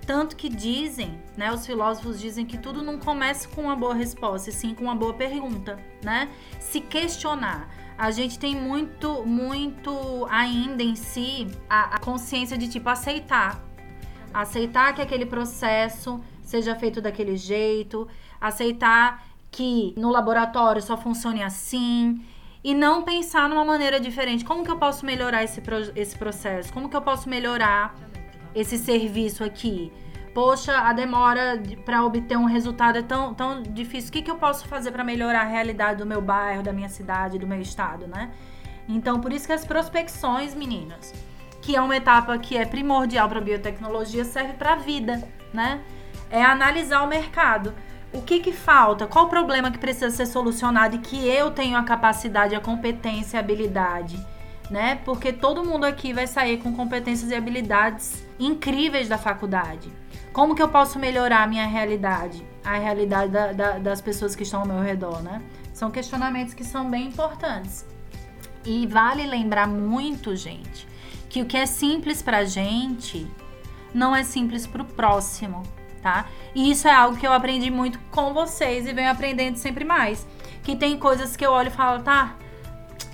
Tanto 0.06 0.34
que 0.34 0.48
dizem, 0.48 1.20
né, 1.36 1.52
os 1.52 1.64
filósofos 1.64 2.18
dizem 2.18 2.44
que 2.44 2.58
tudo 2.58 2.82
não 2.82 2.98
começa 2.98 3.48
com 3.48 3.62
uma 3.62 3.76
boa 3.76 3.94
resposta, 3.94 4.50
e 4.50 4.52
sim 4.52 4.74
com 4.74 4.84
uma 4.84 4.94
boa 4.94 5.14
pergunta, 5.14 5.78
né? 6.02 6.28
Se 6.58 6.80
questionar. 6.80 7.68
A 7.96 8.10
gente 8.10 8.38
tem 8.38 8.56
muito, 8.56 9.24
muito 9.26 10.26
ainda 10.30 10.82
em 10.82 10.96
si 10.96 11.46
a, 11.68 11.96
a 11.96 11.98
consciência 11.98 12.56
de 12.56 12.66
tipo 12.66 12.88
aceitar. 12.88 13.62
Aceitar 14.32 14.94
que 14.94 15.02
aquele 15.02 15.26
processo 15.26 16.18
seja 16.42 16.74
feito 16.74 17.00
daquele 17.00 17.36
jeito, 17.36 18.08
aceitar 18.40 19.24
que 19.50 19.92
no 19.96 20.10
laboratório 20.10 20.80
só 20.80 20.96
funcione 20.96 21.42
assim 21.42 22.24
e 22.62 22.74
não 22.74 23.02
pensar 23.02 23.48
numa 23.48 23.64
maneira 23.64 24.00
diferente. 24.00 24.44
Como 24.44 24.64
que 24.64 24.70
eu 24.70 24.78
posso 24.78 25.04
melhorar 25.04 25.44
esse, 25.44 25.62
esse 25.94 26.16
processo? 26.16 26.72
Como 26.72 26.88
que 26.88 26.96
eu 26.96 27.02
posso 27.02 27.28
melhorar 27.28 27.94
esse 28.54 28.78
serviço 28.78 29.44
aqui? 29.44 29.92
Poxa, 30.34 30.78
a 30.78 30.92
demora 30.92 31.60
para 31.84 32.04
obter 32.04 32.38
um 32.38 32.44
resultado 32.44 32.98
é 32.98 33.02
tão, 33.02 33.34
tão 33.34 33.62
difícil. 33.62 34.10
O 34.10 34.12
que, 34.12 34.22
que 34.22 34.30
eu 34.30 34.36
posso 34.36 34.66
fazer 34.68 34.92
para 34.92 35.02
melhorar 35.02 35.42
a 35.42 35.44
realidade 35.44 35.98
do 35.98 36.06
meu 36.06 36.20
bairro, 36.20 36.62
da 36.62 36.72
minha 36.72 36.88
cidade, 36.88 37.38
do 37.38 37.46
meu 37.46 37.60
estado, 37.60 38.06
né? 38.06 38.30
Então, 38.88 39.20
por 39.20 39.32
isso 39.32 39.46
que 39.46 39.52
as 39.52 39.64
prospecções, 39.64 40.54
meninas, 40.54 41.12
que 41.60 41.74
é 41.74 41.80
uma 41.80 41.96
etapa 41.96 42.38
que 42.38 42.56
é 42.56 42.64
primordial 42.64 43.28
para 43.28 43.40
biotecnologia, 43.40 44.24
serve 44.24 44.52
para 44.54 44.74
a 44.74 44.76
vida, 44.76 45.22
né? 45.52 45.80
É 46.30 46.44
analisar 46.44 47.02
o 47.02 47.08
mercado. 47.08 47.74
O 48.12 48.22
que, 48.22 48.40
que 48.40 48.52
falta? 48.52 49.06
Qual 49.06 49.26
o 49.26 49.28
problema 49.28 49.70
que 49.70 49.78
precisa 49.78 50.10
ser 50.10 50.26
solucionado 50.26 50.96
e 50.96 50.98
que 50.98 51.28
eu 51.28 51.50
tenho 51.50 51.76
a 51.76 51.82
capacidade, 51.82 52.54
a 52.54 52.60
competência 52.60 53.36
e 53.36 53.38
a 53.38 53.40
habilidade? 53.40 54.24
Né? 54.70 55.00
Porque 55.04 55.32
todo 55.32 55.64
mundo 55.64 55.84
aqui 55.84 56.12
vai 56.12 56.26
sair 56.26 56.58
com 56.58 56.74
competências 56.74 57.30
e 57.30 57.34
habilidades 57.34 58.24
incríveis 58.38 59.08
da 59.08 59.18
faculdade. 59.18 59.90
Como 60.32 60.54
que 60.54 60.62
eu 60.62 60.68
posso 60.68 60.98
melhorar 60.98 61.42
a 61.42 61.46
minha 61.46 61.66
realidade? 61.66 62.46
A 62.64 62.78
realidade 62.78 63.32
da, 63.32 63.52
da, 63.52 63.78
das 63.78 64.00
pessoas 64.00 64.36
que 64.36 64.44
estão 64.44 64.60
ao 64.60 64.66
meu 64.66 64.80
redor, 64.80 65.22
né? 65.22 65.42
São 65.74 65.90
questionamentos 65.90 66.54
que 66.54 66.62
são 66.62 66.88
bem 66.88 67.08
importantes. 67.08 67.84
E 68.64 68.86
vale 68.86 69.26
lembrar 69.26 69.66
muito, 69.66 70.36
gente, 70.36 70.86
que 71.28 71.42
o 71.42 71.46
que 71.46 71.56
é 71.56 71.66
simples 71.66 72.22
pra 72.22 72.44
gente 72.44 73.26
não 73.92 74.14
é 74.14 74.22
simples 74.22 74.66
pro 74.66 74.84
próximo, 74.84 75.62
tá? 76.00 76.26
E 76.54 76.70
isso 76.70 76.86
é 76.86 76.92
algo 76.92 77.16
que 77.16 77.26
eu 77.26 77.32
aprendi 77.32 77.70
muito 77.70 77.98
com 78.10 78.32
vocês 78.32 78.86
e 78.86 78.92
venho 78.92 79.10
aprendendo 79.10 79.56
sempre 79.56 79.84
mais. 79.84 80.26
Que 80.62 80.76
tem 80.76 80.96
coisas 80.98 81.36
que 81.36 81.44
eu 81.44 81.50
olho 81.50 81.68
e 81.68 81.72
falo, 81.72 82.02
tá, 82.02 82.36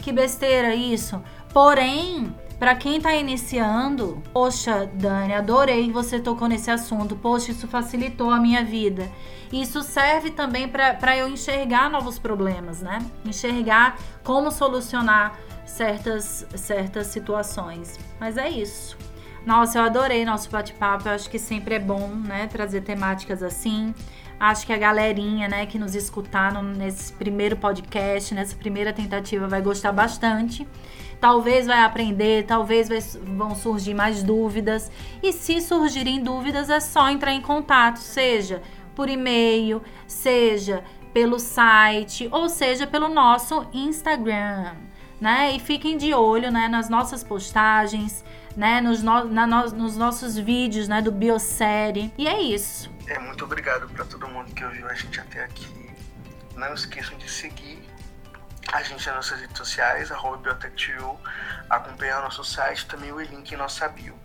que 0.03 0.13
besteira 0.13 0.75
isso. 0.75 1.23
Porém, 1.57 2.35
para 2.59 2.75
quem 2.75 2.99
está 2.99 3.15
iniciando, 3.15 4.23
poxa, 4.31 4.87
Dani, 4.93 5.33
adorei 5.33 5.91
você 5.91 6.21
tocou 6.21 6.49
nesse 6.49 6.71
assunto. 6.71 7.17
Poxa, 7.17 7.51
isso 7.51 7.67
facilitou 7.67 8.31
a 8.31 8.39
minha 8.39 8.63
vida. 8.63 9.11
Isso 9.51 9.83
serve 9.83 10.33
também 10.33 10.69
para 10.69 11.17
eu 11.17 11.27
enxergar 11.27 11.89
novos 11.89 12.19
problemas, 12.19 12.83
né? 12.83 12.99
Enxergar 13.25 13.97
como 14.23 14.51
solucionar 14.51 15.39
certas, 15.65 16.47
certas 16.55 17.07
situações. 17.07 17.99
Mas 18.21 18.37
é 18.37 18.51
isso. 18.51 18.99
Nossa, 19.47 19.79
eu 19.79 19.85
adorei 19.85 20.27
nosso 20.27 20.51
bate-papo. 20.51 21.09
Eu 21.09 21.13
acho 21.13 21.31
que 21.31 21.39
sempre 21.39 21.77
é 21.77 21.79
bom, 21.79 22.09
né, 22.09 22.49
trazer 22.49 22.83
temáticas 22.83 23.43
assim. 23.43 23.95
Acho 24.39 24.67
que 24.67 24.73
a 24.73 24.77
galerinha, 24.77 25.49
né, 25.49 25.65
que 25.65 25.79
nos 25.79 25.95
escutaram 25.95 26.63
nesse 26.63 27.13
primeiro 27.13 27.57
podcast, 27.57 28.35
nessa 28.35 28.55
primeira 28.55 28.93
tentativa, 28.93 29.49
vai 29.49 29.63
gostar 29.63 29.93
bastante. 29.93 30.67
Talvez 31.19 31.67
vai 31.67 31.83
aprender, 31.83 32.45
talvez 32.45 32.89
vai, 32.89 33.01
vão 33.01 33.55
surgir 33.55 33.95
mais 33.95 34.23
dúvidas. 34.23 34.91
E 35.23 35.33
se 35.33 35.61
surgirem 35.63 36.23
dúvidas, 36.23 36.69
é 36.69 36.81
só 36.81 37.09
entrar 37.09 37.33
em 37.33 37.41
contato, 37.41 37.97
seja 37.97 38.63
por 38.95 39.09
e-mail, 39.09 39.83
seja 40.07 40.85
pelo 41.15 41.39
site, 41.39 42.29
ou 42.31 42.49
seja 42.49 42.87
pelo 42.87 43.09
nosso 43.09 43.67
Instagram. 43.73 44.75
Né? 45.19 45.53
E 45.57 45.59
fiquem 45.59 45.97
de 45.97 46.13
olho 46.13 46.51
né, 46.51 46.69
nas 46.69 46.91
nossas 46.91 47.25
postagens, 47.25 48.23
né, 48.55 48.83
nos, 48.83 49.03
no, 49.03 49.25
na, 49.25 49.47
nos 49.47 49.97
nossos 49.97 50.37
vídeos 50.37 50.89
né, 50.89 51.01
do 51.01 51.11
Biosérie. 51.11 52.13
E 52.19 52.29
é 52.29 52.43
isso. 52.43 52.96
É, 53.07 53.19
muito 53.19 53.45
obrigado 53.45 53.89
para 53.89 54.05
todo 54.05 54.27
mundo 54.27 54.53
que 54.53 54.65
ouviu 54.65 54.89
a 54.89 54.95
gente 54.95 55.21
até 55.21 55.45
aqui. 55.45 55.95
Não 56.57 56.75
esqueçam 56.75 57.17
de 57.19 57.31
seguir 57.31 57.79
a 58.73 58.83
gente 58.83 59.07
nas 59.07 59.17
nossas 59.17 59.41
redes 59.41 59.57
sociais, 59.57 60.11
arroba 60.11 60.59
acompanhar 61.71 62.19
o 62.19 62.23
nosso 62.23 62.43
site, 62.43 62.87
também 62.87 63.13
o 63.13 63.21
link 63.21 63.53
em 63.53 63.57
nossa 63.57 63.89
bio. 63.89 64.19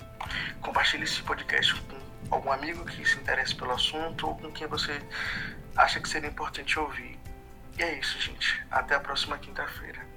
Compartilhe 0.61 1.03
esse 1.03 1.21
podcast 1.21 1.75
com 1.81 1.97
algum 2.31 2.51
amigo 2.51 2.83
que 2.85 3.05
se 3.07 3.17
interesse 3.17 3.53
pelo 3.53 3.71
assunto 3.71 4.27
ou 4.27 4.37
com 4.37 4.51
quem 4.51 4.67
você 4.67 4.99
acha 5.75 5.99
que 5.99 6.09
seria 6.09 6.29
importante 6.29 6.79
ouvir. 6.79 7.19
E 7.77 7.83
é 7.83 7.99
isso, 7.99 8.19
gente. 8.19 8.65
Até 8.71 8.95
a 8.95 8.99
próxima 8.99 9.37
quinta-feira. 9.37 10.10